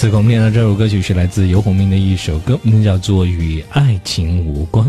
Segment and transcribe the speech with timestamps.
[0.00, 4.86] 此刻我们听到这首歌曲是来自游鸿明的一首歌，名叫做《与爱情无关》。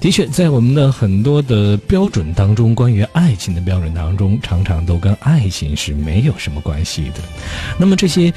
[0.00, 7.20] 的确，在我们的很多的标准当中，关于爱情的标准当中，常常都跟爱情是没有什么关系的。
[7.76, 8.32] 那么这些。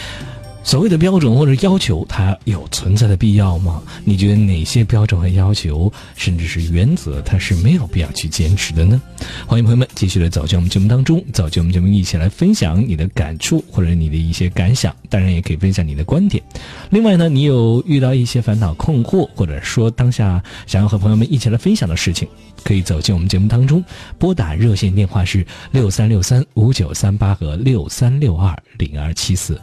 [0.61, 3.81] 所谓的标准或者要求，它有存在的必要吗？
[4.03, 9.01] 你觉得哪些标准和要求，甚至是原则，它是没有必要去坚持的呢？
[9.47, 16.43] 欢迎朋友们继续的走进我们节目当中，走进我们节目一起来分享你的感触或者你的一些感想，当然也可以分享你的观点。
[16.91, 22.27] 另外呢，你有遇到一些烦恼困惑，或者说当下想要和朋友们一起来分享的事情，
[22.63, 23.83] 可以走进我们节目当中，
[24.19, 29.59] 拨打热线电话是六三六三五九三八和六三六二零二七四。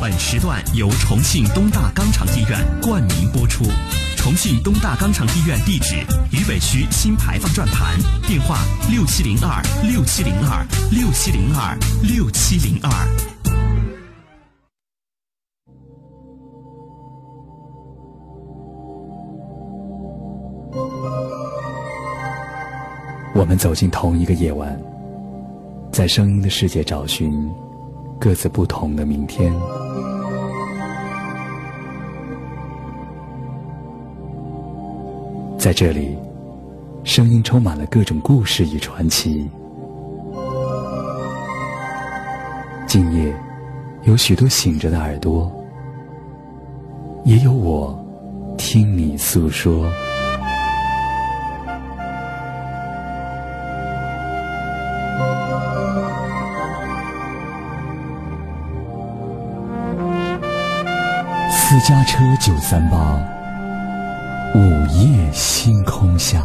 [0.00, 3.64] 本时段由重庆东大肛肠医院冠名播出。
[4.16, 5.94] 重庆东大肛肠医院地址：
[6.32, 8.56] 渝北区新牌坊转盘，电话：
[8.90, 12.90] 六七零二六七零二六七零二六七零二。
[23.34, 24.80] 我们走进同一个夜晚，
[25.92, 27.30] 在声音的世界找寻
[28.20, 29.50] 各自不同的明天。
[35.58, 36.18] 在这里，
[37.02, 39.48] 声音充满了各种故事与传奇。
[42.86, 43.34] 今夜，
[44.02, 45.50] 有许多醒着的耳朵，
[47.24, 47.98] 也有我
[48.58, 49.86] 听你诉说。
[61.70, 63.16] 私家车九三八。
[64.56, 66.44] 午夜星空下，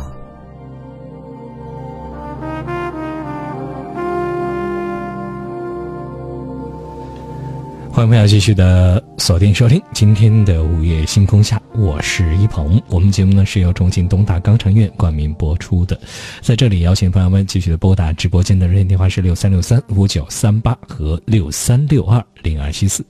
[7.95, 12.79] 欢迎朋友继续的锁定收听今天的午夜星空下，我是一鹏。
[12.89, 15.97] 我们节目呢是由重庆东大肛肠院冠名播出的，
[16.41, 23.01] 在这里邀请朋友们继续的拨打直播间的热线电话是六三六三五九三八和六三六二零二七四，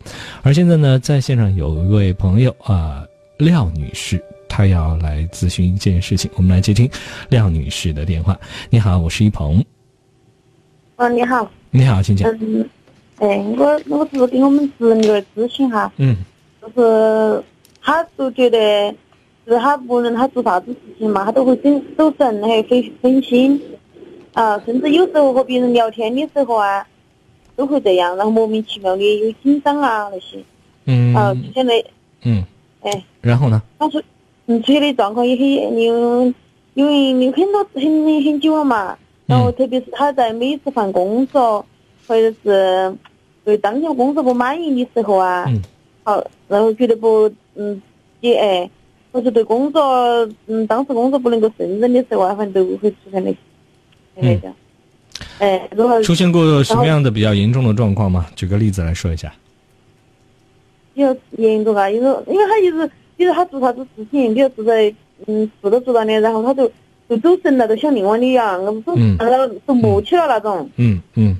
[0.43, 3.03] 而现在呢，在线上有一位朋友啊，
[3.39, 4.23] 廖女士。
[4.47, 6.87] 她要来咨询一件事情，我们来接听
[7.29, 8.39] 廖女士的电话。
[8.69, 9.65] 你好，我是一鹏。
[10.97, 11.51] 嗯，你好。
[11.71, 12.29] 你好，请讲。
[12.39, 12.69] 嗯，
[13.19, 15.91] 哎，我我是给我们侄女儿咨询哈。
[15.97, 16.15] 嗯。
[16.61, 17.43] 就是
[17.81, 18.91] 她都觉得，
[19.45, 23.61] 就是她无论她做啥子事情嘛，她都会分走神，还分分心。
[24.33, 26.85] 啊，甚至有时候和别人聊天的时候啊，
[27.55, 30.43] 都会这样，然后莫名其妙的有紧张啊那些。
[30.85, 31.15] 嗯。
[31.15, 31.83] 啊，现在。
[32.23, 32.43] 嗯。
[32.81, 33.03] 哎。
[33.21, 33.61] 然后呢？
[33.79, 34.01] 她说。
[34.47, 36.31] 嗯，出现的状况也很有，
[36.75, 37.81] 因为有很多很
[38.23, 38.95] 很久了嘛。
[39.25, 41.65] 然后特别是她在每次换工作，
[42.07, 42.95] 或者是
[43.43, 45.45] 对当前工作不满意的时候啊，
[46.03, 47.81] 好，然后觉得不嗯
[48.21, 48.69] 也哎，
[49.11, 53.37] 或者对工作嗯当时工作不能够胜任的时候啊，反正都会出现那些
[54.15, 54.51] 那个。
[55.39, 58.25] 哎，然后出现过什么样的比较严重的状况吗？
[58.35, 59.33] 举个例子来说一下。
[60.93, 62.89] 有严重啊，因为因为他一直。
[63.17, 64.93] 比如他做啥子事情，比如做在
[65.25, 66.69] 嗯做都做到的，然后他就
[67.07, 70.69] 就走神了，就像另外的一样，嗯，都默契了那种。
[70.75, 71.37] 嗯嗯，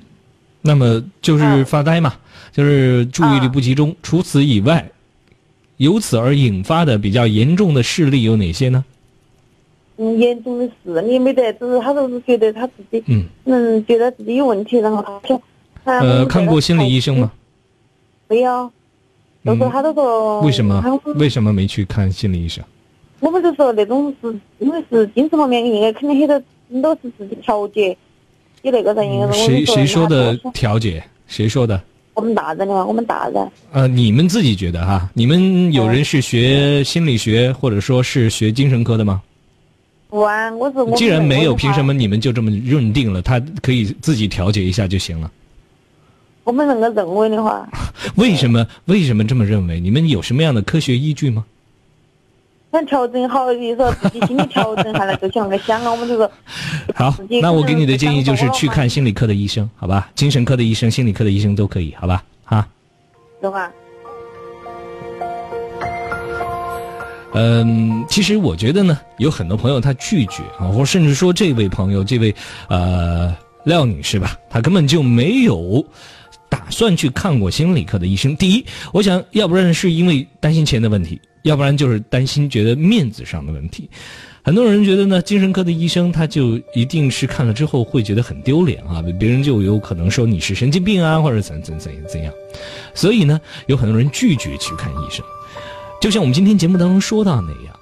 [0.65, 2.15] 那么就是发呆嘛，
[2.51, 3.95] 就是注意力不集中。
[4.01, 4.89] 除此以外，
[5.77, 8.83] 由此而引发的比较严重的事例有哪些呢？
[9.97, 15.41] 嗯，严重的事你没得，只是他就是觉得他自己嗯嗯觉得自己有问题，然后他说
[15.83, 17.31] 呃看过心理医生吗？
[18.27, 18.71] 没有。
[19.43, 22.63] 都说他都说为什么为什么没去看心理医生？
[23.19, 27.95] 我们就说那种是因为是精神方面应该肯定很多很多是自己调节，
[28.65, 31.03] 有那个人应该谁谁说的调解？
[31.27, 31.79] 谁说的？
[32.15, 33.51] 我们大人的话，我们大人。
[33.71, 35.07] 呃，你们自己觉得哈？
[35.13, 39.21] 你们有人是学心理学或者说是学精神科的吗？
[40.09, 40.95] 不啊，我是。
[40.95, 43.21] 既然没有，凭什么你们就这么认定了？
[43.21, 45.29] 他可以自己调节一下就行了。
[46.43, 47.69] 我们那个认为的话，
[48.17, 49.79] 为什么为什么这么认为？
[49.79, 51.45] 你们有什么样的科学依据吗？
[52.75, 56.29] 想调整好，你说自己心理调整下来，就像个想啊，我们就说。
[56.93, 60.11] 好，那我给你的建议就是去看心理科的医生，好吧？
[60.13, 62.21] 精神科的医生、心理科的医生都可以，好吧？
[62.43, 62.67] 哈。
[63.41, 63.71] 懂啊。
[67.33, 72.35] 嗯，其实我觉得呢，有很多朋友他拒绝啊，或甚至说这位朋友，这位
[72.67, 73.33] 呃
[73.63, 75.85] 廖女士吧，她根本就没有。
[76.47, 78.35] 打算去看过心理科的医生。
[78.37, 83.87] 第一，我想要不然是因为担心钱的问题，要不然就是担心觉得面子上的问题。
[84.43, 92.33] 很多人觉得呢，精神科的医生他就一定是看了之后会觉得很丢脸啊，别人就有可能说你是神经病啊，或者怎怎怎怎样。
[92.93, 95.23] 所以呢，有很多人拒绝去看医生。
[96.01, 97.75] 就像我们今天节目当中说到那样，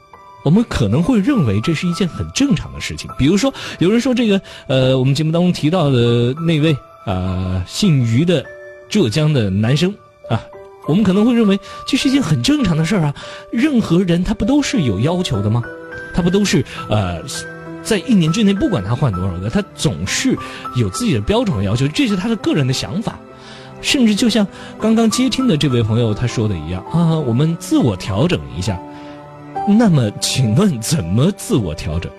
[0.45, 3.09] 我们可能会认为这是一件很正常的事情。
[3.17, 6.75] 比如说，有人说这个呃，我们节目当中提到的那位
[7.05, 8.45] 啊，姓于的
[8.87, 9.93] 浙江的男生，
[10.87, 13.13] 我们可能会认为这是一件很正常的事儿啊。
[13.51, 15.63] 任何人他不都是有要求的吗？
[16.15, 17.21] 他不都是呃，
[17.81, 20.37] 在一年之内，不管他换多少个，他总是
[20.75, 23.17] 有自己的标准和要求，这是他的个人的想法。
[23.81, 24.47] 甚至就像
[24.79, 28.79] 刚刚接听的这位朋友他说的一样啊，我们自我调整一下。
[29.67, 32.11] 那么，请问怎么自我调整？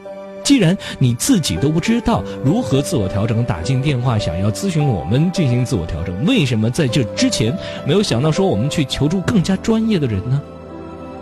[0.45, 10.41] 既然你自己都不知道如何自我调整，打进电话想要咨询我们进行自我调整，为什么在这之前没有想到说我们去求助更加专业的人呢？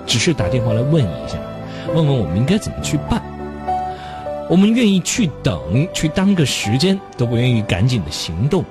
[0.05, 1.39] 只是打电话来问一下。
[1.95, 3.23] 问问我们应该怎么去办？
[4.49, 5.61] 我们愿意去等，
[5.93, 8.65] 去耽搁时间，都不愿意赶紧的行动。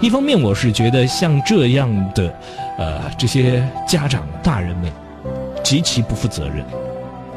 [0.00, 2.32] 一方面，我是觉得像这样的，
[2.78, 4.90] 呃，这些家长大人们
[5.62, 6.64] 极其不负责任。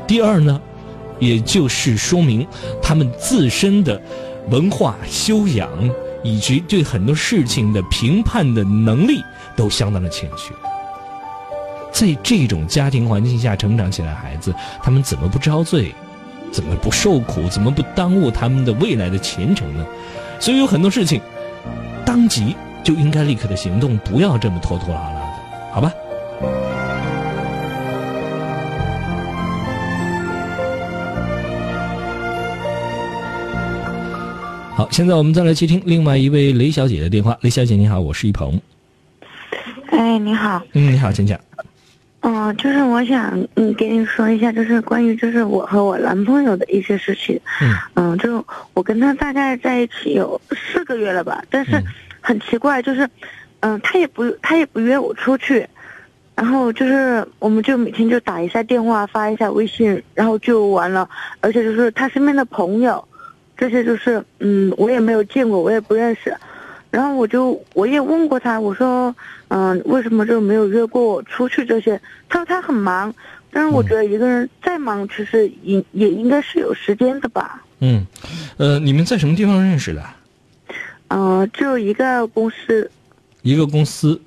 [0.05, 0.61] 第二呢，
[1.23, 2.45] 也就是说明
[2.81, 4.01] 他们自身的
[4.49, 5.69] 文化修养
[6.23, 9.21] 以及对很多事情的评判的能力
[9.55, 10.53] 都相当的欠缺。
[11.91, 15.93] 在这种家庭环境下成长起来，孩子他们怎么不遭罪，
[16.51, 19.85] 怎么不受苦，怎么不耽误他们的未来的前程呢？
[20.39, 21.21] 所以有很多事情，
[22.03, 25.33] 当即就应该立刻的行动，不要这么拖拖拉拉的，
[25.71, 25.93] 好吧？
[34.83, 37.37] 好，现在我们再来接听另外一位雷小姐的电话。
[37.39, 38.59] 雷小姐你好，我是一鹏。
[39.91, 40.61] 哎，你好。
[40.73, 41.39] 嗯，你好，请讲。
[42.19, 47.39] 嗯，就是我想嗯跟你说一下，就是关于就是我和我男朋友的一些事情。
[47.61, 47.73] 嗯。
[47.93, 51.81] 嗯，就我跟他大概在一起有四个月了吧，但是
[52.19, 53.09] 很奇怪，就是
[53.61, 55.65] 嗯他也不他也不约我出去，
[56.35, 61.09] 然后就是我们就每天就打一下电话，发一下微信，然后就完了。
[61.39, 63.01] 而且就是他身边的朋友，
[63.63, 66.35] 这些就是嗯我也没有见过，我也不认识。
[66.91, 69.15] 然后我就我也问过他，我说，
[69.47, 71.97] 嗯，为什么就没有约过我出去这些？
[72.27, 73.15] 他说他很忙，
[73.51, 77.63] 但是我觉得一个人再忙，其实也也应该是有时间的吧。
[77.79, 78.05] 嗯，
[78.57, 80.03] 呃，你们在什么地方认识的？
[81.07, 82.91] 嗯，就一个公司。
[83.43, 84.21] 一个公司，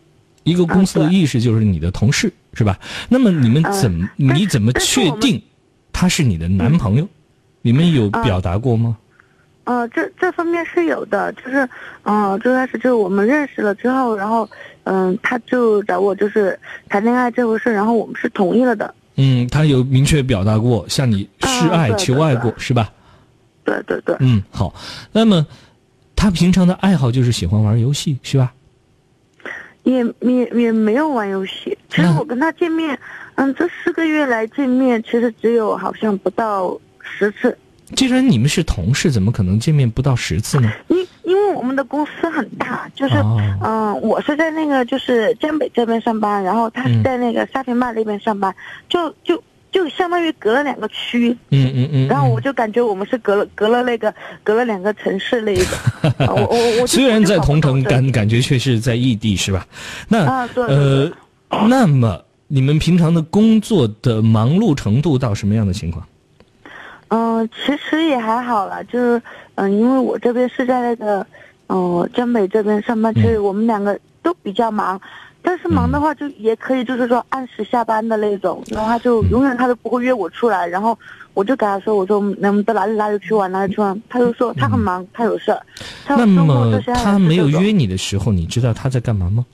[0.44, 2.79] 一个公司的意思就是你的同事是吧？
[3.11, 5.43] 那么你们怎么你怎么确定
[5.93, 7.06] 他是你的男朋友？
[7.61, 8.97] 你们有表达过吗？
[9.67, 11.69] 呃，这这方面是有的，就是，
[12.05, 14.49] 嗯，最开始就是我们认识了之后，然后，
[14.85, 16.57] 嗯，他就找我就是
[16.89, 18.95] 谈恋爱这回事，然后我们是同意了的。
[19.17, 22.93] 嗯，他有明确表达过向你示爱求爱过，是吧？
[23.65, 24.15] 对对对。
[24.21, 24.73] 嗯，好。
[25.11, 25.45] 那么，
[26.15, 28.53] 他平常的爱好就是喜欢玩游戏，是吧？
[29.83, 31.77] 也也也没有玩游戏。
[31.89, 32.97] 其实我跟他见面，
[33.35, 37.59] 嗯，这四个月来见面，其实只有好像不到十次。
[37.94, 40.71] 既然你们是同事，怎么可能见面不到十次呢？
[40.88, 43.15] 因因为我们的公司很大，就是
[43.62, 48.55] 嗯，我是在那个就是江北这边上班，然后他是在那个沙坪坝那边上班，
[48.88, 49.41] 就就
[49.71, 51.37] 就相当于隔了两个区。
[51.50, 52.09] 嗯嗯嗯。
[52.09, 54.12] 然后我就感觉我们是隔了隔了那个
[54.43, 56.27] 隔了两个城市那一个。
[56.27, 56.87] 我 我我。
[56.87, 59.66] 虽然在同城，感感觉却是在异地，是吧？
[60.09, 61.11] 那呃，
[61.69, 66.05] 那么你们平常的工作的忙碌程度到什么样的情况？
[67.09, 69.23] 嗯，其实也还好了，就是
[69.55, 71.25] 嗯，因为我这边是在那个
[71.69, 75.01] 嗯江北这边上班，其实我们两个都比较忙，
[75.41, 80.99] 但是忙的话就也可以，就是说按时下班的那种，然后他就永远他都不会约我出来，然后
[81.33, 85.63] 我就给他说，我说能到哪里哪里去玩哪里去玩，他就说他很忙，他有事儿。
[86.09, 89.47] 那么他没有约你的时候，你知道他在干嘛吗？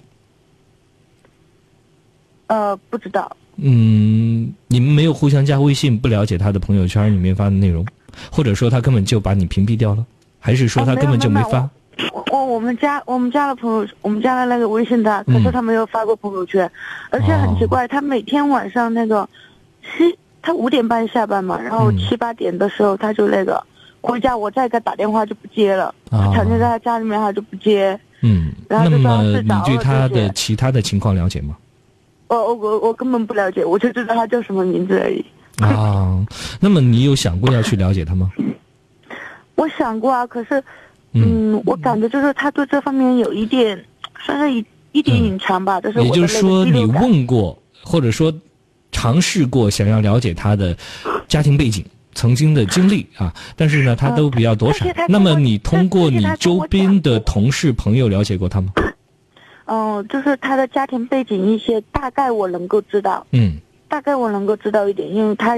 [2.47, 3.37] 呃，不知道。
[3.65, 7.87] 嗯，你们没有互相加微信，不了解他的朋友圈里面发的内容，
[8.31, 10.05] 或者说他根本就把你屏蔽掉了，
[10.41, 11.71] 还是说他根本就没发？
[12.33, 16.69] 我我们加我们加了朋友，我们加了那个微信的，可是他没有发过朋友圈，
[17.11, 19.29] 而且很奇怪，他每天晚上那个
[19.83, 23.63] 七，他五点半下班嘛，然后七八点的时候他就那个
[24.01, 27.99] 回家，我再给他打电话就不接了，常年在他家里面他就不接。
[28.23, 31.57] 嗯，那么你对他的其他的情况了解吗？
[32.37, 35.25] 我我我根本不了解，我就知道他叫什么名字而已。
[35.63, 36.25] 啊，
[36.61, 38.31] 那么你有想过要去了解他吗？
[39.55, 40.63] 我想过啊，可是，
[41.13, 43.79] 嗯，我感觉就是他对这方面有一点，
[44.25, 45.81] 算是一一点隐藏吧。
[45.81, 48.33] 就是也就是说，你问过，或者说
[48.91, 50.77] 尝试过想要了解他的
[51.29, 51.85] 家庭背景，
[52.15, 54.89] 曾经的经历啊，但是呢，他都比较躲闪。
[55.09, 58.73] 那么你通过你周边的同事朋友了解过他吗？
[59.75, 63.57] 嗯、就是他的家庭背景一些，大概我能够知道，嗯，
[63.89, 65.57] 大概我能够知道一点，因为他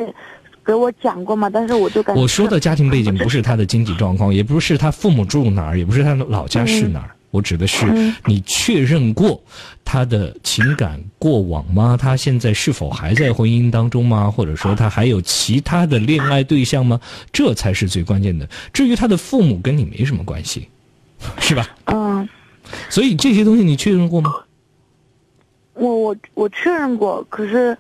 [0.65, 7.11] 给我讲过嘛，但是我就感觉我说的家庭背景不是他的经济状况，也不是他父母住哪儿，也不是他的老家是哪儿。
[7.33, 9.43] 我指的是嗯你确认过
[9.85, 11.99] 他的情感过往吗？
[12.01, 14.31] 他现在是否还在婚姻当中吗？
[14.31, 17.01] 或者说他还有其他的恋爱对象吗？
[17.33, 18.49] 这才是最关键的。
[18.73, 20.69] 至于他的父母跟你没什么关系，
[21.41, 21.67] 是吧？
[21.87, 22.29] 嗯，
[22.89, 24.35] 所以这些东西你确认过吗？
[25.75, 27.77] 我我我确认过，可是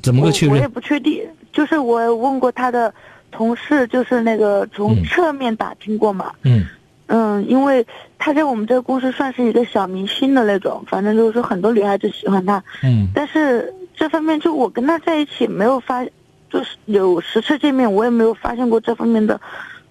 [0.00, 0.70] 怎么我我也个确认？
[0.70, 2.94] 不确定，就是我问过他的
[3.32, 6.64] 同事，就是那个从嗯侧面打听过嘛，嗯
[7.08, 7.84] 嗯，因为
[8.16, 16.04] 他在我们这个公司算是一个小明星的那种，反正就是说很多女孩子喜欢他，嗯但是这方面就我跟他在一起没有发，
[16.48, 19.40] 就是有十次见面，我也没有发现过这方面的，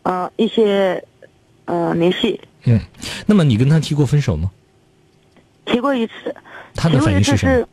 [0.04, 1.04] 呃一些，
[1.66, 2.80] 呃联系，嗯。
[3.26, 4.52] 那么你跟他提过分手吗？
[5.66, 6.14] 提过一次，
[6.76, 7.68] 他的反应是什么？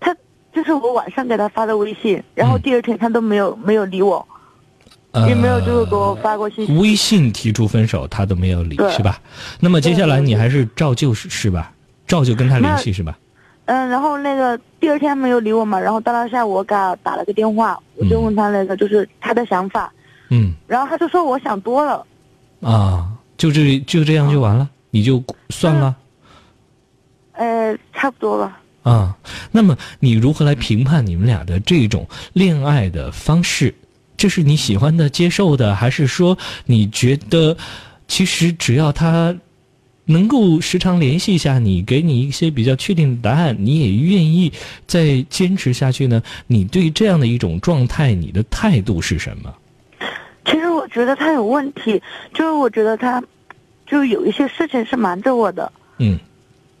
[0.00, 0.16] 他
[0.52, 4.26] 就是我晚上给他发的微信，然后嗯第二天他都没有没有理我，
[5.28, 6.72] 也没有就是给我发过信息。
[6.72, 9.20] 呃微信提出分手，他都没有理，是吧？
[9.60, 11.72] 那么接下来你还是照旧是是吧？
[12.06, 13.18] 照旧跟他联系是吧？
[13.66, 19.92] 嗯，然后那个第二天没有理我嘛，然后到了下午我给他打了个电话，我就问他那个就是他的想法，
[20.30, 22.04] 嗯然后他就说我想多了，
[22.60, 23.08] 啊，
[23.44, 25.94] 就这就这样就完了，你就算了
[27.32, 28.58] 呃，差不多吧。
[28.84, 29.14] 啊？
[29.50, 33.74] 那么你如何来评判你们俩的这种恋爱的方式？
[34.16, 37.54] 这是你喜欢的、接受的，还是说你觉得
[38.08, 39.36] 其实只要他
[40.06, 44.50] 能够时常联系一下你，给你一些比较确定的答案，你也愿意
[44.86, 46.22] 再坚持下去呢？
[46.46, 49.54] 你对这样的一种状态，你的态度是什么？
[50.44, 53.22] 其实我觉得他有问题，就是我觉得他，
[53.86, 56.18] 就有一些事情是瞒着我的，嗯。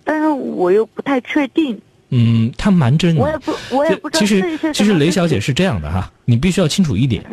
[0.06, 1.80] 但是我又不太确定，
[2.10, 3.18] 嗯，他瞒着你。
[3.18, 7.24] 我也不我也不知道其实其实雷小姐是这样的哈，你必须要清楚一点，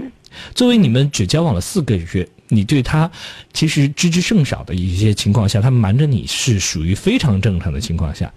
[0.55, 3.11] 作为你们只交往了四个月，你对他
[3.51, 8.31] 其实知之甚少的一些情况下，他瞒着你是属于非常正常的情况下，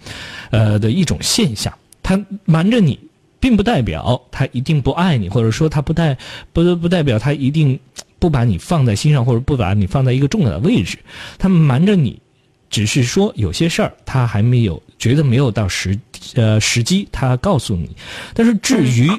[0.51, 1.73] 呃的一种现象。
[2.03, 2.99] 他瞒着你，
[3.45, 6.17] 并不代表他一定不爱你，或者说他不代
[6.55, 7.79] 不不代表他一定
[8.19, 10.97] 不把你放在心上，或者不把你放在一个重要的位置。
[11.37, 12.19] 他瞒着你，
[12.71, 16.01] 只是说有些事儿他还没有觉得没有到时
[16.37, 17.91] 呃时机，他告诉你。
[18.33, 19.11] 但是至于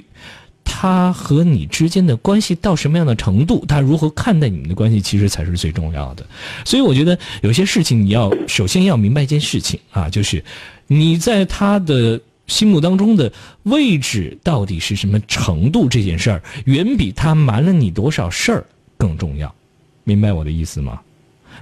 [0.64, 6.26] 他和你之间的关系到什么样的程度，他如何看待你们的关系，其实才是最重要的。
[6.66, 10.44] 所以我觉得有些事情你要首先要明白一件事情啊，就是
[10.88, 12.20] 你在他的。
[12.48, 13.32] 心目当中的
[13.64, 15.88] 位置到底是什么程度？
[15.90, 18.66] 这件事儿远比他瞒了你多少事儿
[18.98, 19.54] 更重要，
[20.04, 21.00] 明白我的意思吗？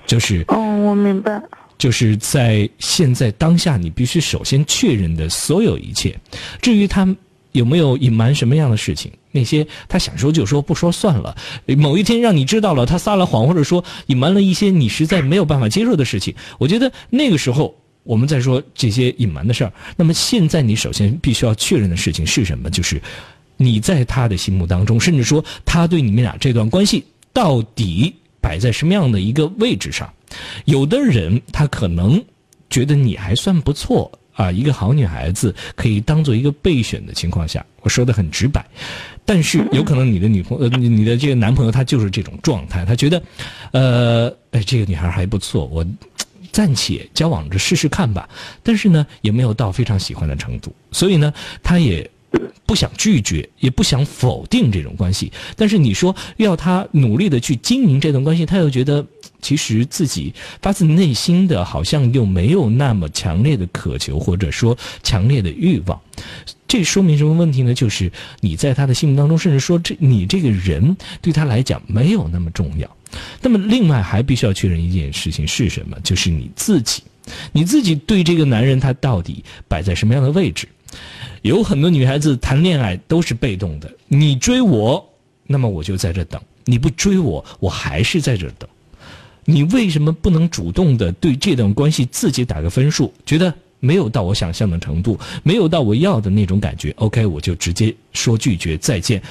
[0.06, 1.42] 就是嗯，我明白。
[1.78, 6.18] 就是在现在当下，你必须首先确认的所有一切。
[6.62, 7.16] 至于他
[7.52, 11.36] 有没有隐瞒什么样的事情，那些他想说就说，不说算了。
[11.78, 19.74] 某一天让你知道了他撒了谎，或者说隐瞒了一些你实在没有办法接受的事情，我觉得那个时候我们再说这些隐瞒的事儿。
[19.96, 22.70] 那么现在你首先必须要确认的事情是什么？
[22.70, 23.02] 就是
[23.58, 30.12] 你在他的心目当中，甚至说他对你们俩这段关系到底摆在什么样的一个位置上？
[30.66, 32.24] 有的人他可能
[32.70, 38.66] 觉得你还算不错啊，一个好女孩子可以当做一个备选的情况下，我说的很直白，
[39.24, 43.22] 但是有可能你的女朋友、你的这个男朋友他就是这种状态，他觉得，
[43.72, 45.86] 呃，哎，这个女孩还不错，我
[46.54, 48.30] 暂且交往着试试看吧，
[48.64, 52.10] 但是呢，也没有到非常喜欢的程度，所以呢，他也。
[52.66, 59.06] 不想拒绝，也不想否定这种关系，但是你说要他努力的去经营这段关系，他又觉得
[59.40, 66.02] 其实自己发自内心的好像又没有那么强烈的渴求，或者说强烈的欲望。
[66.74, 67.72] 这说明什么问题呢？
[67.72, 72.98] 就是你在他的心目当中，甚至说这你这个人对他来讲没有那么重要。
[73.44, 75.96] 那么另外还必须要确认一件事情是什么？
[76.04, 77.04] 就是你自己，
[77.52, 80.68] 你自己对这个男人他到底摆在什么样的位置？
[81.44, 85.08] 有很多女孩子谈恋爱都是被动的，你追我，
[85.46, 88.68] 那么我就在这等；你不追我，我还是在这等。
[89.46, 93.14] 你为什么不能主动的对这段关系自己打个分数？
[93.28, 93.54] 觉得
[93.84, 99.22] 没有到我想象的程度，没有到我要的那种感觉，OK，我就直接说拒绝再见，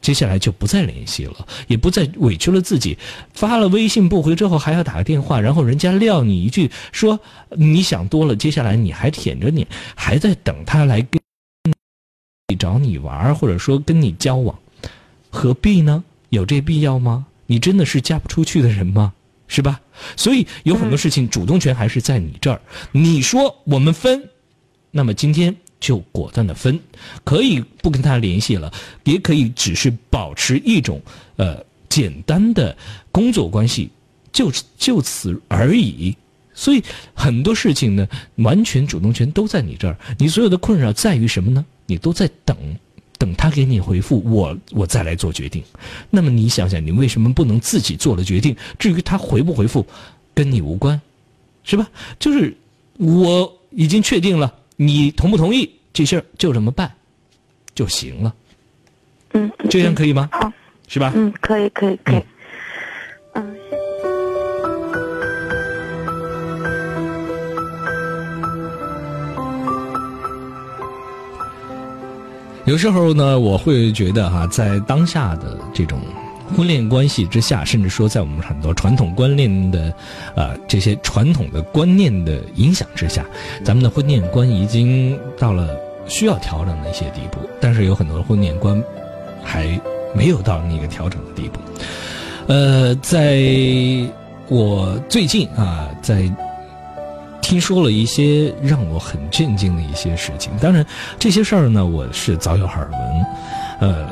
[0.00, 2.96] 接下来就不再联系了，也不再委屈了自己。
[3.34, 7.18] 发了微信不回之后还要打个电话，然后人家撂你一句说
[7.50, 11.20] 你想多了，接下来你还舔着脸，还在等他来跟
[12.48, 12.56] 你。
[12.56, 14.56] 找你玩，或者说跟你交往，
[15.30, 16.04] 何必呢？
[16.28, 17.26] 有这必要吗？
[17.46, 19.12] 你真的是嫁不出去的人吗？
[19.48, 19.80] 是吧？
[20.16, 22.60] 所以有很多事情，主动权还是在你这儿。
[22.92, 24.28] 你说我们分，
[24.90, 26.78] 那么今天就果断的分，
[27.24, 28.72] 可以不跟他联系了，
[29.04, 31.00] 也可以只是保持一种
[31.36, 32.76] 呃简单的
[33.10, 33.90] 工作关系，
[34.32, 36.16] 就就此而已。
[36.54, 36.82] 所以
[37.14, 39.98] 很多事情呢，完全主动权都在你这儿。
[40.18, 41.64] 你所有的困扰在于什么呢？
[41.86, 42.56] 你都在等。
[43.18, 45.62] 等他给你回复，我我再来做决定。
[46.10, 48.54] 那么你想想，你为什么不能自己做了决定？
[48.78, 49.86] 至于他回不回复，
[50.34, 51.00] 跟你无关，
[51.64, 51.88] 是吧？
[52.18, 52.54] 就是
[52.98, 56.92] 我已经确定了，你同不同意这事儿就这么办
[57.74, 58.34] 就行了。
[59.32, 60.28] 嗯，这样可以吗？
[60.32, 60.52] 好，
[60.88, 61.12] 是吧？
[61.14, 62.22] 嗯，可以，可以，可以。
[72.76, 75.98] 有时候呢，我会觉得哈，在当下的这种
[76.54, 79.90] 婚恋关系之下，甚至说在我们很多传统观念的，
[80.34, 83.24] 呃，这些传统的观念的影响之下，
[83.64, 85.74] 咱们的婚恋观已经到了
[86.06, 87.38] 需要调整的一些地步。
[87.62, 88.78] 但是有很多的婚恋观
[89.42, 89.66] 还
[90.14, 91.58] 没有到那个调整的地步。
[92.46, 93.40] 呃，在
[94.48, 96.30] 我最近啊，在。
[97.56, 100.84] 听说了一些让我很震惊的一些事情，当然
[101.18, 103.26] 这些事儿呢，我是早有耳闻，
[103.80, 104.06] 呃，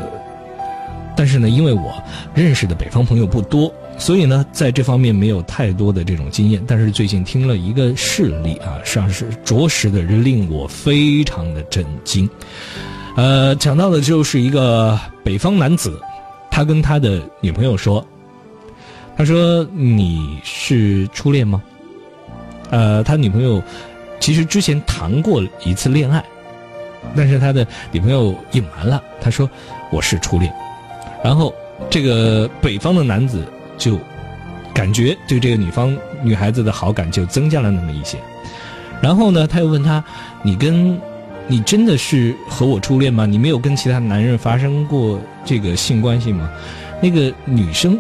[1.14, 2.02] 但是呢，因为我
[2.34, 6.64] 认识的北方朋友不多，所以呢，在这方面没有太多的这种经验。
[6.66, 12.26] 但是最近听了一个事例啊，实际上是着实的令我非常的震惊。
[13.14, 16.00] 呃，讲到的就是一个北方男子，
[16.50, 18.02] 他跟他的女朋友说
[19.18, 21.62] ：“他说你是初恋吗？”
[22.74, 23.62] 呃，他女朋友
[24.18, 26.24] 其实之前谈过一次恋爱，
[27.14, 29.48] 但是他的女朋友隐瞒了，他说
[29.92, 30.52] 我是初恋。
[31.22, 31.54] 然后
[31.88, 33.46] 这个北方的男子
[33.78, 33.96] 就
[34.74, 38.18] 感觉对这个女方女孩子的好感就增加了那么一些。
[39.00, 40.02] 然后呢，他又问他
[40.42, 41.00] ：“你跟
[41.46, 43.24] 你真的是和我初恋吗？
[43.24, 46.50] 你没有跟其他男人发生过这个性关系吗？”
[47.00, 47.96] 那个女生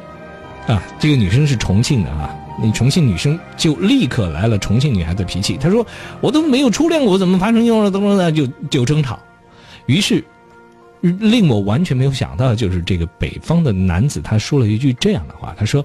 [0.66, 2.34] 啊，这个女生是重庆的啊。
[2.62, 5.84] 那重庆女生就立刻来了重庆女孩的脾气，她说
[6.22, 9.18] ：“我都没有初恋过，怎么发生用了怎么的就就争吵。”
[9.86, 10.24] 于是，
[11.00, 15.84] 令我完全没有想到的就是这个北方的男子他说了一句这样的话，他说：“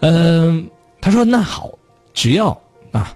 [0.00, 0.66] 嗯，
[1.00, 1.70] 他说那好，
[2.12, 2.48] 只要
[2.92, 3.12] 啊，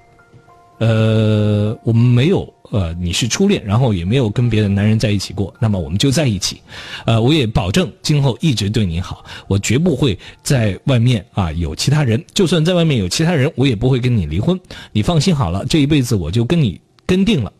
[0.78, 6.60] 呃，我们没有。”呃，你是初恋，然后也没有跟别的男人在一起过，那么我们就在一起。
[7.04, 14.58] 呃，我也保证今后一直对你好，我绝不会在外面啊有其他人，就算在外面有其他人，我也不会跟你离婚。
[14.92, 17.52] 你放心好了，这一辈子我就跟你跟定了。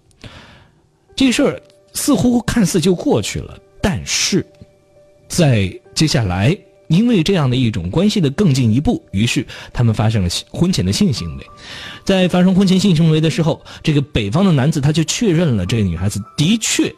[1.17, 4.47] 这事儿似乎看似就过去了，但是
[5.29, 6.57] 在接下来。
[6.91, 11.47] 因为这样的一种关系的更进一步，于是他们发生了婚前的性行为。
[12.05, 16.93] 在发生婚前性行为的时候，这个北方的男子他就确认了这个女孩子的确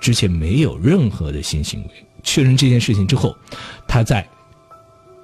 [0.00, 1.90] 之前没有任何的性行为。
[2.22, 3.36] 确认这件事情之后，
[3.86, 4.26] 他在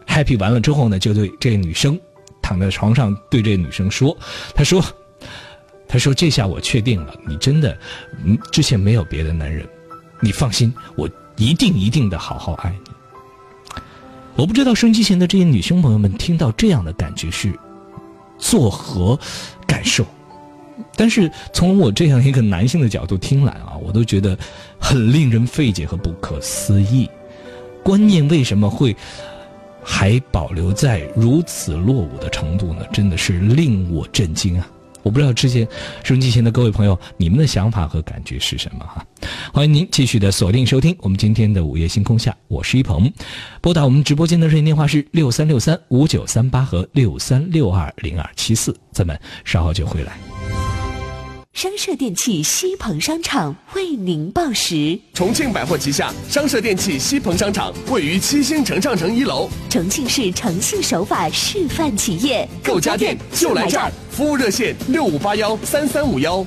[0.06, 1.98] happy 完了之后呢，就对这个女生
[2.42, 4.14] 躺在床上对这个女生说
[4.54, 4.84] ：“他说，
[5.88, 7.74] 他说这下我确定了，你真的
[8.22, 9.66] 嗯之前没有别的男人，
[10.20, 12.89] 你放心，我一定一定的好好爱你。”
[14.36, 17.52] 我不知道收音机前的这些女生朋友们听到这样的感觉是
[18.38, 19.18] 作何
[19.66, 20.04] 感受，
[20.96, 24.38] 但是从我这样一个男性的角度听来啊，我都觉得
[24.80, 27.08] 很令人费解和不可思议。
[27.82, 28.96] 观念为什么会
[29.82, 32.82] 还保留在如此落伍的程度呢？
[32.92, 34.66] 真的是令我震惊啊！
[35.02, 35.66] 我不知道之前
[36.02, 39.04] 收音机前的各位朋友，你们的想法和感觉是什么哈？
[39.52, 43.10] 欢迎您继续的锁定收听我们今天的午夜星空下，我是一鹏，
[43.60, 50.29] 拨打我们直播间的热线电话是六三六三五九三八和六三六二零二七四，咱们稍后就回来。
[51.52, 54.98] 商社电器西鹏商场为您报时。
[55.12, 63.90] 重庆百货旗下商社电器西鹏商场位于七星城上城一楼，重庆市诚信守法示范企业，购家电就来这儿。
[64.10, 66.46] 服务热线六五八幺三三五幺。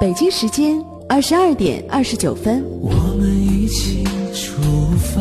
[0.00, 2.64] 北京时间二十二点二十九分。
[2.80, 4.62] 我们一起出
[5.12, 5.20] 发，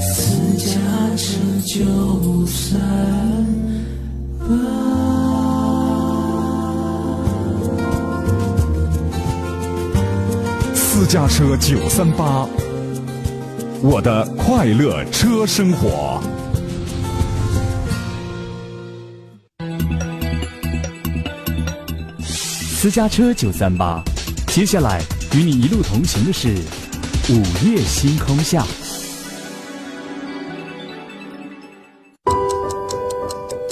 [0.00, 0.74] 私家
[1.14, 2.80] 车九三
[11.10, 12.46] 家车九三八，
[13.82, 16.22] 我的快乐车生活。
[22.28, 24.00] 私家车九三八，
[24.54, 25.02] 接下来
[25.34, 26.54] 与你一路同行的是
[27.28, 28.64] 午夜星空下。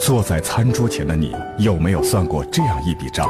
[0.03, 3.29] 坐在餐桌前的你，有没有算过这样一笔账？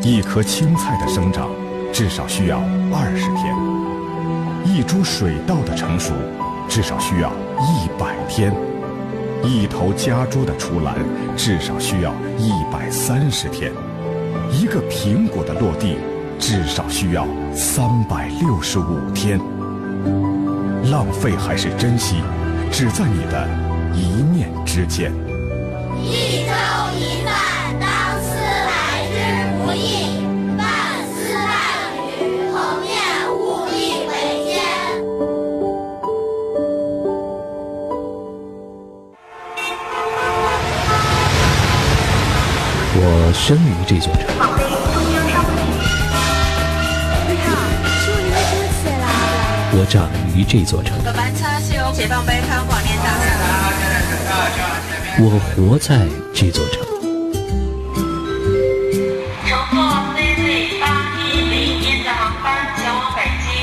[0.00, 1.50] 一颗青菜的生长，
[1.92, 2.58] 至少需要
[2.92, 3.54] 二十天；
[4.64, 6.12] 一株水稻的成熟，
[6.68, 8.52] 至少需要一百天；
[9.42, 10.94] 一头家猪的出栏，
[11.36, 13.72] 至少需要一百三十天；
[14.52, 15.96] 一个苹果的落地，
[16.38, 19.40] 至少需要三百六十五天。
[20.90, 22.16] 浪费还是珍惜，
[22.70, 23.48] 只在你的
[23.92, 25.12] 一念之间。
[26.00, 26.52] 一粥
[26.96, 27.34] 一饭
[27.80, 27.88] 当，
[49.88, 50.98] 长于这座城，
[55.18, 56.82] 我活在这座城，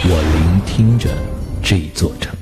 [0.07, 1.09] 我聆听着
[1.61, 2.35] 这座城，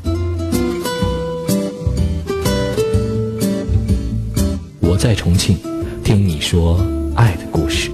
[4.80, 5.60] 我在重庆
[6.06, 6.80] 听你说
[7.18, 7.93] 爱的故事。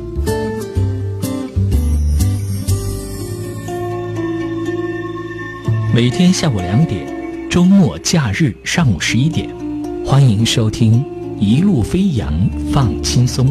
[5.99, 7.05] 每天下午两点，
[7.49, 9.53] 周末假日上午十一点，
[10.05, 11.03] 欢迎收听
[11.37, 12.33] 《一路飞扬
[12.71, 13.45] 放轻松》。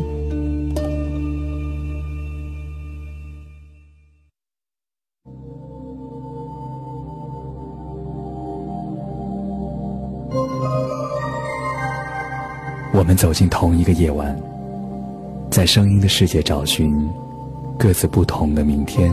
[12.95, 14.35] 我们走进同一个夜晚，
[15.51, 17.07] 在声音的世界找寻
[17.79, 19.13] 各自不同的明天。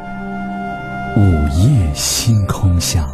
[1.17, 1.19] 午
[1.57, 3.05] 夜星空下。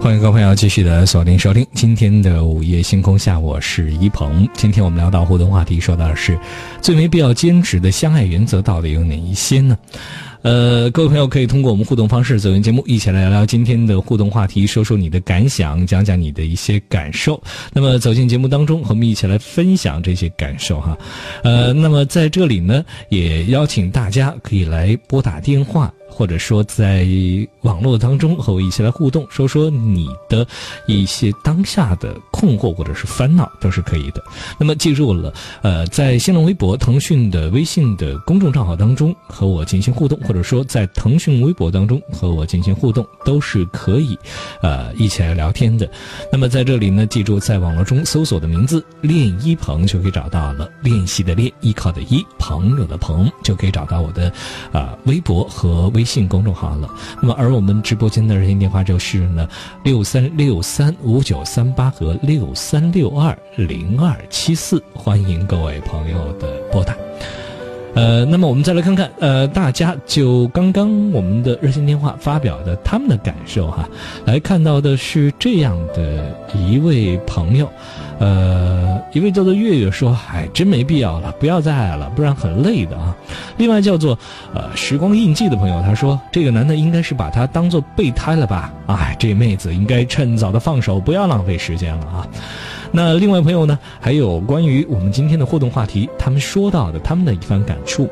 [0.00, 4.48] 欢迎各位朋友继续的锁定收听今天的午夜星空下，我是一鹏。
[4.52, 6.38] 今天我们聊到互动话题，说到的是
[6.80, 9.76] 最没必要坚持的相爱原则到底有哪一些呢？
[10.42, 17.40] 呃，各位朋友可以通过我们互动方式走进节目，一起来聊聊今天的互动话题，说说你的感想，讲讲你的一些感受。
[17.72, 20.98] 那么走进节目当中，和我们一起来分享这些感受哈。
[21.44, 25.92] 呃，那么在这里呢，也邀请大家可以来拨打电话。
[26.12, 27.06] 或者说，在
[27.62, 30.46] 网络当中和我一起来互动，说说你的
[30.86, 34.22] 一些当下的困惑或者是烦恼都是可以的。
[34.58, 44.16] 那么记住了，呃，在新浪微博、腾讯的微信的公众账号当中和我进行互动，或者说在腾讯微博当中和我进行互动，都是可以，
[44.60, 45.90] 呃，一起来聊天的。
[46.30, 54.30] 那么在这里呢，记住在网络中搜索的名字“练一鹏”就可以找到了，练习的练，依靠的依，朋友的朋，就可以找到我的
[54.72, 56.01] 啊微博和微。
[56.02, 59.48] 微信公众号了，那么而我们直播间的热线电话就是呢
[59.84, 66.96] 六三六三五九三八和六三六二零二七四，欢迎各位朋友的拨打。
[67.94, 73.88] 呃，那么我们再来看看，呃，大家就刚刚我们的热线电话发表的他们的感受哈，
[74.24, 77.70] 来看到的是这样的一位朋友。
[78.18, 83.16] 呃，一位叫做月月说：“哎，真没必要了，不要再爱了，不然很累的啊。”
[83.58, 84.16] 另外叫做
[84.54, 88.72] 呃时光印记的朋友，他说：“这个男的应该是把他当做备胎了吧？
[88.86, 92.26] 哎，这妹子应该趁早的放手，不要浪费时间了啊。”
[92.94, 98.08] 那另外朋友呢，还有关于我们今天的互动话题，他们说到的他们的一番感触。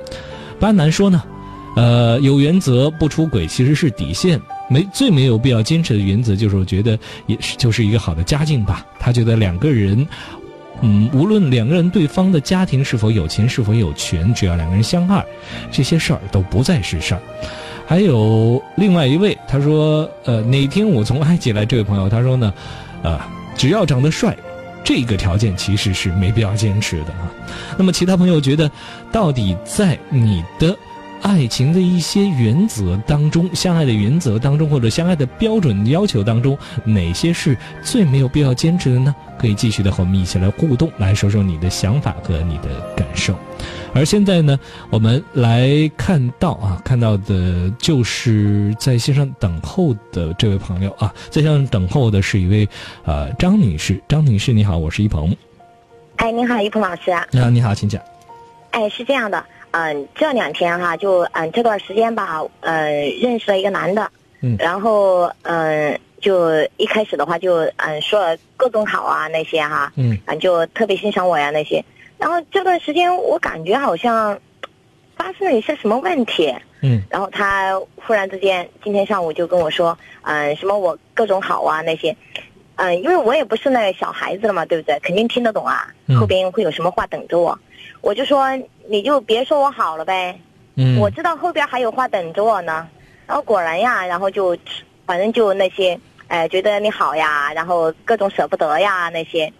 [0.58, 1.22] 班男说呢，
[1.76, 4.40] 呃，有原则不出轨其实是底线。
[4.70, 8.86] 没最没有必要坚持的原则，就是我觉得也是就是一个好的家境吧。
[9.00, 10.06] 他觉得两个人，
[10.80, 15.24] 嗯，无论两个人对方的家庭是否有钱是否有权，只要两个人相爱，
[15.72, 17.20] 这些事儿都不再是事儿。
[17.84, 22.54] 还有另外一位，他说，呃，哪天我从埃及来这位朋友，他说呢，
[23.02, 23.20] 呃，
[23.56, 24.36] 只要长得帅，
[24.84, 27.28] 这个条件其实是没必要坚持的啊。
[27.76, 28.70] 那么其他朋友觉得，
[29.10, 30.76] 到底在你的。
[31.22, 39.14] 爱情的一些原则当中，相爱的原则当中，或者相爱的标准要求当中，哪些是最没有必要坚持的呢？
[39.38, 43.34] 可以继续的和我们一起来互动，来说说你的想法和你的感受。
[43.92, 44.58] 而现在呢，
[44.90, 52.68] 我们来看到啊，看到的就是在线上等候的这位朋友啊，在线上等候的是一位
[53.04, 54.00] 呃张女士。
[54.06, 55.34] 张女士，你好，我是一鹏。
[56.16, 57.10] 哎，你好，一鹏老师。
[57.30, 58.00] 你好，你好，请讲。
[58.70, 71.84] 哎，是这样的，嗯，这两天哈，就嗯这段时间吧，嗯，认识了一个男的，嗯，然后嗯，就一开始的话就嗯说了各种好啊那些哈，嗯，就特别欣赏我呀那些，
[72.18, 74.36] 然后这段时间我感觉好像
[75.16, 76.52] 发生了一些什么问题，
[76.82, 82.16] 嗯，然后他忽然之间今天上午就跟我说，嗯，什么我各种好啊那些，
[82.74, 84.98] 嗯，因为我也不是那小孩子了嘛，对不对？
[85.00, 85.86] 肯定听得懂啊，
[86.18, 87.56] 后边会有什么话等着我。
[88.00, 88.46] 我就说
[88.88, 90.38] 你就别说我好了呗，
[90.76, 92.88] 嗯，我知道后边还有话等着我呢。
[93.26, 94.56] 然后果然呀，然后就
[95.06, 99.52] 反正就那些，哎，觉得你好呀，然后各种舍不得呀那些。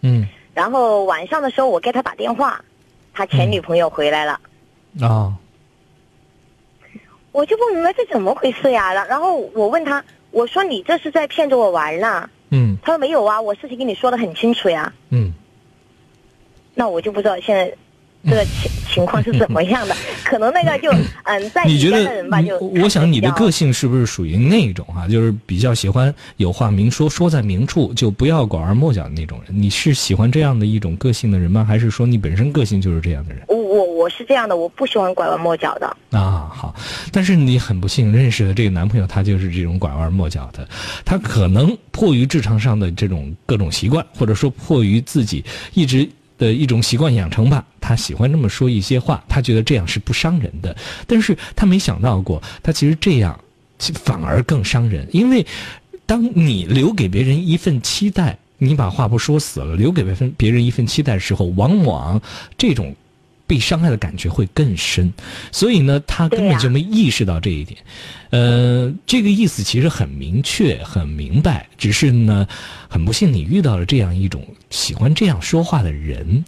[0.00, 0.26] 嗯。
[0.54, 2.64] 然后晚上的时候我给他打电话，
[3.12, 4.40] 他前女朋友回来了。
[5.00, 5.34] 啊。
[7.32, 8.92] 我就不明白这怎么回事呀？
[8.94, 12.30] 然然后我问他，我说你这是在骗着我玩呢？
[12.50, 12.78] 嗯。
[12.82, 14.92] 他说没有啊，我事情跟你说的很清楚呀。
[15.10, 15.34] 嗯。
[16.74, 17.76] 那我就不知道现在这
[18.34, 20.90] 个情 情况是怎么样的，可能那个就
[21.24, 25.06] 嗯，在你觉的人吧，就我想你的个性是不是属于那种啊？
[25.06, 29.62] 就是比较喜欢有话明说，说在明处，就不要拐弯抹角的那种人。
[29.62, 31.64] 你是喜欢这样的一种个性的人吗？
[31.64, 33.42] 还是说你本身个性就是这样的人？
[33.48, 35.86] 我我我是这样的，我不喜欢拐弯抹角的。
[36.10, 36.74] 啊，好，
[37.12, 40.66] 但是你很不幸认识的这个男朋友，他就是这种拐弯抹角的。
[41.04, 46.08] 他可能迫于职场上的这种各种习惯，或者说迫于自己一直。
[46.38, 50.74] 的一种习惯养成吧，他喜欢这么说一些话，他觉得这样是不伤人的，
[51.06, 53.38] 但是他没想到过，他其实这样，
[53.78, 55.06] 反而更伤人。
[55.12, 55.44] 因为，
[56.06, 62.20] 当你留给别人一份期待，你把话不说死了，留给别人别人一份期待的时候，往往
[62.56, 62.94] 这种。
[63.48, 65.12] 被伤害的感觉会更深，
[65.50, 67.80] 所以呢，他根本就没意识到这一点。
[68.30, 72.46] 呃，这个意思其实很明确、很明白，只是呢，
[72.88, 76.44] 很不幸你遇到了这样一种喜欢这样说话的人。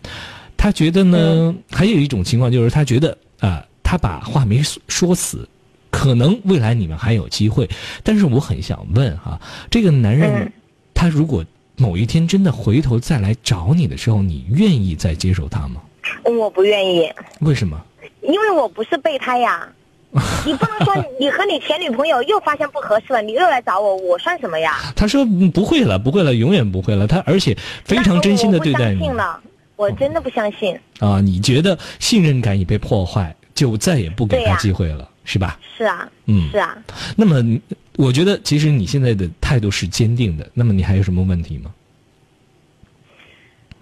[0.59, 5.49] 他觉得呢，还有一种情况就是他觉得啊，他把话没说死，
[5.91, 7.67] 可能未来你们还有机会。
[8.05, 10.53] 但是我很想问哈，这个男人，
[10.93, 11.43] 他如果
[11.79, 15.81] 某一天真的回头再来找你的时候，你愿意再接受他吗？
[16.25, 17.11] 我不愿意。
[17.41, 17.81] 为什么？
[18.23, 19.69] 因为我不是备胎呀。
[20.45, 24.77] 你不能说你和你前女朋友又发现不合适了，你又来找我，我算什么呀？
[24.97, 27.07] 他说不会了，不会了，永远不会了。
[27.07, 28.95] 他而且非常真心的对待你。
[28.95, 29.41] 我不相信了，
[29.77, 30.77] 我真的不相信。
[30.99, 35.57] 啊，你觉得信任感已被破坏，就再也不给他机会了，是吧？
[35.79, 36.09] 是啊。
[36.27, 36.51] 嗯。
[36.51, 36.77] 是啊。
[37.15, 37.61] 那么，
[37.97, 40.45] 我觉得其实你现在的态度是坚定的。
[40.55, 41.73] 那么，你还有什么问题吗？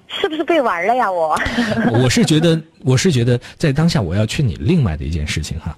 [0.09, 1.11] 是不是被玩了呀？
[1.11, 1.39] 我
[2.03, 5.77] 我是觉得，我是觉得，在当下我要劝你另外的一件事情哈，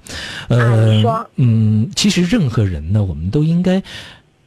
[0.49, 3.83] 呃，嗯，其实任何人呢，我们都应该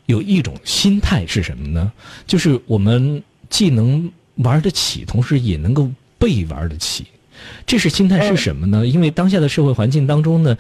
[0.06, 1.92] 有一种心态是什么呢？
[2.26, 7.06] 就是我们既能玩得起，同时也能够被玩得起。
[7.66, 8.88] 这是心态是什么呢？
[8.88, 10.58] 因为当下的社会环境当中呢，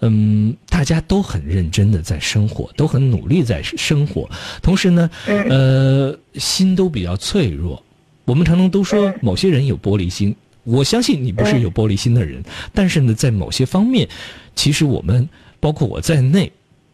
[0.00, 4.28] 嗯，大家都很认真的在生活，都很努力在生活，
[4.60, 7.80] 同时呢，呃，心都比较脆弱。
[8.24, 14.08] 我们常常都说某些人有玻璃心，我相信你不是有玻璃心的人，但是呢，在某些方面，
[14.54, 15.28] 其实我们
[15.60, 16.50] 包括我在内，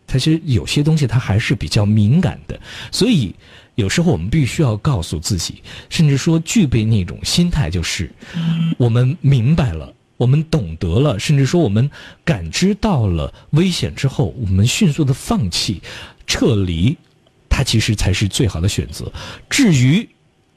[0.09, 3.33] 其实有些东西它还是比较敏感的，所以
[3.77, 8.11] 有时候我们必须要告诉自己，甚至说具备那种心态，就是
[8.77, 11.88] 我们明白了，我们懂得了，甚至说我们
[12.25, 15.81] 感知到了危险之后，我们迅速的放弃、
[16.27, 16.97] 撤离，
[17.49, 19.12] 它其实才是最好的选择。
[19.49, 20.09] 至于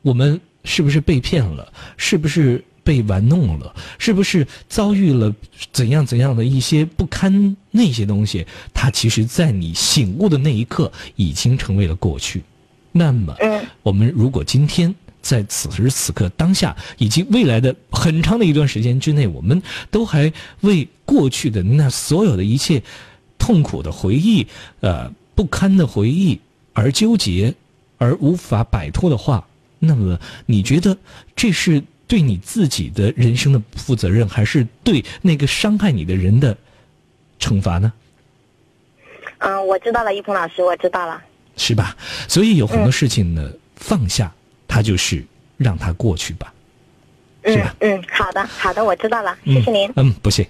[0.02, 0.42] 我们。
[0.64, 1.72] 是不是被骗了？
[1.98, 3.74] 是不是被玩弄了？
[3.98, 5.34] 是不是遭遇了
[5.72, 8.46] 怎样怎样的一些不堪那些东西？
[8.74, 12.44] 它其实，在你醒悟的那一刻，已经成为了过去。
[12.92, 13.36] 那么，
[13.82, 22.84] 我们如果今天在此时此刻当下，以及未来的很长的一段时间之内，我们都还为过去的那所有的一切
[23.38, 24.46] 痛苦的回忆、
[24.82, 26.40] 呃不堪的回忆
[26.74, 27.56] 而纠结，
[27.98, 29.48] 而无法摆脱的话。
[29.86, 30.98] 那么，你觉得
[31.36, 36.58] 这是对你自己的人生的不负责任，还是对那个伤害你的人的
[37.38, 37.92] 惩罚呢？
[39.40, 41.22] 嗯，我知道了，一鹏老师，我知道了，
[41.58, 41.98] 是吧？
[42.30, 44.34] 所以有很多事情呢，放下，
[44.70, 45.26] 它就是
[45.58, 46.54] 让它过去吧，
[47.44, 47.76] 是吧？
[47.82, 49.92] 嗯，好的，好的，我知道了，谢谢您。
[49.98, 50.48] 嗯，不谢。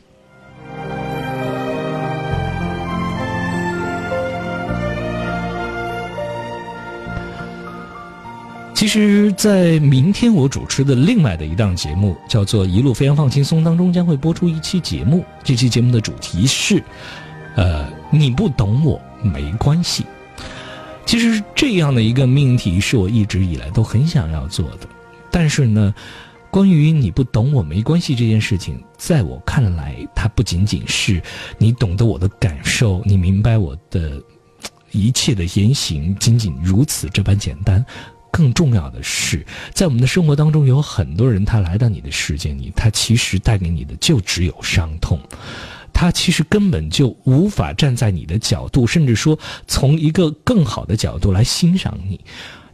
[8.83, 15.23] 其实，在明天我主持的另外的一档节目叫做《一路飞扬放轻松》当中，将会播出一期节目。
[15.41, 16.83] 这期节目的主题是，
[17.55, 20.05] 呃，你不懂我没关系。
[21.05, 24.79] 其实这样的一个命题是我一直以来都很想要做的，
[25.31, 25.95] 但是呢，
[26.51, 31.23] 关于你不懂我没关系这件事情，在我看来，它不仅仅是
[31.57, 34.21] 你懂得我的感受，你明白我的
[34.91, 37.83] 一切的言行，仅仅如此这般简单。
[38.33, 45.19] 更重要的是，在我们的生活当中，有很多人他来到你的世界里，他其实带给你的就只有伤痛，
[45.93, 52.19] 他其实根本就无法站在你的角度，甚至说从一个更好的角度来欣赏你，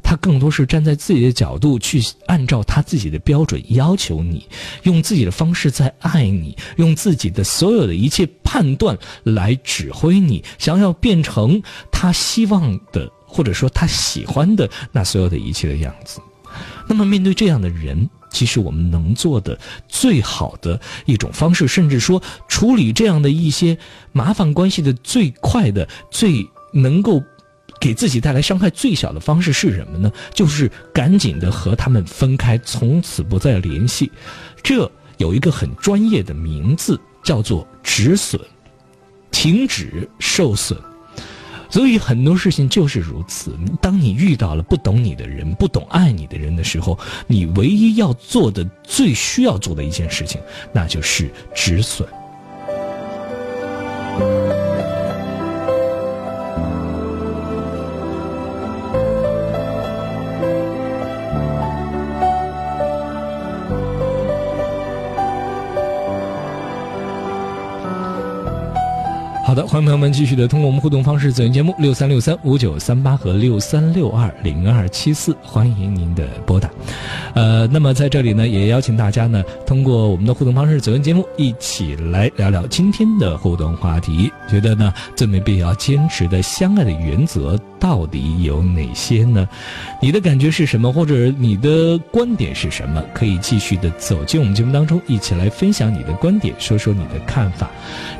[0.01, 4.47] 他更多是站在自己的角度去按照他自己的标准要求你，
[4.83, 13.11] 用自己的方式在爱你，用自己的所有的一切判断来指挥你，想要变成他希望的。
[13.29, 16.19] 或者说他喜欢的那所有的一切的样子，
[16.87, 23.77] 那么面对这样的人，其实我们能做的最好的一种方式，甚至说处理这样的一些
[24.11, 27.23] 麻烦关系的最快的、最能够
[27.79, 30.11] 给自己带来伤害最小的方式是什么呢？
[30.33, 34.11] 就是赶紧的和他们分开，从此不再联系。
[34.63, 38.41] 这有一个很专业的名字，叫做止损，
[39.31, 40.77] 停止受损。
[41.69, 43.57] 所以很多事情就是如此。
[43.81, 50.41] 当你遇到了不懂你的人、不懂爱你的人的时候，你唯一要做的、最需要做的一件事情，
[50.73, 52.07] 那就是止损。
[69.89, 76.69] 朋友们继续的通过我们互动方式，走进节目六三六三五九三八和六三六二零二七四，欢迎您的拨打。
[77.33, 84.31] 呃，那么在这里呢，也邀请大家呢，通过我们的互动方式走进节目，一起来聊聊今天的互动话题。
[84.47, 89.47] 觉得呢，最没必要坚持的相爱的原则到底有哪些呢？
[90.01, 93.03] 你的感觉是什么，或者你的观点是什么？
[93.13, 97.69] 可以继续的走进我们节目当中，一起来分享你的观点，说说你的看法。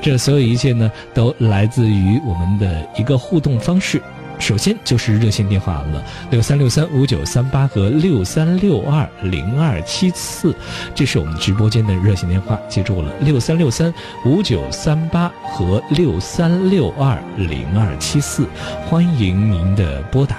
[0.02, 0.92] 这所有一切呢？
[1.14, 4.02] 都来自于我们的一个互动方式，
[4.40, 10.56] 首先就是热线电话了，六三六三五九三八和六三六二零二七四，
[10.96, 13.94] 这是我们直播间的热线电话，记住了，六三六三
[14.26, 18.48] 五九三八和六三六二零二七四，
[18.88, 20.38] 欢迎您的拨打。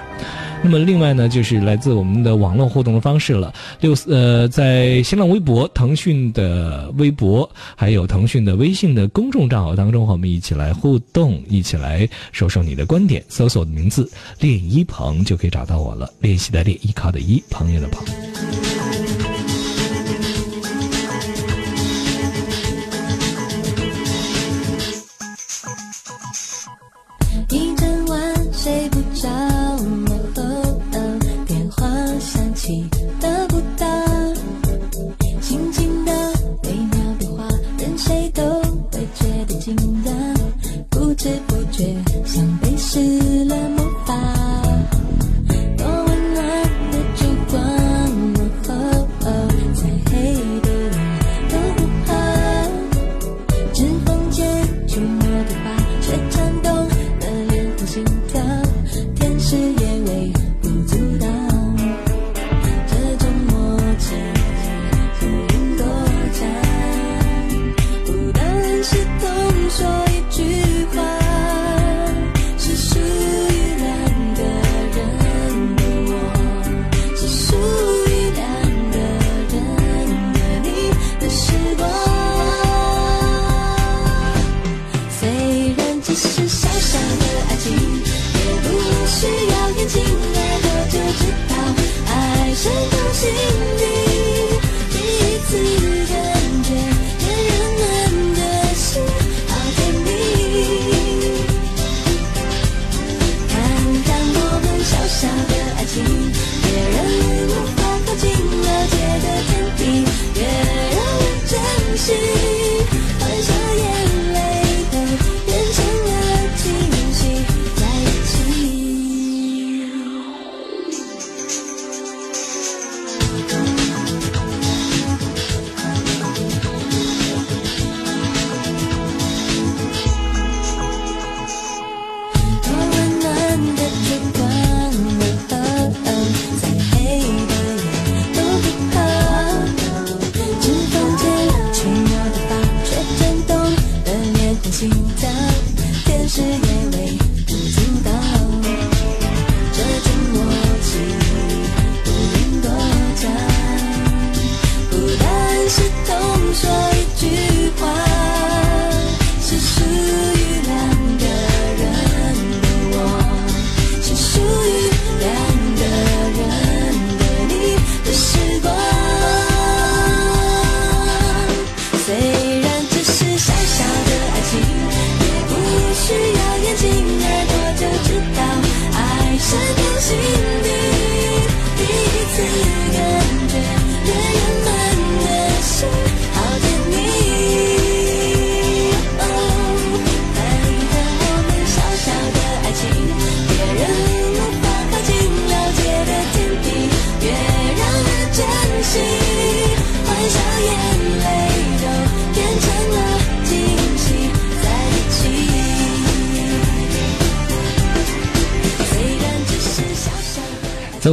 [0.62, 3.52] 那么另外呢，就是来自我们的网络互动的方式了。
[3.80, 13.24] 六呃，在新浪微博、腾讯的微博，还有腾讯的微信的公众账号当中，和我们一起来互动，一起来说说你的观点。
[13.28, 16.12] 搜索的名字“练一鹏”就可以找到我了。
[16.20, 18.04] 练习的练，依靠的依，朋友的朋。
[41.20, 41.84] 不知不觉
[42.24, 42.98] 像被施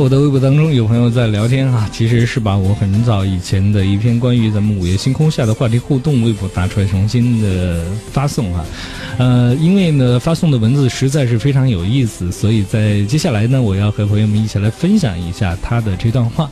[0.07, 7.83] 我的微博当中，有朋友在聊天啊，其实是把我很早以前的一篇关于咱们午夜星空下的话题互动微博拿出来重新的
[8.13, 8.65] 发送啊，
[9.17, 16.49] 呃，因为呢发送的文字实在是非常有意思，所以在接下来呢，我要和朋友们一起来分享一下他的这段话。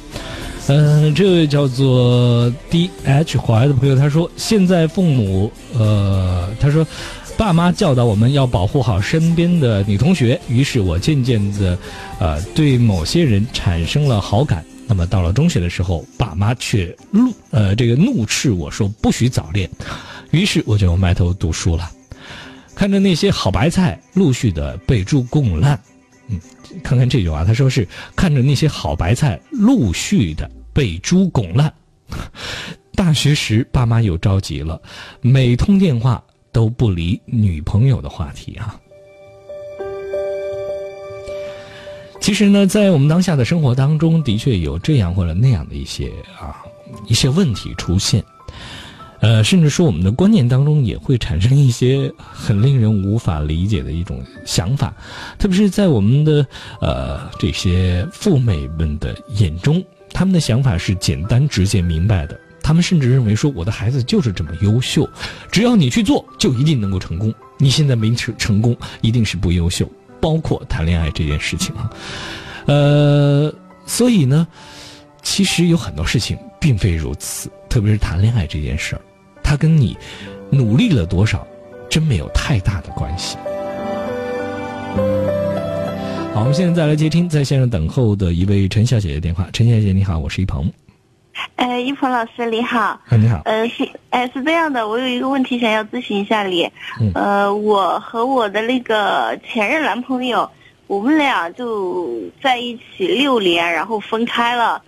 [0.67, 6.85] 嗯、这位叫做 D H 怀的朋友，他说现在父母，呃，他说
[7.37, 11.77] 爸妈教导我们要保护好身边的女同学，于是我渐渐的，
[12.17, 14.63] 呃，对某些人产生了好感。
[14.87, 19.69] 那么到了中学的时候，爸妈却怒，呃，这个怒斥我说不许早恋，
[20.31, 21.91] 于是我就埋头读书了。
[22.73, 25.79] 看着那些好白菜陆续的被猪拱烂，
[26.29, 26.39] 嗯，
[26.83, 31.71] 看看这句话，他说是看着那些好白菜陆续的被猪拱烂。
[32.95, 34.81] 大学时，爸妈又着急了，
[35.19, 36.23] 每通电话
[36.55, 38.79] 都不离女朋友的话题啊。
[42.21, 46.63] 其实呢，在我们当下的生活当中，的确有这样或者那样的一些啊
[47.07, 48.23] 一些问题出现，
[49.19, 54.93] 呃，甚至说我们的观念当中也会产生一些很令人无法理解的一种想法，
[55.37, 56.47] 特别是在我们的
[56.79, 59.83] 呃这些父美们的眼中，
[60.13, 62.39] 他们的想法是简单、直接、明白的。
[62.65, 65.07] 他们甚至认为说，我的孩子就是这么优秀，
[65.51, 67.31] 只要你去做，就一定能够成功。
[67.59, 69.87] 你现在没成成功，一定是不优秀。
[70.19, 71.91] 包括谈恋爱这件事情啊，
[72.65, 73.53] 呃，
[73.85, 74.47] 所以呢，
[75.21, 79.01] 其实有很多事情并非如此，特别是谈恋爱这件事儿，
[79.43, 79.95] 它跟你
[80.49, 81.45] 努力了多少，
[81.87, 83.37] 真没有太大的关系。
[86.33, 89.47] 好，我们现在再来接听在线上等候的一位陈小姐的电话。
[89.53, 90.67] 陈小姐你好，我是一鹏。
[91.55, 92.79] 哎，一鹏老师你好。
[92.79, 93.41] 啊，你好。
[93.45, 96.69] 呃，是，哎，是这样的，我有一个问题想要咨询一下你。
[96.99, 100.49] 嗯呃，我和我的那个前任男朋友，
[100.87, 104.81] 我们俩就在一起六年，然后分开了。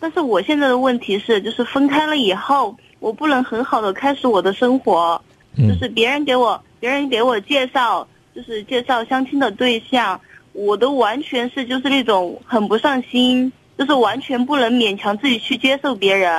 [0.00, 5.20] 但是我现在的问题是，就是分开了以后，我不能很好的开始我的生活，
[5.56, 10.20] 嗯就是别人给我，别人给我介绍，就是介绍相亲的对象，
[10.52, 16.32] 我都完全是就是那种很不上心，就是完全不能勉强自己去接受别人。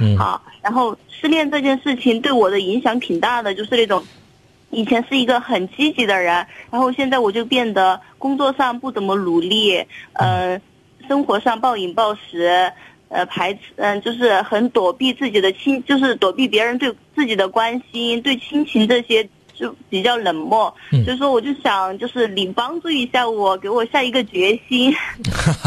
[0.00, 4.04] 嗯好，然后失恋这件事情对我的影响挺大的，就是那种
[4.70, 10.60] 以前是一个很积极的人，然后现在我就变得工作上不怎么努力，呃，
[11.08, 12.72] 生活上暴饮暴食，
[13.08, 19.28] 呃，排斥，嗯、就是很躲避自己的亲，就是躲避别人对自己的关心，对亲情这些
[19.58, 24.94] 就比较冷漠，嗯所以说我就想，就是你帮助一下我，给我下一个决心。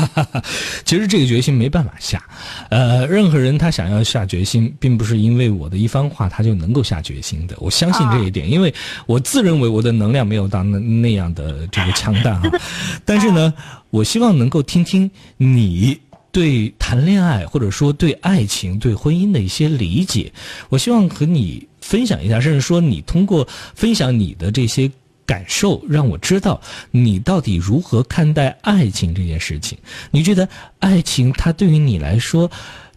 [0.86, 2.24] 其实这个决心没办法下，
[2.70, 7.56] 呃，任何人他想要下决心，并不是因为我的一番话他就能够下决心的。
[7.60, 8.74] 我相信这一点，因为
[9.06, 12.44] 我自认为我的能量没有到那那样的这个强大啊。
[13.04, 13.54] 但是呢，
[13.90, 16.00] 我希望能够听听你
[16.32, 20.32] 对谈恋爱或者说对爱情、对婚姻的一些理解。
[20.70, 24.92] 我希望和你分享一下，甚至说你通过分享你的这些。
[25.24, 26.60] 感受让我知道
[26.90, 29.78] 你到底如何看待爱情这件事情。
[30.10, 32.52] 你觉得爱情它对于你来说，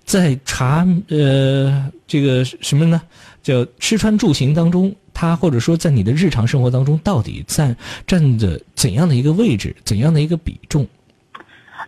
[0.05, 3.01] 在茶呃这个什么呢？
[3.41, 10.85] 叫吃穿住行当中，它或者说在你的日常生活当中，到底占占着怎样的一个位置，怎样的一个比重？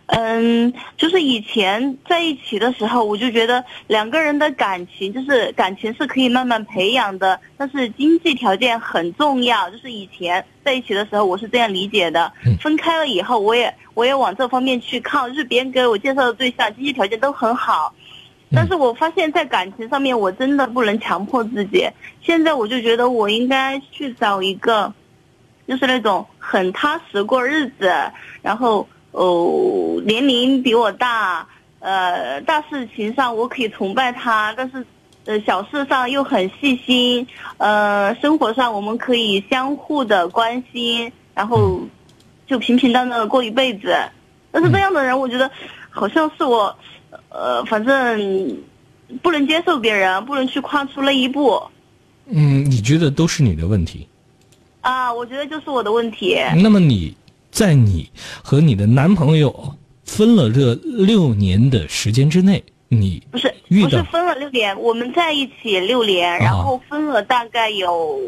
[0.07, 9.69] 嗯，就是以前在一起的时候，我就觉得两个人的感情，就是感情是可以慢慢培养的，但是经济条件很重要。
[9.69, 12.31] 就是以前在一起的时候，我是这样理解的。
[12.61, 17.93] 分开了以后，我也我也往这方面去靠，就是别人给我介绍的对象经济条件都很好，
[18.55, 21.85] 但是我发现，在感情上面，我真的不能强迫自己。
[22.21, 24.93] 现在我就觉得，我应该去找一个，
[25.67, 27.91] 就是那种很踏实过日子，
[28.41, 31.47] 然后哦，年龄比我大，
[31.79, 34.85] 呃，大事情上我可以崇拜他，但是
[35.25, 37.25] 呃，小事上又很细心，
[37.57, 41.81] 呃，生活上我们可以相互的关心，然后
[42.45, 43.95] 就平平淡淡的过一辈子。
[44.51, 45.49] 但是这样的人，我觉得
[45.89, 46.75] 好像是我。
[47.29, 48.57] 呃，反正
[49.21, 51.61] 不能接受别人，不能去跨出那一步。
[52.25, 54.07] 嗯，你觉得都是你的问题？
[54.81, 56.37] 啊，我觉得就是我的问题。
[56.61, 57.15] 那么你
[57.57, 58.07] 在你
[58.43, 59.73] 和你的男朋友
[60.05, 68.19] 分了这六年的时间之内，你不是不是分了六年，我们在一起六年，然后分了大概有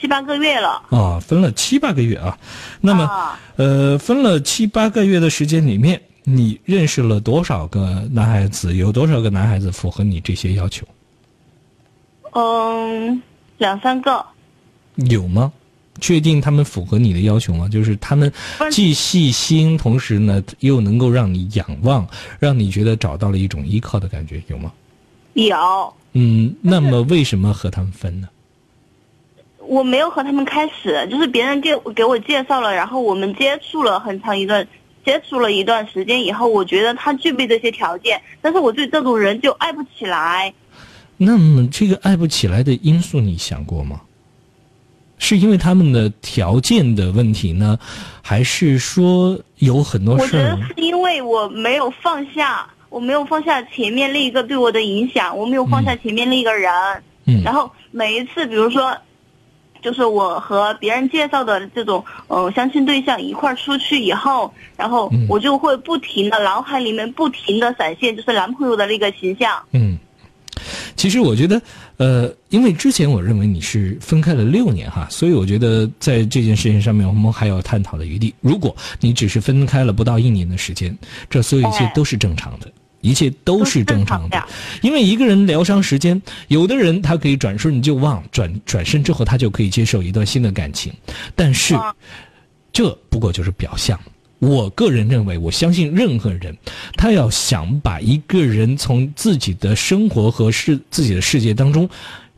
[0.00, 0.80] 七八个月了。
[0.90, 2.38] 啊，分了七八个月啊。
[2.80, 6.00] 那么，呃，分了七八个月的时间里面。
[6.22, 8.76] 你认识了多少个男孩子？
[8.76, 10.86] 有多少个男孩子符合你这些要求？
[12.32, 13.20] 嗯，
[13.56, 14.24] 两三个。
[15.08, 15.52] 有吗？
[16.00, 17.68] 确定他们符合你的要求吗？
[17.68, 18.32] 就是他们
[18.70, 22.06] 既细心，同时呢又能够让你仰望，
[22.38, 24.72] 让你觉得找到了一种依靠的感觉，有吗？
[25.34, 25.94] 有。
[26.12, 28.28] 嗯，那么为什么和他们分呢？
[29.58, 34.66] 我没有和他们开始，就是别人给给我介绍了，然后我们接触了很长一段。
[35.06, 40.52] 接触了一段时间以后，我觉得他具备这些条件，但是我对这种人就爱不起来。
[41.16, 44.02] 那么，这个爱不起来的因素你想过吗？
[45.18, 47.78] 是因为他们的条件的问题呢，
[48.22, 56.72] 还是说有很多事我觉得是因为我没有放下，我没有放下前面那一个对我的影响，我没有放下前面那个人。
[57.26, 57.42] 嗯。
[57.42, 58.96] 然后每一次，比如说。
[59.80, 69.56] 就是我和别人介绍的这种呃相亲对象一块儿出去以后，然后我就会不停的脑海里面不停的闪现，就是男朋友的那个形象。
[69.72, 69.96] 嗯，
[70.96, 71.62] 其实我觉得，
[71.98, 78.34] 呃，因为之前我认为你是分开了六年哈，所以我觉得在这件事情上面我们还有探讨的余地。
[78.40, 80.96] 如果你只是分开了不到一年的时间，
[81.28, 82.72] 这所有一切都是正常的。
[83.00, 84.44] 一切都是正常的，
[84.82, 90.92] 因为一个人疗伤时间，有的人他可以转瞬就忘，转转身之后他就可以接受一段新的感情，
[91.36, 91.76] 但是，
[92.72, 93.96] 这不过就是表象。
[94.38, 96.56] 我个人认为，我相信任何人，
[96.94, 101.88] 他要想把一个人从自己的生活和世自己的世界当中。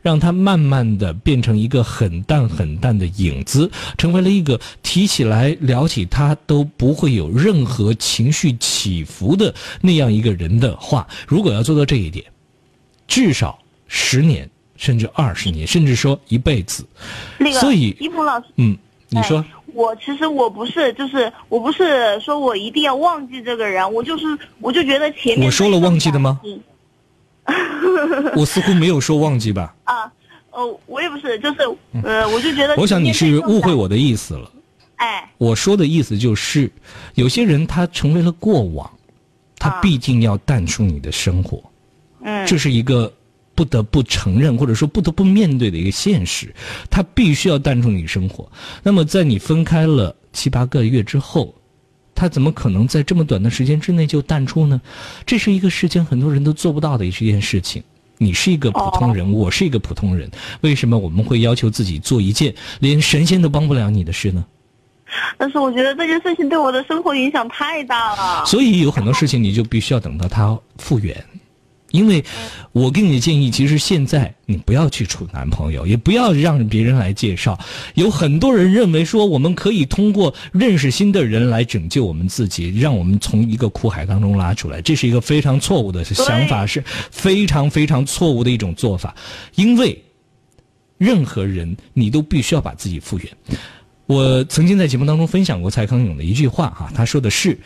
[0.03, 12.25] 让他慢慢的变成一个很淡很淡的影子，成为了一个提起来聊起他都不会有任何情绪起伏的那样一个人的话，如果要做到这一点，
[13.07, 16.83] 至少十年，甚至二十年，甚至说一辈子。
[17.37, 18.75] 那个，所以一鹏老师，嗯，
[19.09, 24.25] 你说，我其实我不是，就是我不是说我一定要忘记这个人，我就是
[24.59, 26.39] 我就觉得前面我说了忘记的吗？
[28.35, 29.75] 我似乎没有说忘记吧？
[29.83, 30.11] 啊，
[30.51, 31.59] 哦，我也不是，就是
[32.03, 32.75] 呃，我就觉得。
[32.75, 34.49] 我想你是误会我的意思了。
[34.97, 36.71] 哎，我说的意思就是，
[37.15, 38.89] 有些人他成为了过往，
[39.57, 41.61] 他毕竟要淡出你的生活。
[42.21, 43.11] 嗯，这是一个
[43.55, 46.53] 不得不承认或者说不得不面对的一个现实，
[46.89, 48.51] 他必须要淡出你生活。
[48.83, 51.55] 那么，在你分开了七八个月之后。
[52.13, 54.79] 他怎么可能在这么短的时间之内就淡出呢？
[55.25, 57.81] 这是一个世间很多人都做不到的一件事情。
[58.19, 60.29] 你是一个普通人，我是一个普通人，
[60.59, 64.45] 为什么我们会要求自己做一件连神仙都帮不了你的事呢？
[65.35, 68.45] 但是我觉得这件事情对我的生活影响太大了。
[68.45, 71.25] 所以有很多事情你就必须要等到它复原。
[71.91, 72.23] 因为，
[72.71, 77.59] 我给你的建议，其实现在你不要去处男朋友，也不要让别人来介绍。
[77.95, 84.81] 有很多人认为说，我们可以通过认识新的人来拯救我们自己，让我们从一个苦海当中拉出来。
[84.81, 89.13] 这是一个非常错误的想法，是非常非常错误的一种做法。
[89.55, 90.01] 因为，
[90.97, 93.27] 任何人你都必须要把自己复原。
[94.05, 97.57] 我曾经在节目当中分享过蔡康永的一句话，哈，他说的是。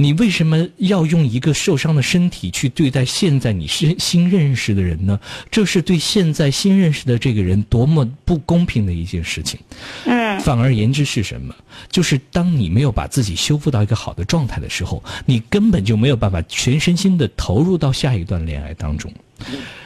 [0.00, 5.18] 你为什么要用一个受伤的身体去对待现在你新新认识的人呢？
[5.50, 9.58] 这是对现在新认识的这个人多么不公平的一件事情。
[10.06, 10.38] 嗯。
[10.40, 11.52] 反而言之是什么？
[11.90, 19.12] 就是当你没有把自己修复到一个好的状态的时候，你根本就没有办法全身心的投入到下一段恋爱当中。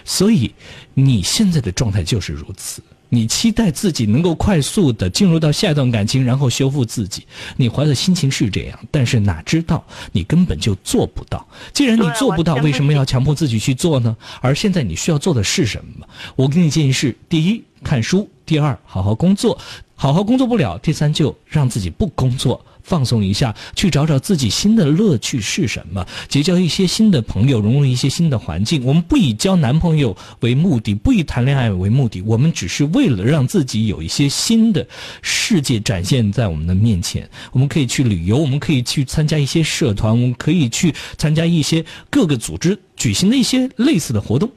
[0.05, 0.53] 所以
[0.93, 2.83] 你现在的状态就是如此。
[3.15, 7.27] 你期待自己能够快速的进入到下一段感情，然后修复自己。
[7.59, 11.47] 你怀的心情是这样，但是哪知道你根本就做不到。
[11.75, 14.17] 既然你做不到，为什么要强迫自己去做呢？
[14.41, 16.09] 而现在你需要做的是什么？
[16.37, 19.59] 我给你建议是：第一，看书；第二，好好工作；
[19.95, 22.65] 好好工作不了，第三就让自己不工作。
[22.83, 28.85] 放松一下，去找找自己新的乐趣是什么，结交一些新的朋友，融入一些新的环境。
[28.85, 34.87] 我们不以交男朋友为目的，不以谈恋爱为目的，我们只是为了让自己有一些新的
[35.23, 37.29] 世界展现在我们的面前。
[37.53, 44.51] 我们可以去旅游，我们可以去参加一些社团，我们可以去参加一些各个组织举行的一些类似的活动。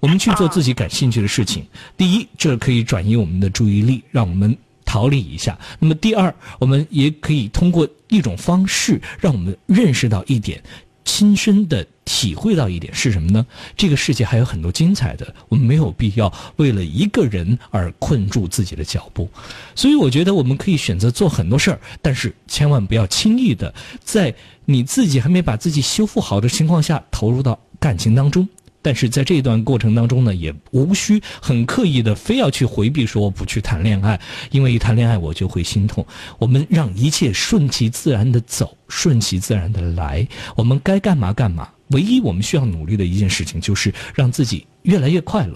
[0.00, 1.64] 我们去做自己感兴趣的事情。
[1.96, 4.56] 第一，这可以转移我们的注意力，让我们。
[4.92, 5.58] 逃离一下。
[5.78, 10.62] 那么第二，我们也可以通过一种方式，让我们认识到一点，
[11.02, 13.46] 亲身的体会到一点是什么呢？
[13.74, 19.26] 这个世界还有很多精彩的，我们没有必要为了一个人而困住自己的脚步。
[19.74, 23.72] 所以，我觉得我们可以选择做很多事儿，但是千万不要轻易的
[24.04, 24.34] 在
[24.66, 28.46] 你自己还没把自己修复好的情况下投入到感情当中。
[28.82, 34.20] 但是在这段过程当中呢，也无需很刻意的非要去回避说我不去谈恋爱，
[34.50, 36.04] 因为一谈恋爱我就会心痛。
[36.38, 40.26] 我们让一切顺其自然的走，顺其自然的来。
[40.56, 41.68] 我们该干嘛干嘛。
[41.88, 45.54] 唯一我们需要努力的一件事情，就是让自己越来越快乐。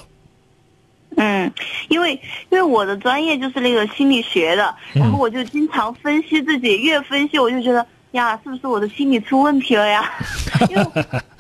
[1.16, 1.52] 嗯，
[1.88, 2.12] 因为
[2.50, 7.84] 因为我的专业就是那个心理学的，然后我就经常分析自己，越分析我就觉得。
[8.16, 10.10] 呀，是不是我的心理出问题了呀？
[10.68, 10.84] 因为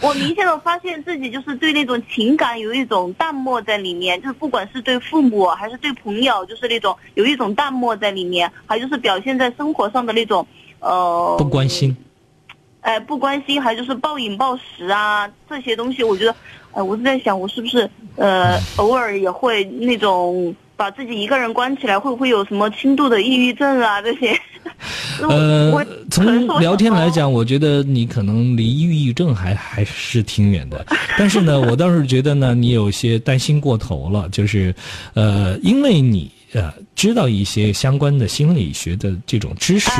[0.00, 10.46] 我明显的发现自己就是对那种情感有一种淡漠在里面，就是不管是对父母还是对朋友，就是那种有一种淡漠在里面，还就是表现在生活上的那种，
[10.80, 11.96] 呃，不关心。
[12.82, 16.36] 哎，不关心，还就是暴饮暴食啊，这些东西，我觉得，
[16.72, 24.38] 呃，我是在想，我是不是呃，偶尔也会那种把自己一个人关起来，会不会有什么轻度的抑郁症啊这些？
[25.22, 30.84] 呃，从聊天来讲，我觉得你可能离抑郁症还还是挺远的。
[31.16, 34.28] 但是呢，我倒是觉得呢，你有些担心过头了。
[34.28, 34.74] 就是，
[35.14, 39.90] 呃，因为你呃知道一些相关的心理学的这种知识，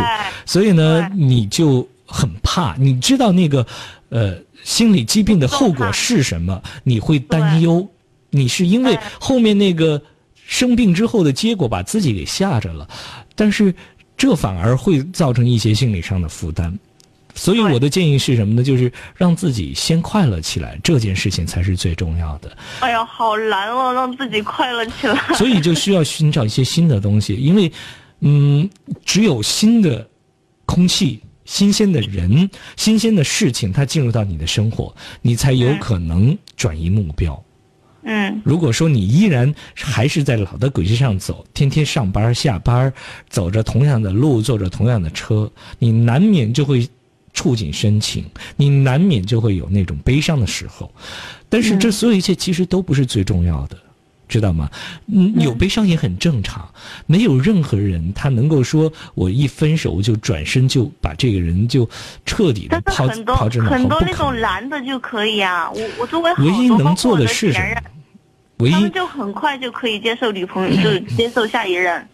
[0.45, 2.75] 所以呢，你就很怕。
[2.77, 3.65] 你知道那个
[4.11, 6.61] 呃心理疾病的后果是什么？
[6.83, 7.87] 你会担忧。
[8.31, 10.03] 你是因为后面那个
[10.47, 12.89] 生病之后的结果把自己给吓着了，
[13.35, 13.75] 但是。
[14.19, 16.75] 这反而会造成一些心理上的负担，
[17.35, 18.63] 所以我的建议是什么呢？
[18.63, 22.57] 就是让自己先快乐起来，这件事情才是最重要的。
[22.81, 25.23] 哎呀，好难哦，让自己快乐起来。
[25.35, 27.71] 所以就需要寻找一些新的东西，因为，
[28.21, 28.71] 嗯，
[29.05, 30.09] 只有新的
[30.65, 37.35] 空气、新鲜的人、新鲜的事情，它进入到你的生活，你才有可能转移目标。
[37.35, 37.46] 嗯，
[38.45, 42.93] 如果说你依然还是在老的轨迹上走，天天上班下班，
[43.29, 46.89] 走着同样的路，坐着同样的车，你难免就会
[47.33, 48.25] 触景生情，
[48.57, 50.91] 你难免就会有那种悲伤的时候。
[51.49, 53.77] 但是这所有一切其实都不是最重要的，
[54.29, 54.71] 知道吗？
[55.07, 56.69] 嗯，有悲伤也很正常。
[57.07, 61.89] 没有任何人他能够说我一分手就转身就把这个人就
[62.25, 63.71] 彻底的抛抛之脑后。
[63.71, 67.61] 很多那种男的就可以啊，我我周围唯一能做的是什
[68.59, 68.71] 么？
[68.71, 72.07] 他们就很快就可以接受女朋友，就 接受下一任。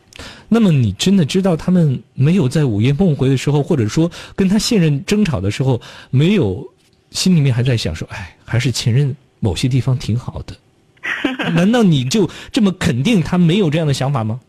[0.48, 6.66] 那么你真的知道他们没有在午夜梦回的时候，或者说跟他现任争吵的时候，没有
[7.10, 10.54] 心里面还在想说，哎，还是前任某些地方挺好的？
[11.55, 14.40] 难道你就这么肯定他没有这样的想法吗？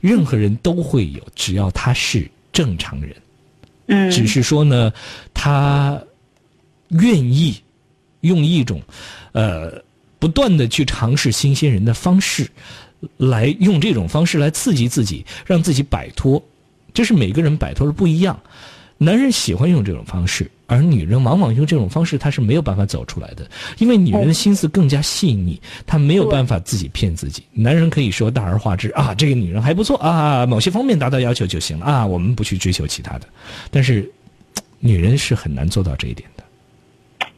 [0.00, 3.16] 任何人都会有，只要他是正常人。
[3.86, 4.10] 嗯。
[4.10, 4.92] 只是说呢，
[5.32, 6.02] 他
[6.88, 7.60] 愿意
[8.20, 8.82] 用一种
[9.32, 9.82] 呃。
[10.20, 12.48] 不断的去尝试新鲜人的方式，
[13.18, 16.42] 来用这种方式来刺激自己，让自己摆脱。
[16.94, 18.40] 这是每个人摆脱的不一样。
[19.04, 23.48] 男人喜欢用这种方式，而女人往往用这种方式，她是没有办法走出来的。
[23.78, 27.42] 因为女人的心思更加细腻，她没有办法自己骗自己。
[27.52, 33.26] 男人可以说大而化之啊，这个女人还不错啊，某些方面达到要求就行了啊，我们不去追求其他的。
[33.70, 34.10] 但是，
[34.80, 36.28] 女人是很难做到这一点。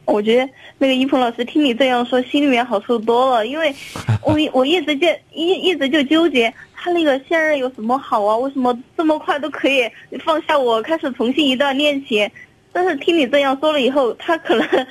[0.07, 3.45] 我觉得那个一鹏老师听你这样说，心里面好受多了。
[3.45, 3.75] 因为
[4.23, 8.37] 我我一直就一一直就纠结，他那个现任有什么好啊？
[8.37, 9.83] 为什么这么快都可以
[10.23, 12.29] 放下我，开始重新一段恋情？
[12.71, 14.87] 但是听你这样说了以后，他可能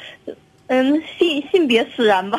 [0.66, 2.38] 嗯性性别使然吧。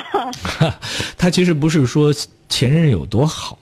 [1.18, 2.14] 他其实不是说
[2.48, 3.58] 前任有多好，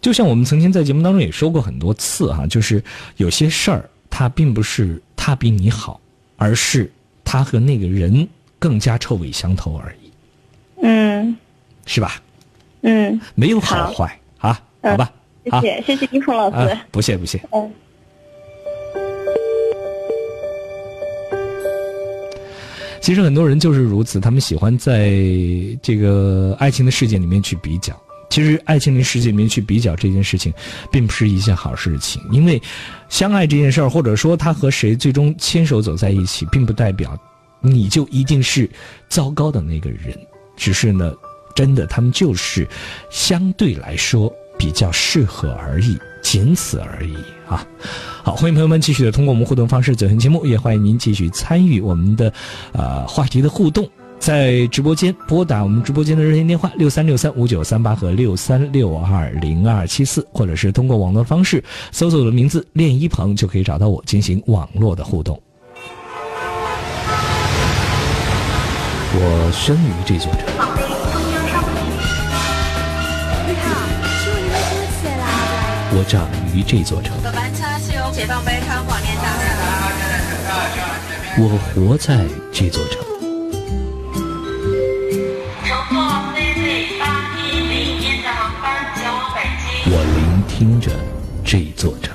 [0.00, 2.82] 就像我们曾经在节目当中也说过很多次哈，就是
[3.18, 6.00] 有些事儿他并不是他比你好，
[6.36, 6.90] 而是
[7.24, 8.28] 他和那个人。
[8.58, 10.10] 更加臭味相投而已，
[10.82, 11.36] 嗯，
[11.86, 12.20] 是吧？
[12.82, 15.12] 嗯，没有好坏啊，好吧？
[15.44, 17.40] 谢谢，谢谢一鹏老师，不谢不谢。
[17.52, 17.70] 嗯。
[23.00, 25.10] 其实很多人就是如此，他们喜欢在
[25.80, 27.94] 这个爱情的世界里面去比较。
[28.30, 30.52] 其其实，爱情的世界里面去比较这件事情，
[30.92, 32.22] 并不是一件好事情。
[32.30, 32.62] 因为，
[33.08, 37.18] 相爱这件事儿，或者说他和谁最终牵手走在一起，并不代表
[37.60, 38.68] 你就一定是
[39.08, 40.16] 糟糕的那个人。
[40.56, 41.12] 只是呢，
[41.54, 42.66] 真的他们就是
[43.10, 47.14] 相对来说比较适合而已，仅此而已
[47.48, 47.64] 啊。
[48.24, 52.32] 好，欢迎朋友们继续的通过我们互动方式走进节目，也欢迎您继续参与我们的
[52.72, 53.88] 呃话题的互动。
[54.18, 65.40] 在直播间拨打我们直播间的热线电话六三六三五九三八和六三六二零二七四，或者是通过网络方式搜索我的名字“练一鹏”就可以找到我进行网络的互动。
[69.10, 70.42] 我生于这座城，
[75.90, 77.16] 我长于这座城，
[81.38, 83.00] 我活在这座城，
[85.64, 85.96] 乘坐
[86.34, 87.02] CZ 八
[87.38, 89.66] 一零一的航班前往北京。
[89.90, 90.92] 我聆听着
[91.42, 92.14] 这座城。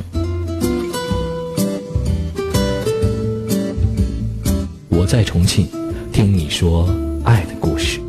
[4.90, 5.68] 我在重庆，
[6.14, 6.88] 听你说
[7.26, 8.00] 爱的故事。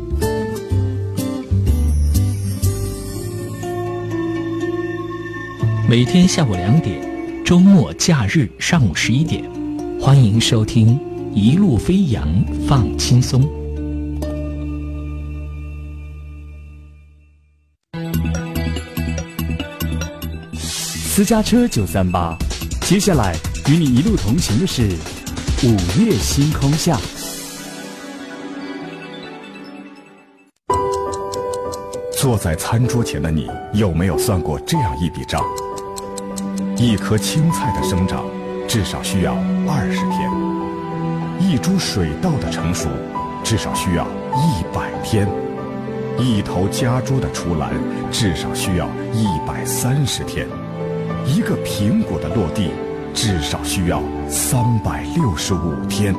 [5.89, 7.01] 每天下午两点，
[7.43, 9.43] 周末假日上午十一点，
[9.99, 10.99] 欢迎收听
[11.33, 12.29] 《一路飞扬
[12.67, 13.41] 放轻松》。
[20.83, 22.37] 私家车九三八，
[22.81, 23.35] 接下来
[23.67, 24.89] 与你一路同行的是
[25.63, 26.99] 午夜星空下。
[32.25, 35.39] 坐在餐桌前的你，有没有算过这样一笔账？
[36.75, 38.25] 一颗青菜的生长，
[38.67, 39.35] 至少需要
[39.67, 40.27] 二十天；
[41.39, 42.89] 一株水稻的成熟，
[43.43, 45.27] 至少需要一百天；
[46.17, 47.69] 一头家猪的出栏，
[48.11, 50.47] 至少需要一百三十天；
[51.27, 52.71] 一个苹果的落地，
[53.13, 56.11] 至少需要三百六十五天。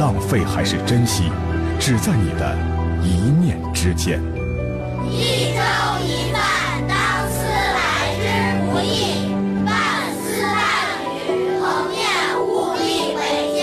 [0.00, 1.30] 浪费还是珍惜，
[1.78, 2.58] 只在你的
[3.04, 4.20] 一念之间。
[5.10, 5.60] 一粥
[6.04, 6.40] 一饭，
[6.86, 6.94] 当
[7.30, 7.78] 思来
[8.18, 8.22] 之
[8.70, 8.86] 不易；
[9.64, 9.68] 半
[10.14, 10.56] 丝半
[11.02, 11.06] 缕，
[11.58, 11.98] 鸿雁
[12.44, 12.80] 无力
[13.16, 13.20] 为
[13.54, 13.58] 艰。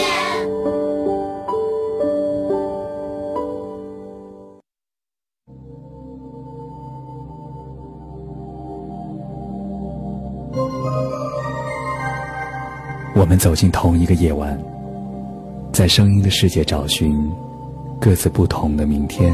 [13.15, 14.59] 我们走进同一个夜晚，
[15.71, 17.31] 在声音的世界找寻
[17.99, 19.33] 各自不同的明天。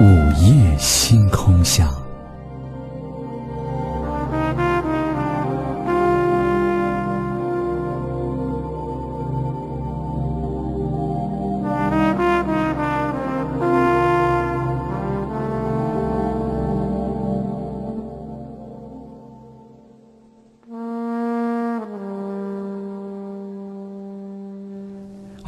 [0.00, 0.06] 午
[0.38, 1.99] 夜星空下。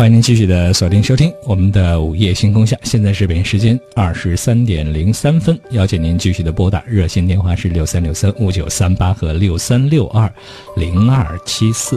[0.02, 10.28] 欢迎您继续的锁定收听我们的午夜星空下，现在是北京时间二十三点零三分，邀请您继续的拨打热线电话是六三六三五九三八和六三六二
[10.74, 11.96] 零二七四。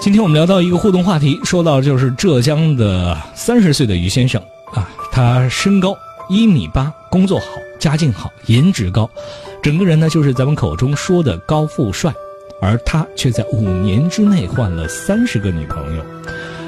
[0.00, 5.96] 今天我们聊到一个互动话题，说到就是浙江的三十岁的于先生啊，他身高
[6.28, 7.46] 一米八，工作好，
[7.78, 9.08] 家境好，颜值高，
[9.62, 12.12] 整个人呢就是咱们口中说的高富帅。
[12.62, 16.04] 而他却在五年之内换了三十个女朋友，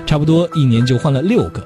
[0.04, 1.64] 差不多一年就换了六个。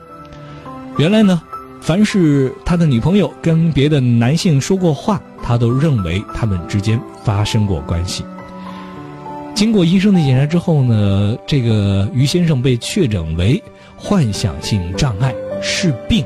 [0.98, 1.40] 原来呢，
[1.80, 8.22] 凡是他的女朋友跟别的男性说过话，他都认为他们之间发生过关系。
[9.54, 13.62] 经过医生的检查之后呢，这个于先生被确诊为
[13.96, 16.22] 幻想性障碍，是病。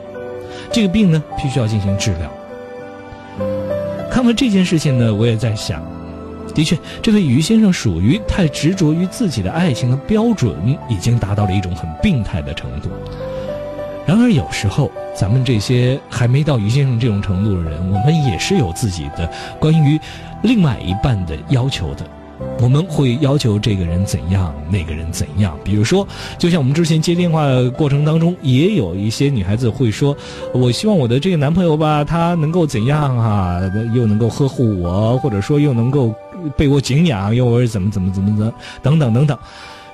[0.73, 2.29] 这个病呢，必须要进行治疗。
[4.11, 5.81] 看完这件事情呢，我也在想。
[6.53, 10.55] 的确，这位于先生属于太执着于自己的爱情的标准，
[10.89, 12.89] 已经达到了一种很病态的程度。
[14.07, 19.31] 然而，有时候咱们这些还没到于先生这种程度的人，我们也是有自己的
[19.61, 19.99] 关于
[20.43, 22.05] 另外一半的要求的。
[22.61, 25.57] 我们会要求这个人怎样，那个人怎样。
[25.63, 27.47] 比如说，就像我们之前接电话
[27.77, 30.17] 过程当中，也有一些女孩子会说
[30.53, 33.61] ：“我希望我的这个男朋友吧，他能够怎样啊，
[33.95, 36.13] 又能够呵护我，或者说又能够
[36.57, 39.39] 被我敬仰，又或者怎么怎么怎么怎么等等等等。”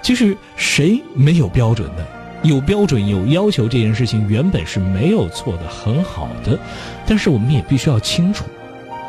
[0.01, 2.07] 其实谁没有标准的？
[2.45, 6.57] 有标准有要求这件事情原本是没有错的，很好的。
[7.05, 8.45] 但是我们也必须要清楚。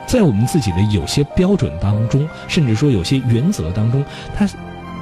[0.08, 4.04] 在我们自己的有些标准当中，甚至说有些原则当中，
[4.36, 4.50] 它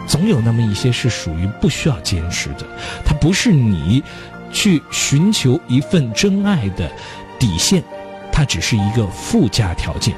[0.05, 2.65] 总有那么一些是属于不需要坚持的。
[3.05, 4.03] 它不是你
[4.51, 6.91] 去寻求一份真爱的
[7.39, 7.81] 底线，
[8.29, 10.13] 它只是一个附加条件。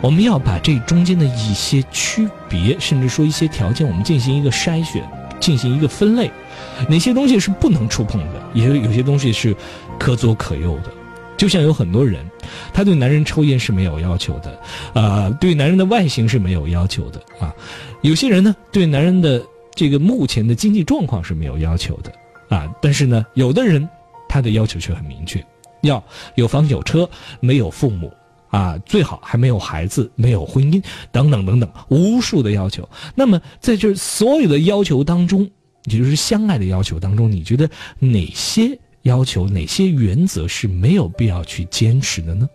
[0.00, 5.06] 我们要把这中间的一些区别，甚至说一些条件，我们进行一个筛选，
[5.38, 6.30] 进行一个分类。
[6.88, 8.42] 哪些东西是不能触碰的？
[8.54, 9.54] 也有有些东西是
[9.98, 10.90] 可左可右的。
[11.36, 12.24] 就像有很多人，
[12.72, 14.60] 他对男人抽烟是没有要求的，
[14.92, 17.54] 啊，对男人的外形是没有要求的啊。
[18.02, 19.42] 有些人呢，对男人的
[19.74, 22.12] 这个目前的经济状况是没有要求的
[22.54, 22.68] 啊。
[22.80, 23.88] 但是呢，有的人
[24.28, 25.42] 他的要求却很明确，
[25.80, 26.02] 要
[26.34, 27.08] 有房有车，
[27.40, 28.12] 没有父母
[28.50, 32.88] 啊，最好还没有孩子，没有婚姻等等等等，无数的要求。
[33.14, 35.48] 那么在这所有的要求当中，
[35.86, 38.78] 也就是相爱的要求当中，你觉得哪些？
[39.04, 42.46] 要求哪些原则是没有必要去坚持的呢？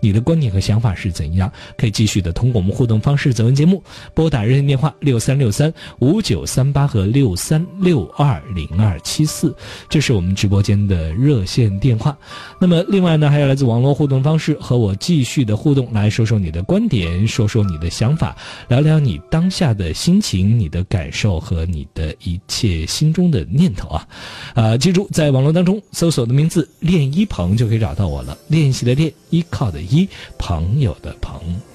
[0.00, 1.50] 你的观点和想法是怎样？
[1.76, 3.82] 可以继续的通过我们互动方式，走进节目，
[4.14, 9.54] 拨打热线电话六三六三五九三八和六三六二零二七四，
[9.88, 12.16] 这是我们直播间的热线电话。
[12.60, 18.36] 那么，另外呢，还有来自网络互动方式，和我继续的互动，来说说你的观点，说说你的想法，
[18.68, 24.08] 聊聊你当下的心情、你的感受和你的一切心中的念头啊！
[24.54, 28.36] 啊，记住，在网络当中搜索的名字“练一鹏”就可以找到我了。
[28.48, 29.72] 练习的练，依号。
[29.72, 30.08] 的一
[30.38, 31.71] 朋友的朋。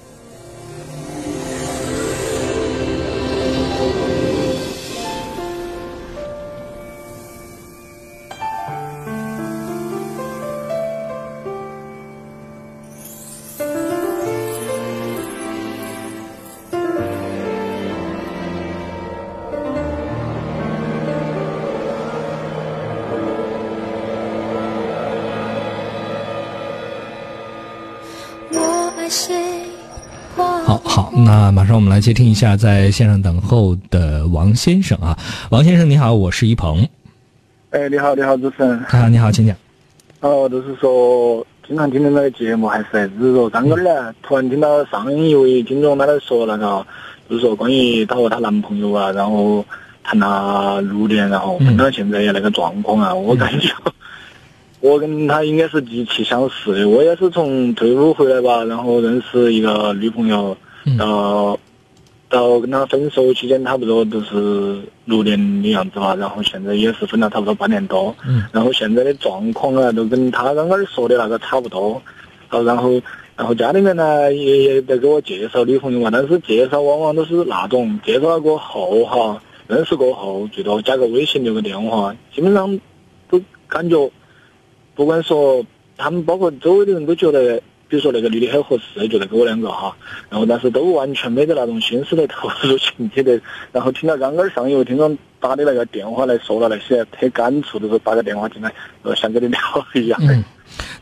[31.78, 35.16] 我们来接听一下在线上等候的王先生啊，
[35.50, 36.84] 王先生你好，我是一鹏。
[37.70, 38.76] 哎，你好，你好，主持人。
[38.90, 39.56] 啊，你好，请讲。
[40.18, 46.84] 哦，就是说，经常听的那个节目，还是就是说，刚刚呢，突然听到上一位听众他在说那个，
[47.30, 49.64] 就是说关于她和她男朋友啊，然后
[50.02, 53.72] 谈了六年，然后分到现在那个状况啊，我感觉。
[54.80, 60.56] 我跟他应该是极其相似的，我也是从退伍回来吧，然后认识一个女朋友，
[60.98, 61.56] 到
[62.28, 68.14] 到跟他分手期间差不多都是六年的样子吧，然后现在也是分了差不多半年多，
[68.52, 72.00] 然后现在的状况啊，都跟他刚刚说的那个差不多，
[72.48, 73.00] 好，然后
[73.36, 82.78] 然后家里面呢也也在给我介绍女朋友嘛，但是介绍往往都是那种介绍了过后哈，认识过后最多加个微信留个电话，基本上
[83.30, 84.10] 都感觉。
[84.94, 85.64] 不管说
[85.96, 89.96] 他们，包括周围的人都觉得，比如说那个女的很合适，觉得跟我两个哈，
[90.28, 93.40] 然后但是都完全没得那种心思来投入进去的。
[93.72, 98.70] 然后听到刚刚上一位听众打的那个电话来说了那些，特感触，就是打个电话进来，
[99.02, 99.60] 呃，想跟你聊
[99.94, 100.20] 一样。
[100.22, 100.44] 嗯。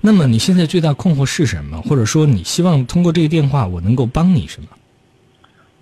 [0.00, 1.82] 那么你现在最大困惑是什么？
[1.82, 4.68] 或者说你希望通过这个电话我能够帮你什么？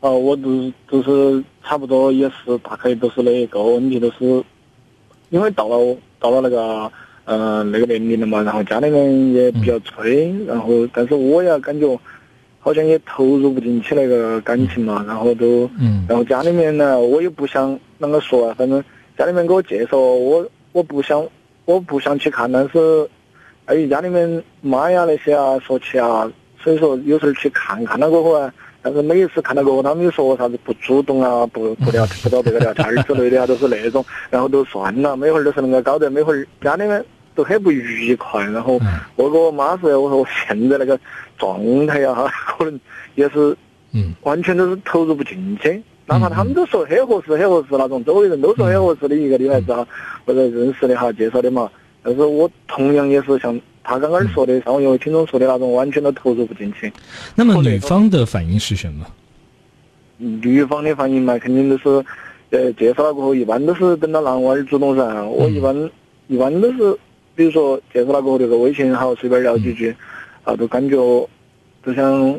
[0.01, 4.43] 哦，我都都是差不多也是大概都是那一个问题，都是
[5.29, 6.91] 因为到了到了那个。
[7.27, 11.99] 嗯，那个年龄了嘛，然后家里面也比较催，然后但是我也感觉
[12.61, 15.69] 好像也投入不进去那个感情嘛，然后都，
[16.07, 18.83] 然后家里面呢，我也不想啷个说啊，反正
[19.17, 21.27] 家里面给我介绍，我我不想
[21.65, 23.09] 我不想去看，但是
[23.65, 26.31] 碍于家里面妈呀那些啊说起啊，
[26.63, 28.53] 所以说有时候去看看了过后啊，
[28.83, 37.03] 但是每一次看到过后，他们又说啥子不主动啊，不不聊不找别个 聊天之类的啊，都是那种，然后都算了，每会儿都是那个搞得每会儿家里面。
[37.35, 38.81] 都很不愉快，然后
[39.17, 40.99] 我跟我妈说，我说我现在那个
[41.37, 42.81] 状态呀，哈， 可能
[43.17, 43.57] 也是，
[43.93, 45.83] 嗯，完全都是投入不进去。
[46.07, 49.87] 哪怕他们都说很合适，很合适那种，周围人都说很合适的一个女孩子哈，
[50.25, 51.69] 或者认识的哈，介绍的嘛。
[52.03, 56.93] 但是我同样也是像他刚刚说的，像我一位听众说的那种，完全都投入不进去。
[57.35, 59.07] 那么女方的反应是什么？
[60.19, 62.05] 女方的反应嘛，肯定都是，
[62.51, 65.25] 呃，介绍了过后，一般都是等到男娃儿主动噻。
[65.25, 65.91] 我一般
[66.29, 66.97] 一般都是。
[67.35, 69.95] 比如说介绍了过后留个微信，好随便聊几句，
[70.45, 70.97] 啊，都感觉，
[71.83, 72.33] 都像，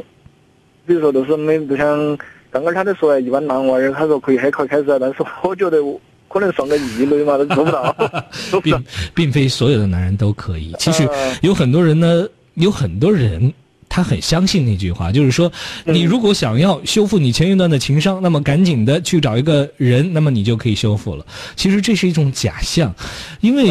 [0.85, 2.17] 比如说都是每都像
[2.49, 7.95] 刚刚他在说，一般男娃儿他说可以很快开始，但是我觉得我可能算个异类嘛，都做不到。
[8.63, 8.83] 并
[9.13, 10.73] 并非所有的男人都可以。
[10.79, 13.53] 其实呃有很多人呢，有很多人
[13.89, 15.51] 他很相信那句话，就是说，
[15.85, 21.25] 你如果想要修复你前一段的情商，那么赶紧的去找一个人，那么你就可以修复了。
[21.55, 22.93] 其实这是一种假象，
[23.41, 23.69] 因为、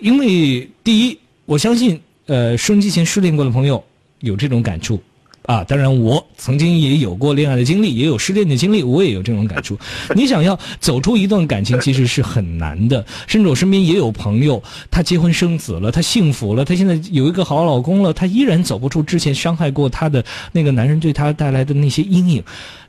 [0.00, 3.82] 因为第一，我相信呃，收音机前失恋过的朋友
[4.20, 5.02] 有这种感触。
[5.46, 9.78] 啊，当然，我曾经也有过恋爱的经历，也有失恋的经历，我也有这种感触。
[10.16, 13.04] 你想要走出一段感情，其实是很难的。
[13.26, 22.42] 甚至我身边也有朋友，他结婚生子了，他幸福了，他现在有一个好老公了，他依然走不出之前伤害过他的那个男人对他带来的那些阴影。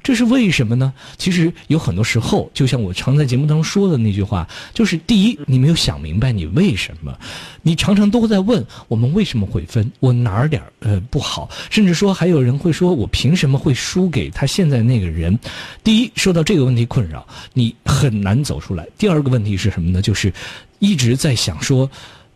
[0.06, 0.93] 这是为什么呢？
[1.18, 7.18] 其实有很多时候，就像我常在节目当中说的那句话，就是第一，你没有想明白你为什么，
[7.64, 15.39] 你常常都会在问我们为什么会分，我哪儿点儿呃不好，甚至说还有人会说我凭什么会输给他现在那个人？
[15.84, 18.88] 第一，受到这个问题困扰，你很难走出来。
[18.99, 20.03] 第二个问题是什么呢？
[20.03, 20.32] 就是
[20.78, 21.89] 一直在想说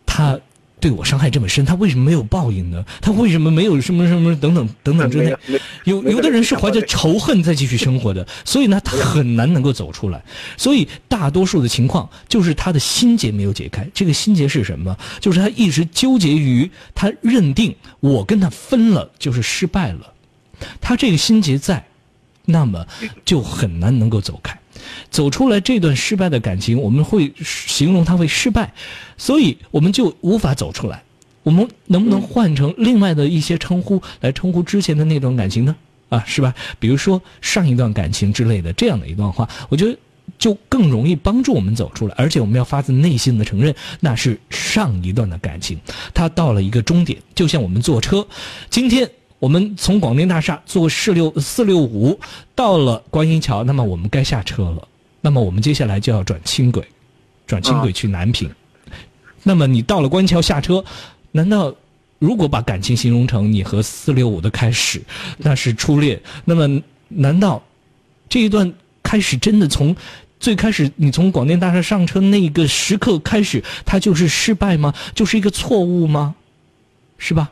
[0.04, 0.36] 他。
[0.80, 2.84] 对我伤害这么深，他为什么没有报应呢？
[3.00, 5.36] 他为什么没有什么什么等等等等之类？
[5.84, 10.22] 有有的人是怀着仇恨在继续生活的， 所以呢，他很难能够走出来。
[10.56, 13.86] 所以大多数的情况就是他的心结没有解开。
[13.92, 14.96] 这个心结是什么？
[15.20, 20.14] 就是他一直纠结于他认定我跟他分了就是失败了，
[20.80, 21.84] 他这个心结在，
[22.50, 22.86] 那么
[23.24, 24.58] 就很难能够走开。
[25.10, 28.72] 走出来这段失败的感情，我们会形容它为失败，
[29.18, 31.02] 所以我们就无法走出来。
[31.42, 35.74] 我们能不能换成另外的一些称呼来称呼之前的那段感情呢？
[36.08, 36.54] 啊，是吧？
[36.78, 39.96] 比如说上一段感情之类的这样的一段话，我觉得
[40.38, 42.14] 就更容易帮助我们走出来。
[42.16, 45.78] 而且我们要发自内心的承认，那是上一段的感情，
[46.14, 48.26] 它到了一个终点，就像我们坐车，
[48.70, 49.10] 今天。
[49.40, 52.20] 我们从广电大厦坐四六四六五
[52.54, 54.86] 到了观音桥，那么我们该下车了。
[55.22, 56.86] 那么我们接下来就要转轻轨，
[57.46, 58.48] 转轻轨去南平。
[59.42, 60.84] 那么你到了观音桥下车，
[61.32, 61.74] 难道
[62.18, 65.02] 如果把感情形容成你和四六五的开始，
[65.38, 66.20] 那是初恋？
[66.44, 67.62] 那么难道
[68.28, 68.70] 这一段
[69.02, 69.96] 开始真的从
[70.38, 74.94] 最开始你从广电大厦上车那个时刻开始，它就是失败吗？
[75.14, 76.34] 就是一个错误吗？
[77.16, 77.50] 是吧？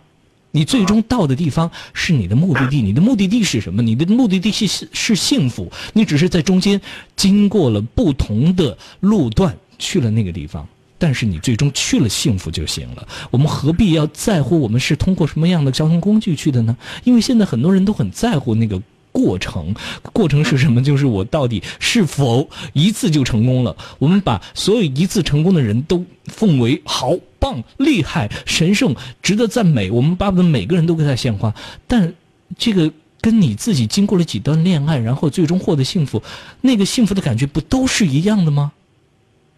[0.51, 3.83] 你最终到的地方是你的目的地，你的目的地是什么？
[3.83, 6.81] 你的目的地是是幸福，你只是在中间
[7.17, 10.67] 经过了不同的路段去了那个地方，
[10.99, 13.07] 但是你最终去了幸福就行了。
[13.31, 16.77] 我们何必要在乎我们是通过什么样的交通工具去的呢？
[17.05, 18.83] 因为现在很多人都很在乎那个。
[19.19, 19.75] 过程，
[20.13, 20.81] 过程是什么？
[20.81, 23.77] 就是我到底是否一次就成功了？
[23.99, 29.91] 我们把所有一次成功的人都奉为好、棒、厉害、神圣、值得赞美。
[29.91, 31.53] 我们把我们每个人都给他献花，
[31.89, 32.15] 但
[32.57, 36.23] 这个跟你自己经过了几段恋爱，然后最终获得幸福，
[36.61, 38.71] 那个幸福的感觉不都是一样的吗？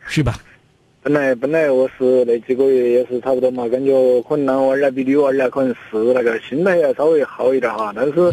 [0.07, 0.41] 是吧？
[1.03, 3.93] 本来本来我是那几个月也是差不多嘛，感觉
[4.23, 8.33] 可能男娃儿啊比女娃儿啊可能是那个心态要稍微好一点哈，但是。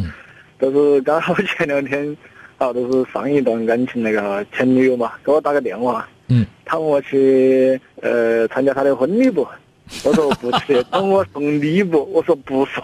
[0.59, 2.15] 都是刚好前两天，
[2.57, 9.47] 啊，就是上一段感情那个前女友嘛，给我打个电话，嗯，他问我去呃参加他的婚礼不？
[10.03, 12.03] 我说不去，等我送礼不？
[12.11, 12.83] 我说不送。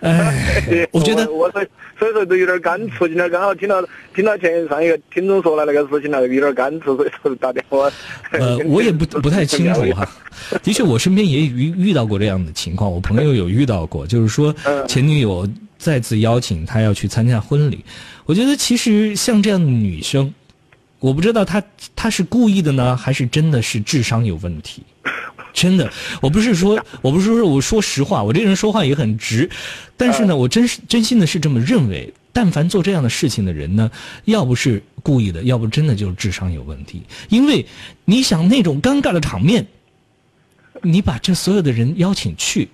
[0.00, 1.64] 哎， 我觉得我说，
[1.98, 3.08] 所以说都有点感触。
[3.08, 3.82] 今天刚好听到
[4.14, 7.90] 听到前上一个听众说了那个事情了，有点感触，所以说打电话。
[8.30, 10.06] 呃， 我也不不太清楚哈。
[10.62, 14.54] 的确，我身边也遇遇到过这样的情况，我朋友有遇到过，就是说
[14.86, 15.48] 前女友
[15.86, 17.84] 再次邀请她要去参加婚礼。
[18.24, 20.34] 我觉得其实像这样的女生，
[20.98, 21.62] 我不知道她
[21.94, 24.82] 她是故意的呢，还是真的是智商有问题。
[25.54, 25.88] 真的，
[26.20, 29.48] 我不是说， 我不是说，我说实话，我这个人说话也很直，
[29.96, 32.12] 但是呢，我真是真心的是这么认为。
[32.32, 33.88] 但凡做这样的事情的人呢，
[34.24, 37.00] 要不是故意的，要不真的就是智商有问题。
[37.28, 37.64] 因为
[38.04, 39.64] 你想那种尴尬的场面，
[40.82, 42.68] 你把这所有的人邀请去，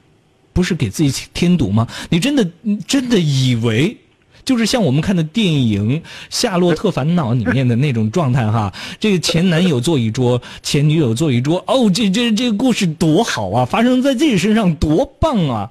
[0.52, 1.86] 不是给自己添堵吗？
[2.10, 2.46] 你真的
[2.86, 3.96] 真的以为？
[4.44, 15.70] 就是像我们看的电影《夏洛特烦恼》里面的那种状态哈， 这个前男友坐一桌，前女友坐一桌，哦，这这这个故事多好啊，发生在自己身上多棒啊！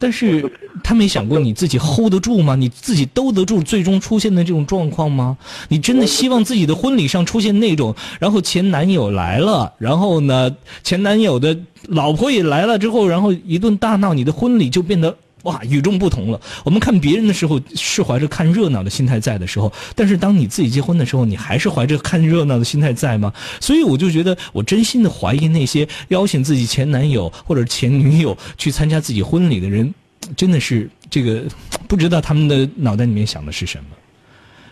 [0.00, 0.50] 但是
[0.82, 2.56] 他没想过你自己 hold 得住吗？
[2.56, 5.36] 你自己兜得住最终出现的这种状况吗？
[5.68, 11.56] 你真的希望自己的婚礼上出现那种，然后前男友来了，然后呢，前男友的
[11.88, 15.14] 老婆也来了之后，然后一顿大闹，你的婚礼就变得。
[15.42, 16.40] 哇，与众不同了。
[16.64, 23.32] 我们看别人的时候是怀着看热闹的心态在的时候，但是当你自己结婚的时候，你还是怀着看热闹的心态在吗？
[23.60, 29.92] 所以我就觉得，我真心的怀疑那些邀请自己前男友或者前女友去参加自己婚礼的人，
[30.36, 31.42] 真的是这个
[31.88, 33.84] 不知道他们的脑袋里面想的是什么。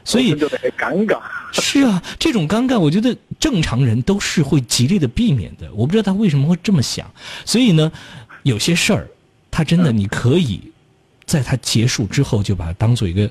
[0.05, 0.41] 所以很
[0.79, 1.19] 尴尬。
[1.53, 5.69] 是啊，这种尴尬，我觉得正常人都是会极力的避免的。
[5.75, 7.11] 我不知道他为什么会这么想。
[7.45, 7.91] 所以呢，
[8.43, 9.09] 有些事儿，
[9.59, 10.61] 他真的你可以，
[11.27, 13.29] 在他结束之后就把它当做一个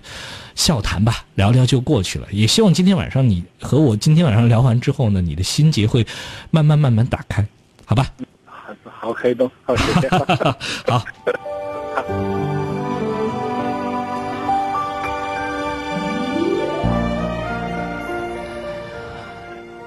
[0.55, 2.27] 笑谈吧，聊聊就过去了。
[2.31, 6.05] 也希望今天晚上你和我今天晚上聊完之后呢，你的心结会
[6.51, 7.47] 慢慢慢慢打开，
[7.85, 8.11] 好吧？
[8.83, 10.09] 好开动，好谢谢。
[10.91, 11.05] 好。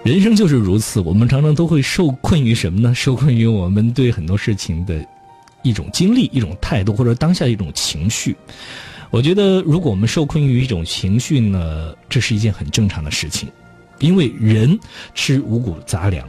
[0.02, 2.94] 人生就是如此，我们常常都会受困于什么呢？
[2.94, 5.04] 受困于我们对很多事情的
[5.62, 8.36] 一种经历、一种态度，或者当下一种情绪。
[9.10, 13.48] 我觉得，如果我们受困于一种情绪呢，这是一件很正常的事情，
[13.98, 14.78] 因为人
[15.14, 16.28] 吃五谷杂粮，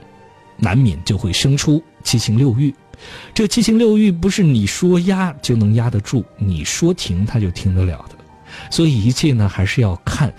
[0.58, 2.74] 难免就会生出七情六欲。
[3.34, 8.16] 这七情六欲不是你说压就能压得住，你说停它就停得了的。
[8.70, 10.34] 所以一切呢，还是要看。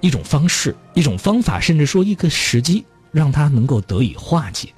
[0.00, 4.68] 一种方式，一种方法，甚至说一个时机，让它能够得以化解。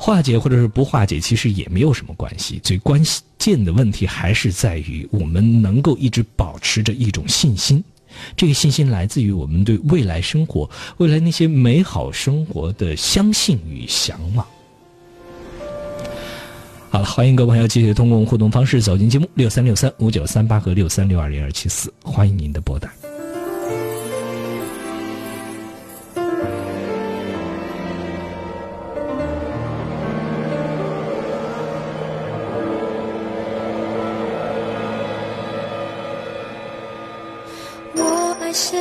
[0.00, 2.60] 化解或者是不化解，其实也没有什么关系。
[2.62, 3.02] 最关
[3.36, 7.82] 键的问题还是在于我们能够一直保持着一种信心。
[8.36, 14.46] 这个信心来自于我们对未来生活、未来那些美好生活的相信与向往。
[16.90, 22.90] 好了，欢迎各位朋友继续通过互动方式走进节目六三六三五九三八和六三六二零二七四，欢迎您的拨打。
[38.70, 38.76] 谁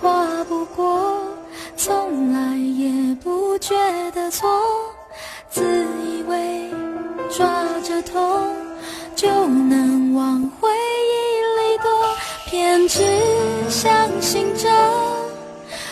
[0.00, 1.22] 跨不过，
[1.76, 3.72] 从来也不觉
[4.10, 4.50] 得错，
[5.48, 5.62] 自
[6.04, 6.68] 以为
[7.30, 7.46] 抓
[7.84, 8.52] 着痛
[9.14, 11.88] 就能往回忆里躲，
[12.46, 13.00] 偏执
[13.68, 14.68] 相信着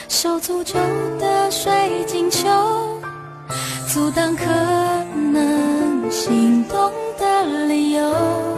[0.09, 0.77] 手足球
[1.21, 2.49] 的水晶球，
[3.87, 4.45] 阻挡可
[5.15, 8.58] 能心动的理由。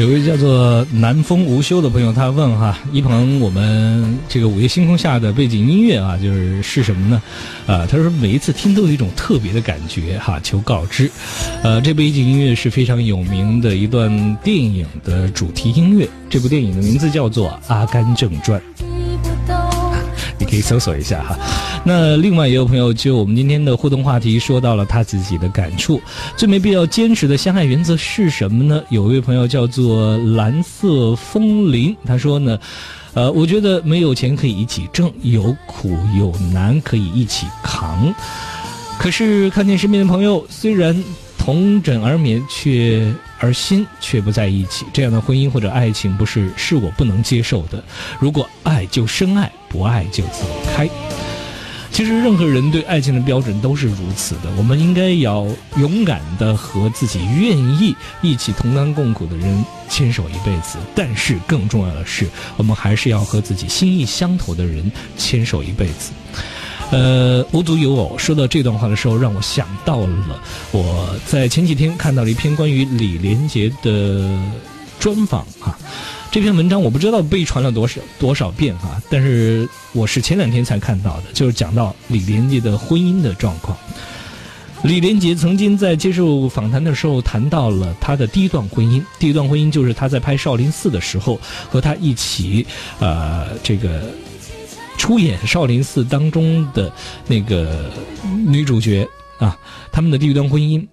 [0.00, 7.22] 有位叫做南风无休的朋友，他问哈一鹏，我们这个午夜星空下的背景音乐啊，就是是什么呢？
[7.66, 11.10] 啊，他说每一次听都有一种特别的感觉哈，求告知。
[11.62, 18.58] 呃，这背景音乐是非常有名的一段电影的主题音乐，这部电影的名字叫做《阿甘正传》。
[20.38, 21.38] 你可以搜索一下哈。
[21.82, 26.00] 那另外也有朋友就我们今天的互动话题说到了他自己的感触，
[26.36, 28.82] 最没必要坚持的相爱原则是什么呢？
[28.90, 32.58] 有一位朋友叫做蓝色风铃，他说呢，
[33.14, 38.14] 呃，我觉得没有钱可以一起挣，有苦有难可以一起扛。
[38.98, 41.02] 可是看见身边的朋友虽然
[41.38, 47.82] 同枕而眠，却而心却不在一起，这样的婚姻或者爱情不是是我不能接受的。
[48.20, 50.46] 如果爱就深爱，不爱就走
[50.76, 50.86] 开。
[51.92, 55.46] 其实任何人对爱情的标准都是如此的，我们应该要
[55.76, 60.78] 勇敢的和自己愿意一起同甘共苦的人牵手一辈子。
[60.94, 62.26] 但是更重要的是，
[62.56, 66.12] 我们还是要和自己心意相投的人牵手一辈子。
[66.90, 70.40] 呃，无独有偶，说到这段话的时候，让我想到了
[70.72, 74.30] 我在前几天看到了一篇关于李连杰的
[74.98, 75.76] 专访啊。
[76.32, 83.76] 这篇文章我不知道被传了多少多少遍啊，但是我是前两天才看到的，就是讲到李连杰的婚姻的状况。
[84.84, 91.38] 李连杰曾经在接受访谈的时候谈到了他的第一段婚姻，第一段婚姻就是他在拍《少林寺》的时候
[91.68, 92.66] 和他一起，
[93.00, 94.02] 呃，这个。
[94.96, 96.92] 出演《少林寺》当中的
[97.26, 97.90] 那个
[98.46, 99.08] 女主角
[99.38, 99.58] 啊，
[99.90, 100.86] 他们的第一段婚姻。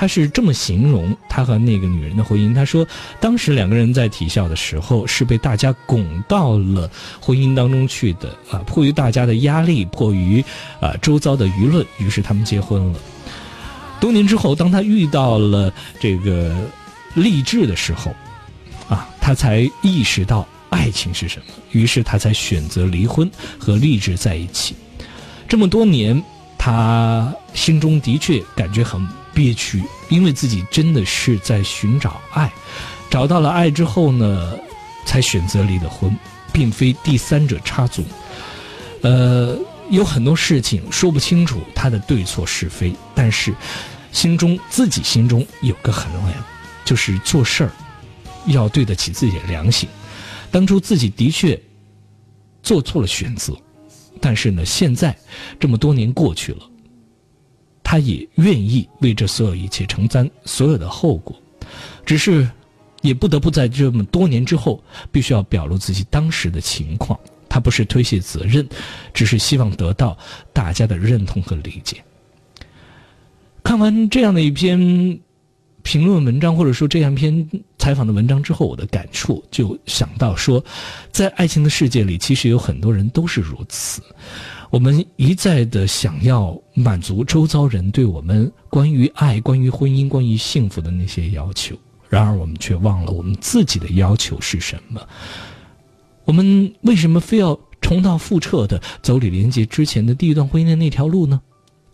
[0.00, 2.54] 他是这么形容他和那个女人的婚姻。
[2.54, 2.86] 他说，
[3.18, 6.88] 当时两个人在体校的时候是被大家拱到了
[7.20, 10.40] 婚姻当中去的啊，迫于大家的压力，迫于
[10.80, 13.00] 啊周遭的舆论，于是他们结婚了。
[13.98, 16.56] 多年之后，当他遇到了这个
[17.14, 18.14] 励志的时候，
[18.88, 24.76] 啊，他才意识到爱情是什么，于是他才选择离婚和励志在一起。
[25.48, 26.22] 这么多年，
[26.56, 29.04] 他心中的确感觉很。
[29.38, 32.52] 憋屈，因为自己真的是在寻找爱，
[33.08, 34.58] 找到了爱之后呢，
[35.06, 36.12] 才选择离的婚，
[36.52, 38.04] 并非第三者插足。
[39.02, 39.56] 呃，
[39.90, 43.54] 有很多事情说不清楚他的对错是非，但是
[44.10, 46.44] 心中自己心中有个衡量，
[46.84, 47.70] 就是做事儿
[48.46, 49.88] 要对得起自己的良心。
[50.50, 51.56] 当初自己的确
[52.60, 53.56] 做错了选择，
[54.20, 55.16] 但是呢，现在
[55.60, 56.67] 这么多年过去了。
[57.90, 61.34] 他也愿意为这所有一切承担所有的后果，
[62.04, 62.46] 只是，
[63.00, 67.18] 也不得不在这么多年之后，必须要表露自己当时的情况。
[67.48, 68.68] 他不是推卸责任，
[69.14, 70.14] 只是希望得到
[70.52, 71.96] 大家的认同和理解。
[73.64, 74.78] 看完这样的一篇
[75.82, 77.48] 评论文章，或者说这样一篇
[77.78, 80.62] 采访的文章之后，我的感触就想到说，
[81.10, 84.02] 在爱情的世界里，其实有很多人都是如此。
[84.70, 91.74] 我们一再的想要满足周遭人对我们关于爱、关于婚姻、关于幸福的那些要求，
[92.08, 95.00] 然而我们却忘了我们自己的要求是什么。
[96.24, 101.40] 我们为什么非要重蹈覆辙的走李连杰之前的第一段婚姻的那条路呢？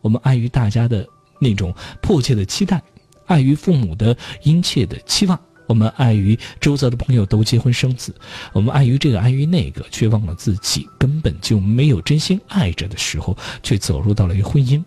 [0.01, 1.07] 我们碍于大家的
[1.39, 1.73] 那种
[2.03, 2.83] 迫切的期待，
[3.27, 5.39] 碍于父母的殷切的期望。
[5.67, 8.15] 我们碍于周遭的朋友都结婚生子，
[8.53, 14.83] 我们碍于这个碍于那个，却忘了自己根本就没有真心爱着的时候，却走入到了一个婚姻，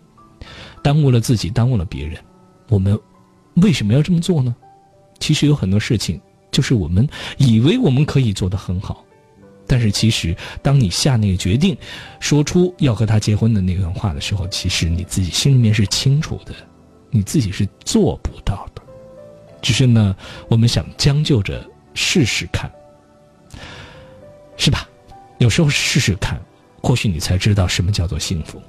[0.82, 2.18] 耽误了自己，耽误了别人。
[2.68, 2.98] 我们
[3.56, 4.54] 为什么要这么做呢？
[5.18, 6.20] 其实有很多事情，
[6.52, 9.04] 就是我们以为我们可以做得很好，
[9.66, 11.76] 但是其实当你下那个决定，
[12.20, 16.54] 说出要和他结婚的那段话的时候，其实你自己心里面是清楚的，
[17.10, 18.77] 你自己是做不到的。
[19.60, 20.14] 只是呢，
[20.48, 21.64] 我们想将就着
[21.94, 22.70] 试试看，
[24.56, 24.88] 是吧？
[25.38, 26.40] 有时候试试看，
[26.82, 28.60] 或许你才知道什么叫做幸福。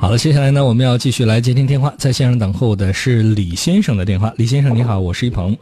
[0.00, 4.32] 好了，接下来呢，我们要继续来接听电话，在线上等候的是李先生的电话。
[4.36, 5.56] 李先生，你好，我是一鹏。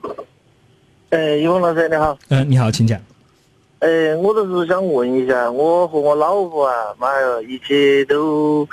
[1.10, 2.18] 哎，一峰老师你好。
[2.28, 3.00] 嗯，你好，请讲。
[3.78, 8.68] 哎，我就是想问一下，我和我老婆啊，妈呀，一起都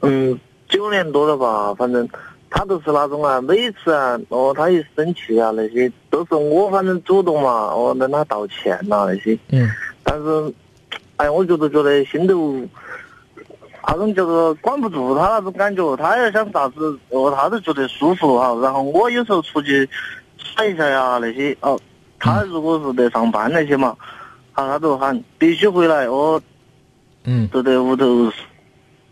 [0.00, 0.36] 嗯
[0.68, 2.08] 九年多了吧，反正
[2.50, 9.38] 她都是那种啊，每次啊，哦，她一生气啊，那些都是我反正主动嘛，我跟她道歉呐那些。
[9.50, 9.70] 嗯。
[10.02, 10.52] 但是，
[11.18, 12.60] 哎，我就是觉得心头
[13.86, 18.58] 那种就是管不住她那种感觉，她要想啥子，哦，她都觉得舒服哈。
[18.60, 19.88] 然后我有时候出去。
[20.58, 21.78] 耍一下呀，那些哦，
[22.18, 23.96] 他如果是在上班那些嘛，
[24.52, 26.40] 啊，他都喊必须回来哦，
[27.24, 28.30] 嗯，都在屋头，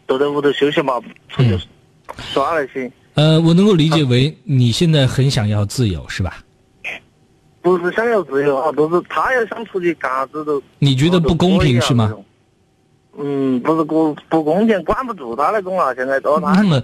[0.07, 1.57] 都在屋头休息嘛，出去
[2.33, 2.91] 耍那些。
[3.15, 6.39] 呃，我能够理解为你现在很想要自由，是吧？
[7.63, 10.61] 不是想要自由啊，都是他要想出去干啥子都。
[10.81, 12.13] 你觉得不公平是吗？
[13.19, 16.83] 嗯，不是不不公平，管不住他那种啊，现在都他那么，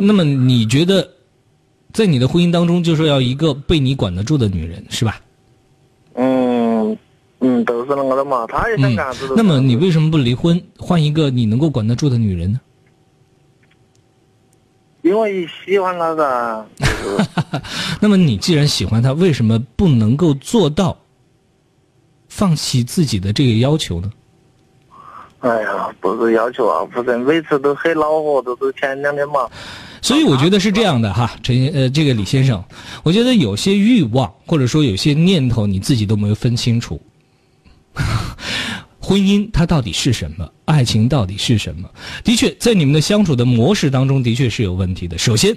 [0.00, 1.08] 那么你觉得？
[1.94, 5.20] 在你的婚姻当中，就是要一个被你管得住的女人，是吧？
[6.14, 6.98] 嗯
[7.38, 8.44] 嗯，都是那个的嘛。
[8.48, 9.32] 他也想干子。
[9.36, 12.60] 那么你为什么不离婚，换一个你能够管得住的女人呢？
[15.02, 16.66] 因为喜欢她噻。
[18.00, 20.96] 那么你既然喜欢他，为什么不能够做到
[22.28, 24.10] 放弃自己的这个要求呢？
[25.40, 29.48] 哎呀，不是要求啊，不是每次都很恼火，都是前两天嘛。
[30.04, 32.62] 所以我觉得是这样的哈，陈呃，这个李先生，
[33.02, 37.00] 我觉得有些欲望或者说有些念头你自己都没有分清楚。
[39.00, 40.46] 婚姻它到底是什么？
[40.66, 41.88] 爱情到底是什么？
[42.22, 45.16] 的确，在你们的相处的模式当中，的确是有问题的。
[45.16, 45.56] 首先，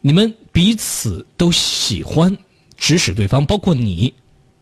[0.00, 2.36] 你们彼此都喜欢
[2.76, 4.14] 指使对方，包括你。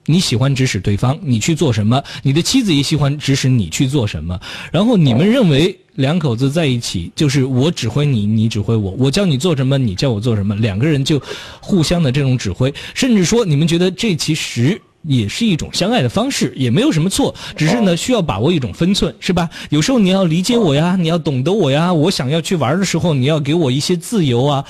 [0.06, 2.02] 你喜欢指使对方，你去做什么？
[2.22, 4.40] 你的妻子也喜欢指使你去做什么。
[4.72, 11.22] 然后你们认为两口子在一起就是我指挥你，你指挥我，我叫你做什么，你叫我做什么，两个人就
[11.60, 12.72] 互相的这种指挥。
[12.94, 19.48] 甚至说你们觉得这其实也是一种相爱的方式，也没有什么错，只是呢需要把握一种分寸，是吧？
[19.70, 24.64] 有时候你要理解我呀，你要懂得我呀，我想要去玩的时候，你要给我一些自由啊。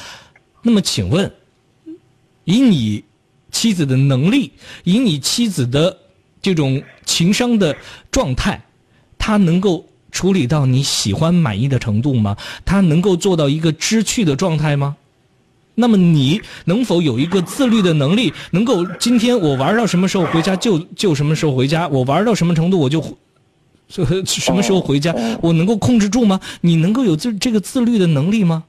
[0.62, 1.32] 那么，请问，
[2.44, 3.04] 以你
[3.52, 4.50] 妻子的能力，
[4.82, 5.96] 以你妻子的
[6.40, 7.76] 这种情商的
[8.10, 8.64] 状态，
[9.18, 12.36] 她能够处理到你喜欢满意的程度吗？
[12.64, 14.96] 她能够做到一个知趣的状态吗？
[15.74, 18.32] 那么你能否有一个自律的能力？
[18.50, 23.00] 能够今天我玩到什么时候回家就就什么时候回家，我玩到什么程度我就
[23.88, 26.40] 什么时候回家，我能够控制住吗？
[26.62, 28.64] 你能够有这这个自律的能力吗？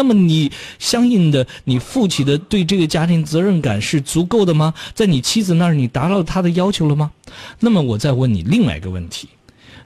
[0.00, 4.72] 那么你相应的你负起的对这个家庭责任感是足够的吗？
[4.94, 7.10] 在你妻子那儿你达到她的要求了吗？
[7.58, 9.28] 那么我再问你另外一个问题：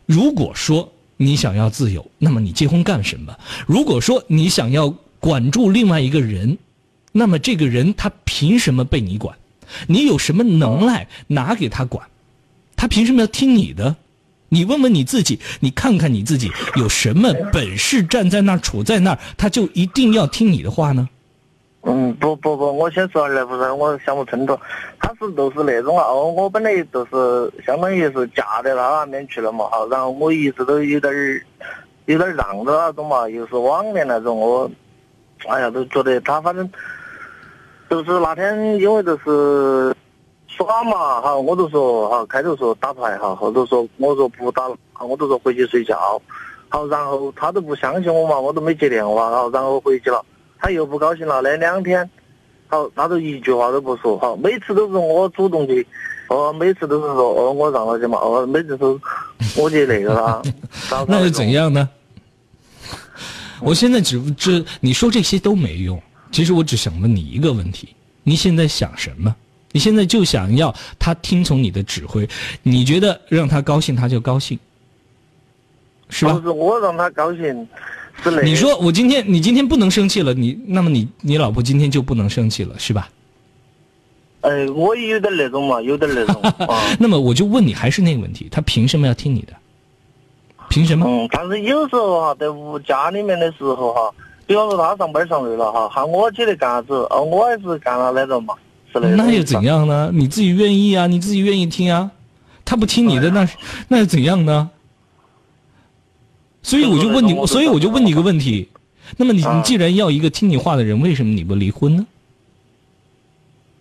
[0.06, 3.36] 如果说你想要自由，那么你结婚干什么？
[3.66, 4.94] 如果说你想要。
[5.24, 6.58] 管住另外一个人，
[7.12, 9.34] 那么这个人他凭什么被你管？
[9.86, 12.06] 你有什么能耐拿给他管？
[12.76, 13.96] 他凭什么要听你的？
[14.54, 21.08] 你问问你自己，你看看你自己有什么本事站在那儿处在那儿，他就一定要听你的话呢？
[21.82, 24.58] 嗯，不不不，我先说来不是，我想不清楚，
[25.00, 31.42] 他是都是那种啊，哦，我本来都是相当于是嫁到他那边去了嘛，哈，然后我一直都有点儿
[32.06, 34.70] 有点让着那种嘛，又是网恋那种我。
[35.46, 36.66] 哎呀，都觉得他反正，
[37.90, 39.94] 就是那天因为就是
[40.56, 46.20] 耍嘛哈，我都说哈，开头说打牌哈，后头说我说不打了，我都说回去睡觉，
[46.68, 50.24] 好，然后他都不相信我嘛，我都没接电话，好，然后回去了，
[50.58, 52.08] 他又不高兴了，那两天，
[52.68, 55.86] 好，他都一句话都不说，好，每次都是我主动去，
[56.28, 59.00] 哦，每次都是说哦，我让他去嘛，哦，每次都
[59.56, 60.42] 我去那个了，
[61.08, 61.88] 那又怎样呢？
[63.60, 66.00] 我现在只这你说这些都没用，
[66.30, 67.88] 其实我只想问你一个问题：
[68.22, 69.34] 你现在想什么？
[69.74, 72.28] 你现在就想要他听从你的指挥，
[72.62, 74.56] 你觉得让他高兴他就高兴，
[76.08, 76.32] 是吧？
[76.34, 77.42] 不是我让他高兴，
[78.22, 78.40] 是那。
[78.42, 83.10] 你说我今天你今天不能生气了，你那么你你老婆今天就不能生气了，是吧？
[84.42, 86.40] 哎，我也有点那种嘛，有点那种。
[87.00, 89.54] 那么我就问你，还是那个问题，他凭什么要听你的？
[90.68, 91.04] 凭什么？
[91.04, 94.14] 嗯，但是有时候哈，在屋家里面的时候哈，
[94.46, 98.54] 比方说他上班上累了哈，喊我起来干啥子，哦，我还是干了那种嘛，
[99.00, 100.10] 是那那又怎样呢？
[100.12, 102.10] 你自己愿意啊，你自己愿意听啊，
[102.64, 103.48] 他不听你的，那
[103.88, 104.70] 那又怎样呢？
[106.62, 108.68] 所以我就问你，所以我就问你一个问题：
[109.16, 112.06] 那么你你既然要一个听你话的人，为什么你不离婚呢？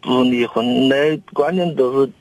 [0.02, 2.11] 不离婚，那关键都是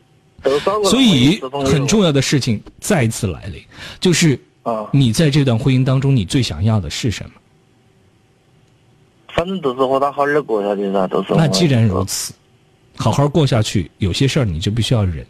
[0.43, 0.85] 都。
[0.85, 3.62] 所以很重要的事情再次来临，
[4.01, 4.39] 就是。
[4.62, 7.32] 啊，你在这段婚姻当中，你最想要的是什么？
[9.35, 11.35] 反正都是和他好好过下去噻，都是。
[11.35, 12.32] 那既然如此，
[12.97, 15.27] 好好过下去，有些事儿你就必须要忍，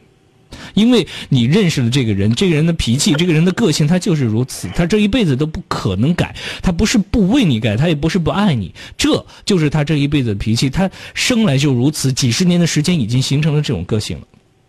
[0.74, 6.34] 因为你认识了这个人，这个人的脾气，这个人的个性，他就是如此，他这一辈子都不可能改。
[6.62, 10.68] 他不是不为你改，他也不是不爱你，这就是他这一辈子的脾气。
[10.68, 14.26] 他生来就如此，几十年的时间已经形成了这种个性了。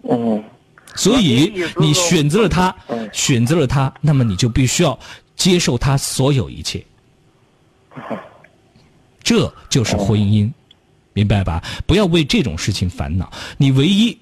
[0.10, 0.44] 嗯。
[0.96, 2.76] 所以你选择了他，
[3.12, 5.00] 选择了他，那么你就必须要
[5.36, 6.86] 接受他所有一切，
[9.24, 10.52] 这就是婚姻，
[11.14, 11.64] 明白吧？
[11.86, 13.32] 不要为这种事情烦恼。
[13.58, 14.18] 你唯一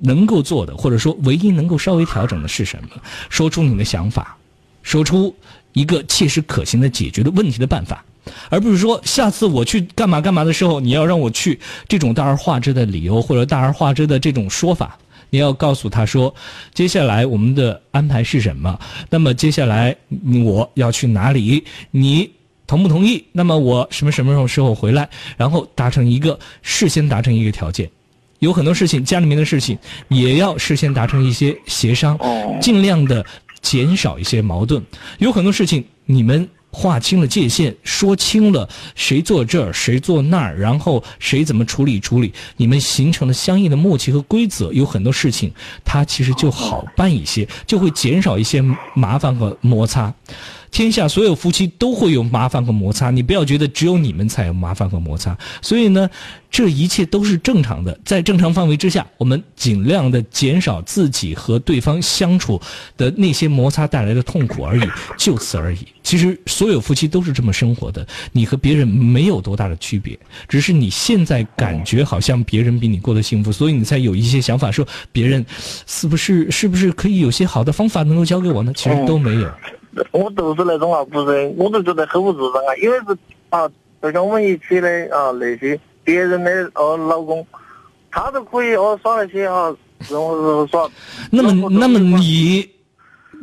[0.00, 2.88] 能够做的，或者说唯一能够稍微调整的是什么？
[3.28, 4.36] 说出你的想法，
[4.82, 5.34] 说出
[5.72, 8.04] 一个切实可行的解决的问题的办法，
[8.48, 11.58] 而不是说下次我去干嘛干嘛的时候，你要让我去
[11.88, 14.98] 这种大而化之的理由或者大而化之的这种说法。
[15.30, 16.34] 你要告诉他说，
[16.74, 18.78] 接下来我们的安排是什么？
[19.08, 19.96] 那么接下来
[20.44, 21.64] 我要去哪里？
[21.90, 22.30] 你
[22.72, 23.22] 同不同意？
[23.32, 25.06] 那么我什么什么时候时候回来？
[25.36, 27.90] 然后达成一个事先达成一个条件。
[28.38, 29.78] 有很多事情，家里面的事情
[30.08, 32.18] 也要事先达成一些协商，
[32.62, 33.22] 尽量的
[33.60, 34.82] 减少一些矛盾。
[35.18, 36.48] 有很多事情你们。
[36.74, 45.52] 划清了界限，说清了谁坐这儿，谁坐那儿，然后谁怎么处理处理，你们形成了相应的默契和规则，有很多事情
[45.84, 50.14] 它其实就好办一些，就会减少一些麻烦和摩擦。
[50.72, 55.36] 天下所有夫妻都会有麻烦和摩擦，你不要觉得只有你们才有麻烦和摩擦。
[55.60, 56.08] 所以呢，
[56.50, 62.58] 这一切都是正常的，在正常范围之下，我们尽量的减少自己和对方相处
[62.96, 64.82] 的那些摩擦带来的痛苦而已，
[65.18, 65.86] 就此而已。
[66.02, 70.18] 其实所有夫妻都是这么生活的，你和别人没有多大的区别，
[70.48, 75.44] 只是你现在感觉好像别人比你过得幸福，所以你才有一些想法说别人
[75.86, 78.72] 是不是是不是可以有些好的方法能够教给我呢？
[78.74, 79.52] 其实都没有。
[80.10, 83.16] 我都是那种啊，不是，我都觉得很不自然啊，因为是
[83.50, 83.68] 啊，
[84.02, 87.46] 就像我们一起的啊，那些别人的哦老公，
[88.10, 89.74] 他都可以哦耍那些哈，
[90.08, 90.88] 然后耍。
[91.30, 92.68] 那么，那么你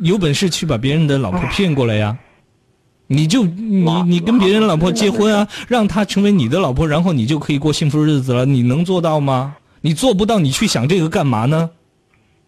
[0.00, 2.16] 有本事去把别人的老婆骗过来呀？
[3.06, 8.46] 你就你你跟别人老婆结婚啊，让她成为你的老婆，然后你就可以过幸福日子了。
[8.46, 9.56] 你能做到吗？
[9.80, 11.70] 你做不到，你去想这个干嘛呢？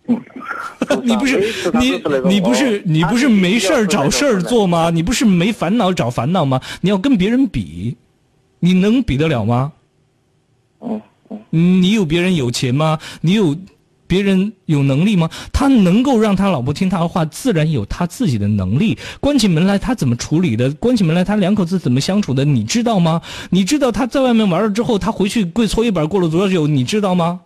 [1.05, 1.41] 你不是
[1.75, 4.91] 你你不是你不是没事儿找事儿做吗？
[4.91, 6.61] 你不是没烦恼找烦恼吗？
[6.81, 7.97] 你要跟别人比，
[8.61, 9.73] 你能比得了吗？
[11.51, 12.99] 你有别人有钱吗？
[13.21, 13.57] 你有
[14.07, 15.31] 别人有能力吗？
[15.53, 18.99] 他能够让他老婆听他的话，自然有他自己的能力。
[19.21, 20.71] 关起门来他怎么处理的？
[20.75, 22.45] 关起门来他两口子怎么相处的？
[22.45, 23.23] 你知道吗？
[23.51, 26.67] 你知道他在外面玩了之后，他回去跪搓衣板过了多久？
[26.67, 27.41] 你知道吗？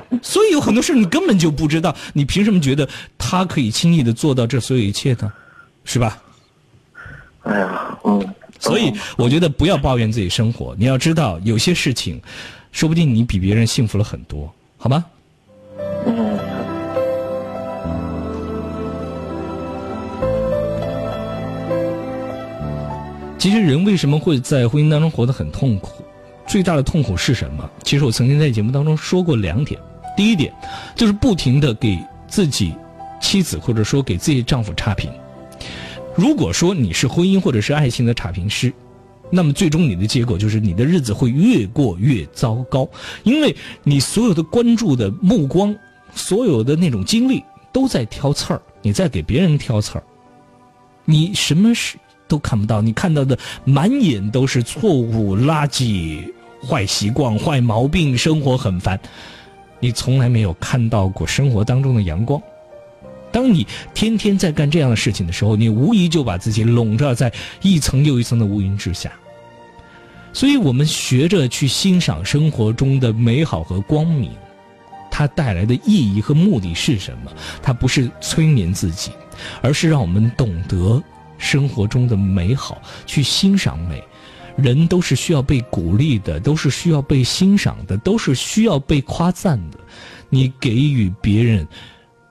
[0.22, 2.88] 所以有很多事你根本就不知道，你凭什么觉得
[3.18, 5.32] 他可以轻易的做到这所有一切呢？
[5.84, 6.22] 是吧？
[7.42, 8.34] 哎呀，嗯。
[8.60, 12.20] 所以我觉得不要抱怨自己生活，你要知道有些事情，
[12.70, 15.04] 说不定你比别人幸福了很多，好吗？
[16.06, 16.38] 嗯。
[23.36, 26.01] 其实人为什么会在婚姻当中活得很痛苦？
[26.52, 27.66] 最大的痛苦是什么？
[27.82, 29.80] 其实我曾经在节目当中说过两点。
[30.14, 30.52] 第一点，
[30.94, 31.98] 就是不停的给
[32.28, 32.74] 自己
[33.22, 35.10] 妻子或者说给自己丈夫差评。
[36.14, 38.70] 如果说你是婚姻或者是爱情的差评师，
[39.30, 42.86] 那么最终你的结果就是你的日子会越过越糟糕，
[43.22, 45.74] 因为你所有的关注的目光，
[46.14, 47.42] 所有的那种精力
[47.72, 50.04] 都在挑刺儿，你在给别人挑刺儿，
[51.06, 51.96] 你什么事
[52.28, 56.30] 都看不到，你看到的满眼都是错误、垃圾、
[56.66, 58.98] 坏习惯、坏毛病，生活很烦，
[59.80, 62.40] 你从来没有看到过生活当中的阳光。
[63.32, 67.32] 当你天天在干这样的事情的时候，你无疑就把自己笼罩在
[67.62, 69.10] 一层又一层的乌云之下。
[70.34, 74.30] 所以，我们学着去欣赏生活中的美好和光明，
[75.10, 77.32] 它带来的意义和目的是什么？
[77.62, 79.10] 它不是催眠自己，
[79.60, 81.02] 而是让我们懂得
[81.38, 84.02] 生活中的美好，去欣赏美。
[84.56, 89.78] 人都是需要被鼓励的，都是需要被欣赏的，都是需要被夸赞的。
[90.28, 91.66] 你给予别人。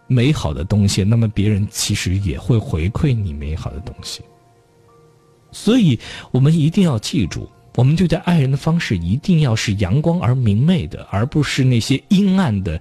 [0.08, 4.22] 美好的东西，那么别人其实也会回馈你美好的东西。
[5.54, 5.98] 所以，
[6.32, 12.78] 我们一定要记住，我们对待爱人的方式一定要是阳光而明媚的，而不是那些阴暗的、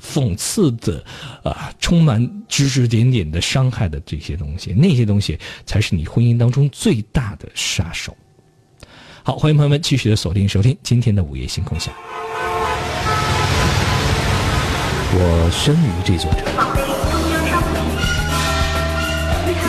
[0.00, 1.04] 讽刺的、
[1.42, 4.72] 啊，充满指指点点的伤害的这些东西。
[4.72, 8.16] 那些东西才是你婚姻当中最大的杀手。
[9.28, 11.92] 好，欢迎朋友们继续的锁定收听今天的午夜星空下。
[15.12, 16.40] 我生于这座城。
[19.44, 19.68] 你好？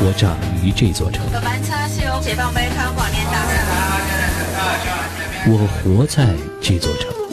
[0.00, 1.24] 我长于这座城。
[5.46, 6.26] 我活在
[6.60, 7.27] 这座城。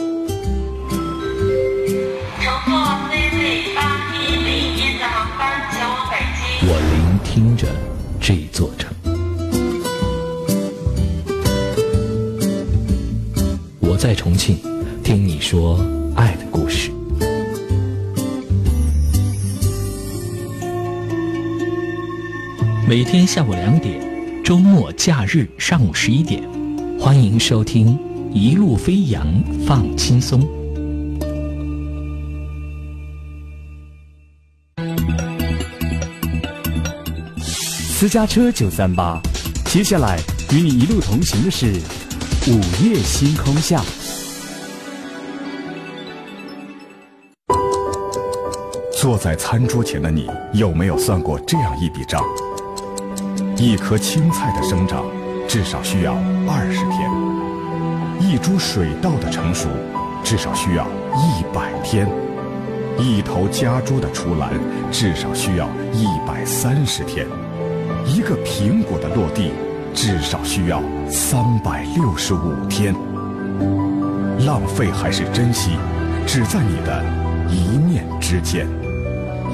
[13.96, 14.58] 我在重庆。
[15.06, 15.80] 听你说
[16.18, 16.92] 爱的故事。
[22.86, 23.98] 每天下午两点，
[24.44, 26.44] 周末假日上午十一点，
[27.00, 27.98] 欢迎收听
[28.34, 29.26] 《一路飞扬
[29.66, 30.42] 放轻松》。
[37.70, 39.22] 私家车九三八，
[39.68, 40.20] 接下来
[40.52, 41.80] 与你一路同行的是
[42.48, 43.82] 午夜星空下。
[48.96, 52.22] 坐在餐桌前的你，有没有算过这样一笔账？
[53.58, 55.04] 一颗青菜的生长，
[55.48, 56.14] 至少需要
[56.48, 57.10] 二十天；
[58.22, 59.68] 一株水稻的成熟，
[60.24, 60.86] 至少需要
[61.16, 62.06] 一百天；
[63.00, 64.52] 一头家猪的出栏，
[64.92, 67.26] 至少需要一百三十天；
[68.06, 69.50] 一个苹果的落地，
[69.96, 72.96] 至少需要三百六十五天。
[74.46, 75.72] 浪费还是珍惜，
[76.28, 77.04] 只在你的
[77.50, 78.68] 一念之间。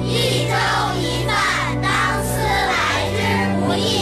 [0.04, 0.54] 一粥
[0.98, 1.36] 一饭，
[1.80, 1.90] 当
[2.24, 2.72] 思来
[3.14, 3.20] 之
[3.64, 4.01] 不易；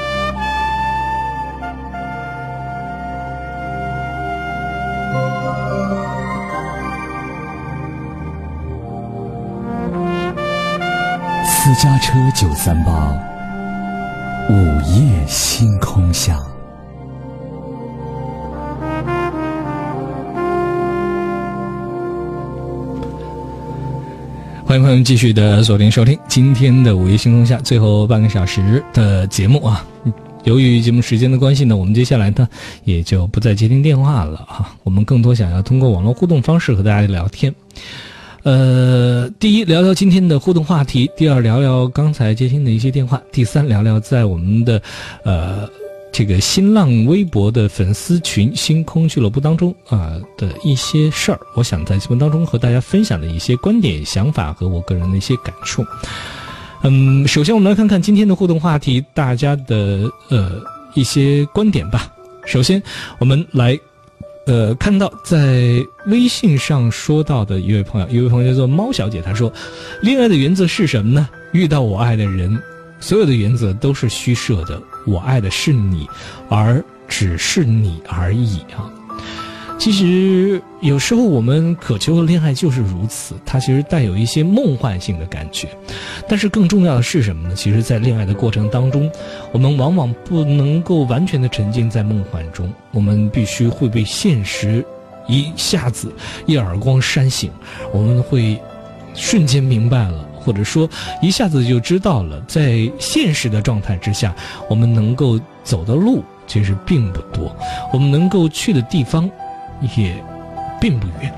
[11.73, 13.17] 私家车九三八，
[14.49, 16.37] 午夜星空下。
[24.65, 29.81] 欢迎朋友们继续的锁定收听今天的午夜星空下最后半个小时的节目啊。
[30.43, 32.45] 由于节目时间的关系呢，我们接下来呢
[32.83, 34.75] 也就不再接听电话了哈。
[34.83, 37.55] 我们更多想要通过网络互动方式和大家聊天。
[38.43, 44.81] 呃，第一聊聊今天的互动话题，第二聊聊刚才接听的一些电话，第三聊聊在我们的
[45.23, 45.69] 呃
[46.11, 55.85] 这个新浪微博的粉丝群“星空俱乐部”当中啊、的一些事儿，我想在节目当中和大家分享的一些观点、想法和我个人的一些感触。
[56.81, 60.59] 嗯，首先我们来看看今天的互动话题，大家的呃
[60.95, 62.11] 一些观点吧。
[62.47, 62.81] 首先，
[63.19, 63.79] 我们来
[64.45, 69.51] 呃看到在微信上说到的一位朋友，一位朋友叫做猫小姐，她说
[70.01, 71.29] ：“恋爱的原则是什么呢？
[71.51, 72.57] 遇到我爱的人，
[72.99, 74.81] 所有的原则都是虚设的。
[75.05, 76.07] 我爱的是你，
[76.49, 78.91] 而只是你而已啊。”
[79.81, 85.67] 其实有时候我们渴求的恋爱就是如此，它其实带有一些梦幻性的感觉。
[86.29, 87.55] 但是更重要的是什么呢？
[87.55, 89.11] 其实，在恋爱的过程当中，
[89.51, 94.85] 我们往往不能够完全的沉浸在梦幻中，我们必须会被现实
[95.27, 96.13] 一下子
[96.45, 97.49] 一耳光扇醒，
[97.91, 98.61] 我们会
[99.15, 100.87] 瞬间明白了，或者说
[101.23, 104.35] 一下子就知道了，在现实的状态之下，
[104.69, 107.51] 我们能够走的路其实并不多，
[107.91, 109.27] 我们能够去的地方
[109.95, 110.15] 也
[110.79, 111.33] 并不远，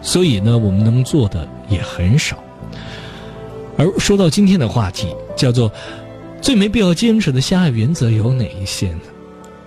[0.00, 2.36] 所以呢，我们能做的也很少。
[3.76, 5.70] 而说到今天的话题，叫做
[6.42, 9.00] “最没必要坚持的相爱原则有哪一些呢？”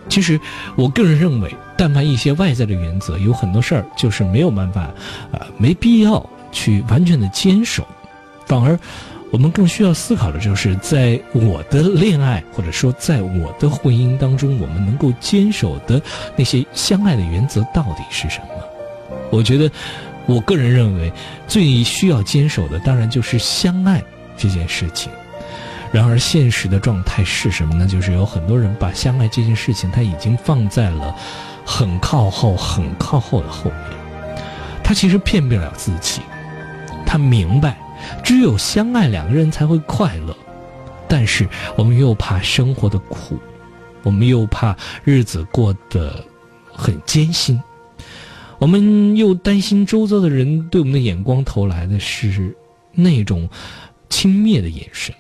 [0.10, 0.38] 其实，
[0.76, 4.82] 我个人认为，但凡一些外在的原则，有很多事儿就是没有办法，
[5.32, 7.86] 啊、没必要去完全的坚守，
[8.46, 8.78] 反而
[9.32, 16.02] 我们更需要思考的就是，在我的恋爱或者说在我的婚姻当中，我们能够坚守的
[16.36, 18.48] 那些相爱的原则到底是什么？
[19.32, 19.72] 我觉得，
[20.26, 21.12] 我个人认为，
[21.48, 24.04] 最需要坚守的当然就是相爱
[24.36, 25.10] 这件事情。
[25.94, 27.88] 然而，现实的状态是什么呢？
[27.88, 31.16] 就是有很多人把相爱这件事情，他已经放在了
[31.66, 34.00] 很靠后、很靠后的后面。
[34.84, 36.22] 他其实骗不了自己，
[37.06, 37.78] 他明白，
[38.24, 40.36] 只有相爱，两个人才会快乐。
[41.08, 41.48] 但是，
[41.78, 43.38] 我们又怕生活的苦，
[44.04, 46.24] 我们又怕日子过得
[46.72, 47.62] 很艰辛。
[48.60, 52.56] 我们又担心周遭的人对我们的眼光投来的是
[52.94, 53.50] 那种
[54.08, 55.14] 轻蔑的眼神，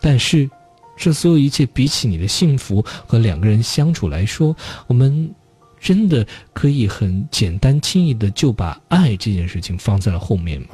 [0.00, 0.48] 但是
[0.96, 5.30] 这所有一切比起你的幸福和两个人相处来说，我们
[5.78, 10.68] 真的可以很简单轻易的就把爱这件事情放在了后面吗？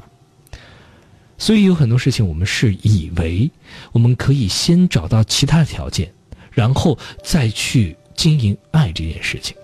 [1.38, 3.50] 所以有很多事情，我们是以为
[3.92, 6.12] 我们可以先找到其他条件，
[6.50, 9.56] 然后再去经营爱这件事情。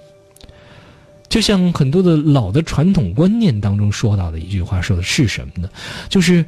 [1.29, 5.69] 就像很多的老的传统观念当中说到的一句话，说的是什么呢？
[6.09, 6.45] 就是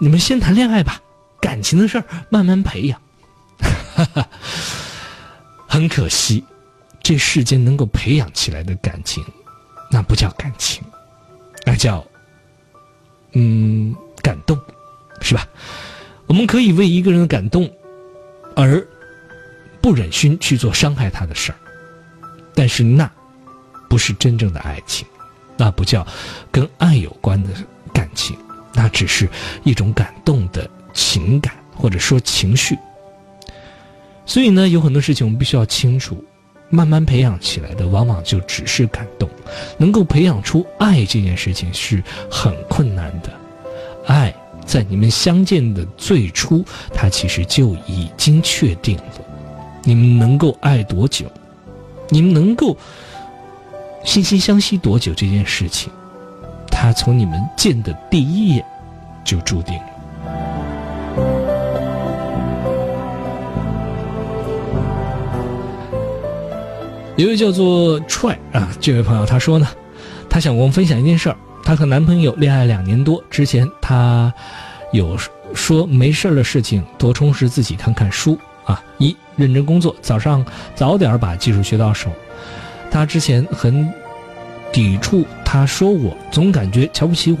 [0.00, 1.02] 你们先谈恋爱吧，
[1.40, 3.00] 感情的事儿慢慢培养。
[5.66, 6.44] 很可惜，
[7.02, 9.24] 这世间能够培养起来的感情，
[9.90, 10.80] 那不叫感情，
[11.66, 12.06] 那叫
[13.32, 13.92] 嗯
[14.28, 14.58] 感动，
[15.20, 15.48] 是吧？
[16.26, 17.70] 我们可以为一个人的感动
[18.54, 18.86] 而
[19.80, 21.58] 不忍心去做伤害他的事儿，
[22.54, 23.10] 但是那。
[23.90, 25.06] 不是真正的爱情，
[25.56, 26.06] 那不叫
[26.50, 27.48] 跟爱有关的
[27.90, 28.36] 感情，
[28.74, 29.26] 那只是
[29.64, 32.76] 一种感动的情感或者说情绪。
[34.26, 36.22] 所以呢，有很多事情我们必须要清楚，
[36.68, 39.26] 慢慢培养起来的往往就只是感动，
[39.78, 43.32] 能够培养出爱这件事情是很困难的。
[44.08, 44.34] 爱
[44.66, 49.04] 在你们相见的最初，它其实就已经确定了。
[49.84, 51.24] 你们能够爱多久？
[52.08, 52.76] 你们能够。
[54.04, 55.92] 惺惺相惜多久这件事情，
[56.70, 58.64] 它从你们见的第一眼
[59.24, 59.82] 就注定了。
[67.16, 69.66] 一位叫做 Try 啊，这位朋友他说呢，
[70.30, 71.36] 他想跟我们分享一件事儿。
[71.68, 74.32] 她和男朋友恋爱两年多，之前她
[74.90, 75.18] 有
[75.52, 80.42] 说没事的事情，多充实自己，看看书啊，一认真工作，早上
[80.74, 82.10] 早点把技术学到手。
[82.90, 83.86] 他之前很
[84.72, 87.40] 抵触他说我总感觉瞧不起我，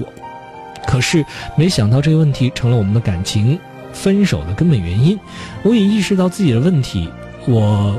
[0.86, 1.24] 可是
[1.56, 3.58] 没想到这个问题成了我们的感情
[3.94, 5.18] 分手的根本原因。
[5.62, 7.08] 我也意识到自己的问题，
[7.46, 7.98] 我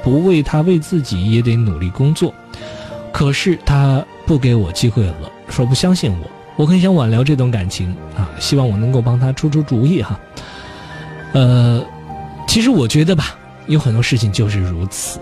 [0.00, 2.32] 不为他，为自己也得努力工作。
[3.10, 6.30] 可是他不给我机会了，说不相信我。
[6.56, 10.18] 我很想挽留这段感情啊，希望我能够帮他出出主意哈。
[11.34, 11.84] 呃，
[12.48, 15.20] 其实我觉得吧，有很多事情就是如此，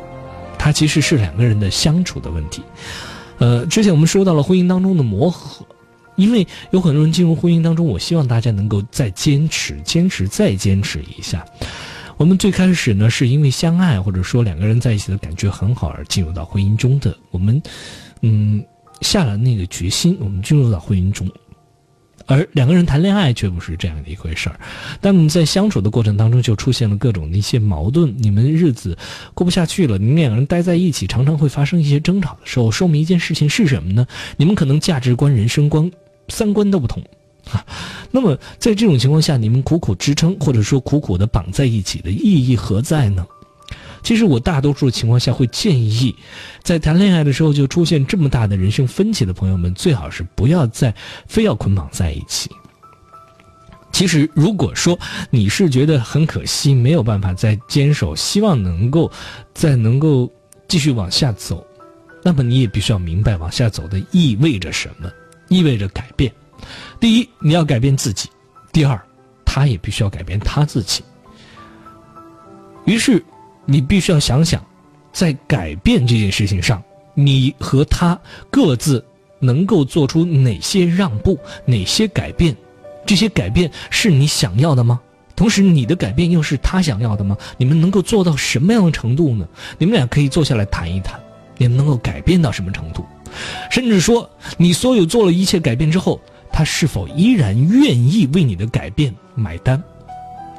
[0.56, 2.62] 它其实是两个人的相处的问题。
[3.38, 5.66] 呃，之前我们说到了婚姻当中的磨合，
[6.14, 11.44] 因为有很多人进入婚姻当中，我希望大家能够再坚持、坚持、再坚持一下。
[12.16, 17.12] 我们最开始呢，是因为相爱，或者说两个人在一起的感觉很好而进入到婚姻中的。
[17.32, 17.60] 我们，
[18.20, 18.64] 嗯。
[19.04, 21.30] 下了那个决心，我们进入到婚姻中，
[22.24, 24.58] 而两个人谈恋爱却不是这样的一回事儿。
[24.98, 28.96] 当你们在相处的过程当中，就出现了各种的一些矛盾，你们日子
[29.34, 34.06] 过不下去了，你们两个人待在一起，常常会发生一些争吵的时候，说明一件事情是什么呢？
[34.38, 35.88] 你们可能价值观、人生观、
[36.28, 37.02] 三观都不同，
[37.44, 37.64] 哈。
[38.10, 43.26] 那么在这种情况下，你们苦苦支撑，或者说苦苦的绑在一起的意义何在呢？
[44.04, 46.14] 其实我大多数情况下会建议，
[46.62, 50.94] 在谈恋爱的时候就出现这么大的人生分歧的朋友们，最好是不要再
[51.26, 52.50] 非要捆绑在一起。
[53.90, 54.98] 其实，如果说
[55.30, 59.10] 你是觉得很可惜，没有办法再坚守，希望能够
[59.54, 60.30] 再能够
[60.68, 61.66] 继续往下走，
[62.22, 65.10] 那么你也必须要明白往下走的意味着什么，
[65.48, 66.30] 意味着改变。
[67.00, 68.28] 第一，你要改变自己；
[68.70, 69.00] 第二，
[69.46, 71.02] 他也必须要改变他自己。
[72.84, 73.24] 于是。
[73.66, 74.62] 你必须要想想，
[75.12, 76.82] 在改变这件事情上，
[77.14, 78.18] 你和他
[78.50, 79.04] 各自
[79.38, 82.54] 能够做出哪些让步，哪些改变？
[83.06, 85.00] 这些改变是你想要的吗？
[85.36, 87.36] 同时，你的改变又是他想要的吗？
[87.56, 89.46] 你们能够做到什么样的程度呢？
[89.78, 91.20] 你们俩可以坐下来谈一谈，
[91.58, 93.04] 你们能够改变到什么程度？
[93.70, 96.20] 甚至说，你所有做了一切改变之后，
[96.52, 99.82] 他是否依然愿意为你的改变买单？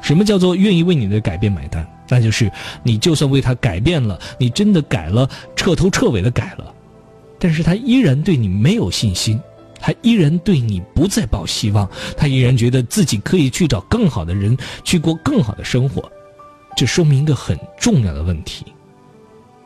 [0.02, 1.88] 什么叫做愿意为你的改变买单？
[2.07, 2.52] 那就是，
[2.84, 6.73] 你就算为他改变了，你真的改了，彻头彻尾的改了，
[7.40, 9.40] 但是他依然对你没有信心，
[9.80, 16.11] 他依然对你不再抱希望，他依然觉得自己可以去找更好的人，去过更好的生活，
[16.76, 18.65] 这说明一个很重要的问题，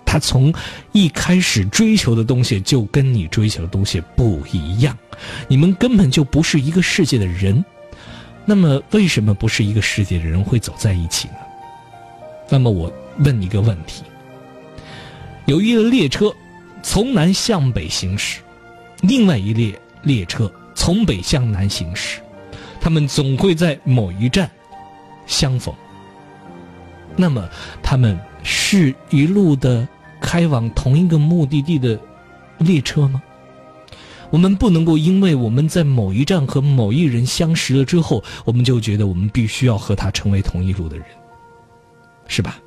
[0.06, 0.54] 他从
[0.92, 4.98] 一开始追求的东西就跟你追求的东西不一样，
[5.48, 7.64] 你们根本就不是一个世界的人，
[8.46, 11.36] 那么为什么不是一个世界的人会走在一起呢？
[12.50, 14.04] 那么我问一个问题：
[15.46, 16.34] 有一列列车
[16.82, 18.42] 从南向北行驶，
[19.02, 22.20] 另外一列列车从北向南行驶，
[22.82, 24.50] 他们总会在某一站
[25.28, 25.74] 相逢。
[27.16, 27.48] 那么，
[27.84, 29.88] 他们是一路的
[30.20, 32.00] 开往同一个目的地的
[32.58, 33.22] 列车吗？
[34.32, 41.06] 我们不能够因为我们在某一站和某一人相识了之后，我们就觉得我们必须要和他成为同一路的人。
[42.30, 42.58] 是吧？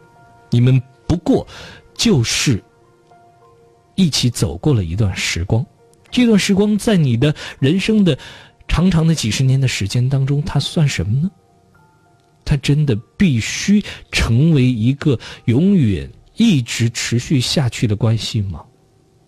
[0.51, 1.47] 你们不过
[1.94, 2.62] 就是
[3.94, 5.64] 一起走过了一段时光，
[6.10, 8.18] 这段时光在你的人生的
[8.68, 11.30] 长长的几十年的时间当中，它算什么呢？
[12.44, 18.62] 它真的必须成为一个永远一直持续下去的关系吗？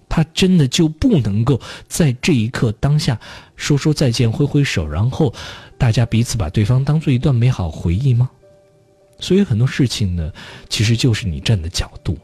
[0.09, 3.19] 它真的就不能够在这一刻当下
[3.57, 5.33] 说说再见、挥挥手，然后
[5.79, 8.31] 大家彼此把对方当做一段美好回忆吗？
[9.25, 10.31] 所以很多事情呢，
[10.69, 12.19] 其实就是你站的角度，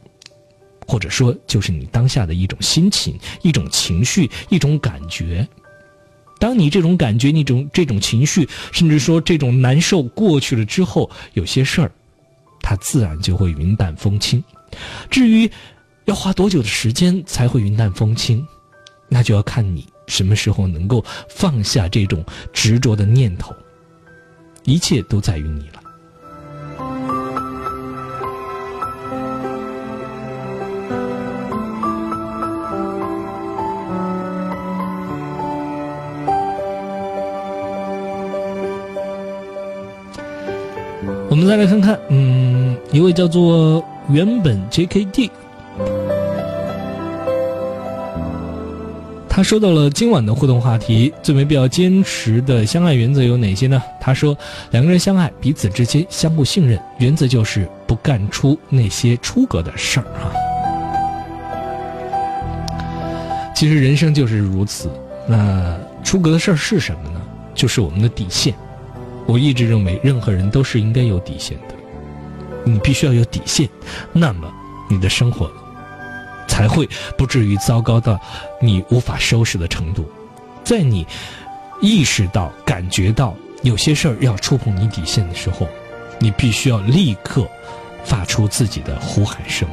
[0.87, 5.49] 或者说就是你当下的一种心情、一种情绪、一种感觉。
[6.39, 11.91] 当你这种感觉、那种这种情绪，甚至说这种难受过去了之后，有些事儿，
[12.61, 14.45] 它自然就会云淡风轻。
[15.11, 15.51] 至于
[16.05, 18.47] 要花多久的时间才会云淡风轻，
[19.09, 22.23] 那就要看你什么时候能够放下这种
[22.53, 23.57] 执着的念头。
[24.65, 25.80] 一切都在于你了。
[41.51, 45.29] 再来看看，嗯，一位叫做原本 J.K.D，
[49.29, 53.83] 他说到了今晚的互动话题，最没必要坚持的相爱原则有哪些呢？
[54.01, 54.39] 他说，
[54.71, 60.31] 两个人相爱，彼此之间相互信任，原则就是不干出那些出格的事儿啊。
[63.57, 64.89] 其实人生就是如此，
[65.27, 67.21] 那出格的事儿是什么呢？
[67.57, 68.55] 就是我们的底线。
[69.31, 71.74] 我一直认为，任何人都是应该有底线的。
[72.65, 73.69] 你必须要有底线，
[74.12, 74.52] 那么
[74.89, 75.48] 你的生活
[76.48, 78.19] 才会不至于糟糕到
[78.61, 80.11] 你无法收拾的程度。
[80.65, 81.07] 在你
[81.81, 85.69] 意识到、感觉到有些事儿要触碰你底线的时候，
[86.19, 87.48] 你必须要立刻
[88.05, 89.69] 发出自己的呼喊声，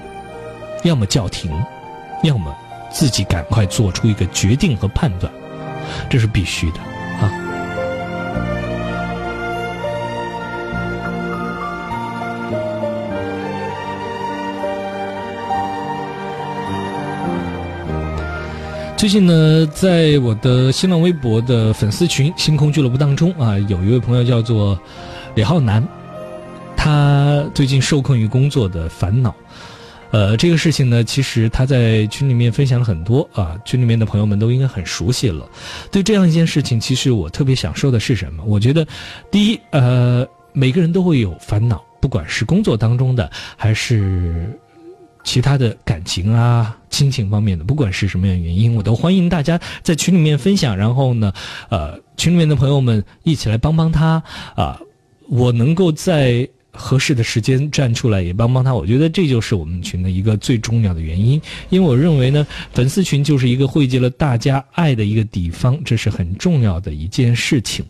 [0.84, 1.52] 要么叫停，
[2.22, 2.56] 要么
[2.92, 5.34] 自己赶快做出一个决定和判断，
[6.12, 6.80] 这是必须的
[19.08, 24.78] 最近呢，在我的新浪微博的粉丝群“星空俱乐部”当中啊，有一位朋友叫做
[25.34, 25.82] 李浩南，
[26.76, 29.34] 他最近受困于工作的烦恼。
[30.12, 35.50] 呃，这个事情呢，其实他在群里面分享了很多啊，群里面的朋友们都应该很熟悉了。
[35.90, 38.44] 对这样一件事情，其实我特别想说的是什么？
[38.46, 38.86] 我觉得，
[39.32, 44.54] 第一，呃，每个人都会有烦恼，不管是工作当中的，还是
[45.28, 50.78] 其他的感情啊、亲情方面的，不管是什么样原因，我都欢迎大家在群里面分享。
[50.78, 51.34] 然后呢，
[51.70, 54.24] 呃，群里面的朋友们一起来帮帮他
[54.56, 54.80] 啊，
[55.28, 56.48] 我能够在。
[56.80, 61.42] 合适的时间站出来也帮帮他，我觉得这就是我们群的一个最重要的原因。
[61.70, 67.84] 因为我认为呢，粉丝群就是一个汇集了大家爱的一个地方，这是很重要的一件事情。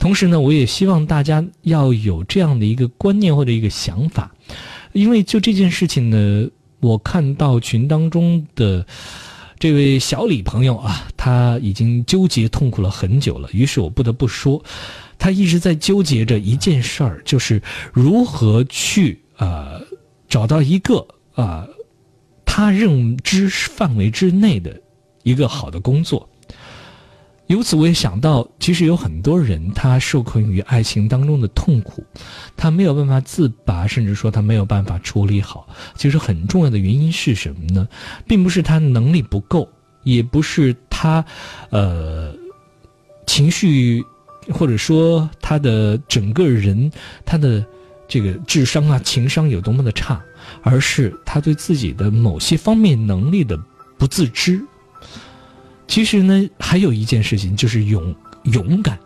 [0.00, 4.34] 同时呢，我也希望大家要有这样的一个观念或者一个想法，
[4.94, 6.48] 因为就这件事情呢，
[6.84, 8.86] 我看到群当中的
[9.58, 14.62] 这位小李朋友啊，他已经纠结痛苦了很久了，于是我不得不说。
[15.18, 17.62] 他一直在纠结着一件事儿，就是
[17.92, 19.80] 如何去啊
[20.28, 21.66] 找到一个啊
[22.44, 24.78] 他认知范围之内的
[25.22, 26.28] 一个好的工作。
[27.46, 32.04] 由此，我也想到，其实有很多人他受困于爱情当中的痛苦，
[32.56, 35.68] 他没有办法自拔，甚至说他没有办法处理好。
[35.96, 37.86] 其实很重要的原因是什么呢？
[38.26, 39.68] 并不是他能力不够，
[40.02, 41.24] 也不是他
[41.70, 42.34] 呃
[43.26, 44.04] 情绪。
[44.52, 46.92] 或者说他的整个人，
[47.24, 47.64] 他的
[48.06, 50.22] 这个智商啊、情商有多么的差，
[50.62, 53.58] 而是他对自己的某些方面能力的
[53.96, 54.62] 不自知。
[55.86, 58.98] 其实呢，还有一件事情就是勇勇敢，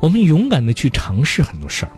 [0.00, 1.92] 我们勇敢的去尝试很多事儿。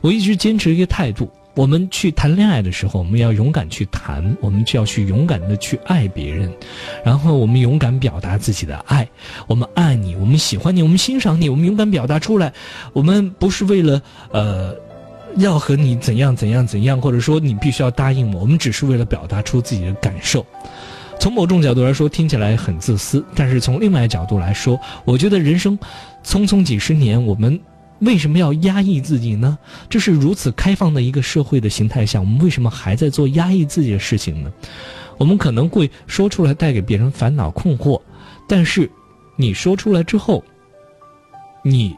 [0.00, 1.30] 我一直坚持一个态度。
[1.54, 6.52] 我们去谈恋爱的时候，我们要勇敢去谈，我们就要去勇敢的去爱别人，
[7.04, 9.08] 然后我们勇敢表达自己的爱，
[9.48, 12.52] 我们爱你，我们喜欢你，我们欣赏你，我们勇敢表达出来。
[12.92, 14.00] 我们不是为了
[14.30, 14.72] 呃
[15.38, 20.46] 要和你怎样怎样怎样，或者说你必须要答应我，我们只是为了表达出自己的感受。
[21.18, 25.78] 从某种角度来说，听起来很自私，但是从另外角度来说，我觉得人生
[26.24, 27.60] 匆匆几十年，我们。
[28.00, 29.58] 为什么要压抑自己呢？
[29.90, 34.52] 这是如此开放的一个社会的形态下，我们为什么还在做压抑自己的事情呢？
[35.16, 38.00] 我们可能会说出来带给别人烦恼困惑，
[38.46, 38.88] 但是
[39.34, 40.44] 你说出来之后，
[41.64, 41.92] 你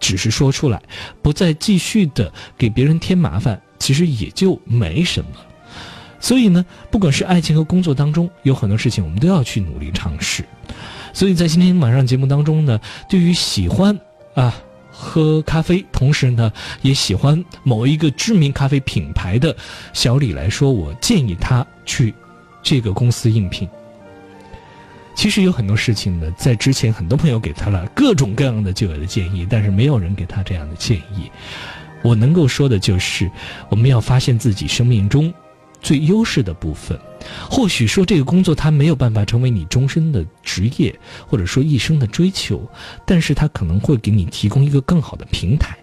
[0.00, 0.82] 只是说出来，
[1.22, 5.30] 不再继续的给别人添麻烦，其实也就没什么。
[6.20, 10.44] 所以呢，不管是爱情和工作当中，有很多事情我们都要去努力尝试。
[11.12, 13.98] 所以在今天晚上节目当中呢，对于喜欢
[14.34, 14.54] 啊。
[15.00, 19.54] 喝咖啡，同时呢也喜欢某一个知名咖啡品牌的
[19.92, 22.12] 小李来说，我建议他去
[22.64, 23.68] 这个公司应聘。
[25.14, 31.30] 其实有很多事情呢，在之前很多朋友给他了各种各样的就有的建议，但是没有人给他这样的建议。
[32.02, 33.30] 我能够说的就是，
[33.68, 35.32] 我们要发现自己生命中。
[35.80, 36.98] 最优势的部分，
[37.50, 40.94] 或许说这个工作它没有办法成为你终身的职业，
[41.26, 42.68] 或者说一生的追求，
[43.06, 45.76] 但是它可能会给你提供一个更好的平台。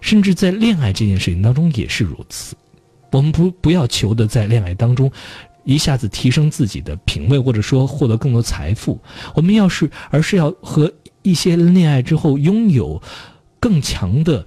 [0.00, 2.56] 甚至在恋爱这件事情当中也是如此。
[3.10, 5.10] 我们不不要求的在恋爱当中
[5.64, 9.00] 一下子提升自己的品味，或者说获得更多财富。
[9.34, 10.92] 我们要是而是要和
[11.22, 13.00] 一些恋爱之后拥有
[13.60, 14.44] 更强的。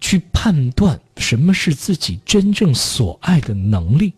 [0.00, 4.12] 去判断什么是自己真正所爱的能力，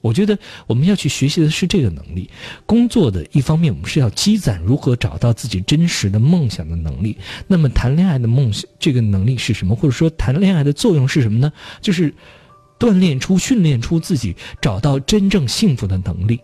[0.00, 2.30] 我觉得我们要去学习的是这个能力。
[2.64, 7.16] 工作的一方面，我们是要积攒如何找到自己真实的梦想的能力。
[7.46, 9.74] 那么，谈恋爱的梦想这个能力是什么？
[9.74, 11.52] 或者说，谈恋爱的作用是什么呢？
[11.80, 12.14] 就是
[12.78, 16.40] 锻炼出、训练出自己找到真正幸福的能力。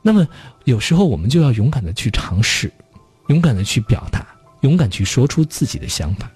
[0.00, 0.26] 那么，
[0.64, 2.72] 有时候我们就要勇敢的去尝试，
[3.28, 4.26] 勇敢的去表达，
[4.62, 6.30] 勇敢去说出自己的想法。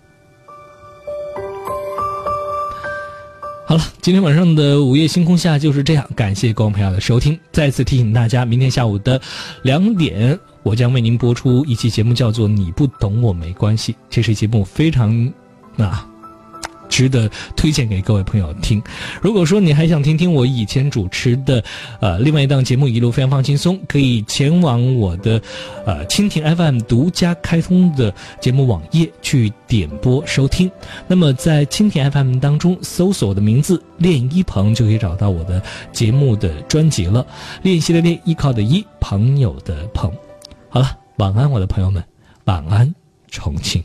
[3.68, 6.08] 好了，今天晚上的午夜星空下就是这样。
[6.14, 9.20] 感谢各位朋友的收听，再次提醒大家，明天下午的
[9.62, 13.92] 两点，我将为您播出一期节目，叫做《你不懂我没关系》。
[14.08, 15.32] 这是节目非常
[15.78, 16.08] 啊
[16.88, 18.82] 值得推荐给各位朋友听。
[19.20, 21.62] 如果说你还想听听我以前主持的，
[22.00, 25.40] 呃，另外一档节目《一路非常放轻松》，可以前往我的，
[25.84, 30.70] 呃，蜻蜓 FM 独家开通的节目网页去点播收听。
[31.06, 37.26] 那么在蜻蜓 FM 当中搜索我的名字“练一鹏”，就可以找到我的节目的专辑了。
[37.62, 40.12] 练习的练，依靠的依，朋友的朋。
[40.68, 42.02] 好了，晚安，我的朋友们，
[42.44, 42.94] 晚安，
[43.30, 43.82] 重庆。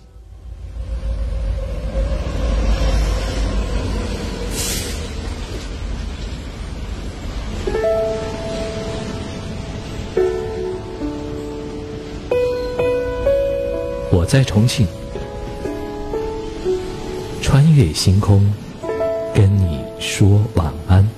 [14.22, 14.86] 我在重庆，
[17.42, 18.54] 穿越星空，
[19.34, 21.10] 跟你说晚安。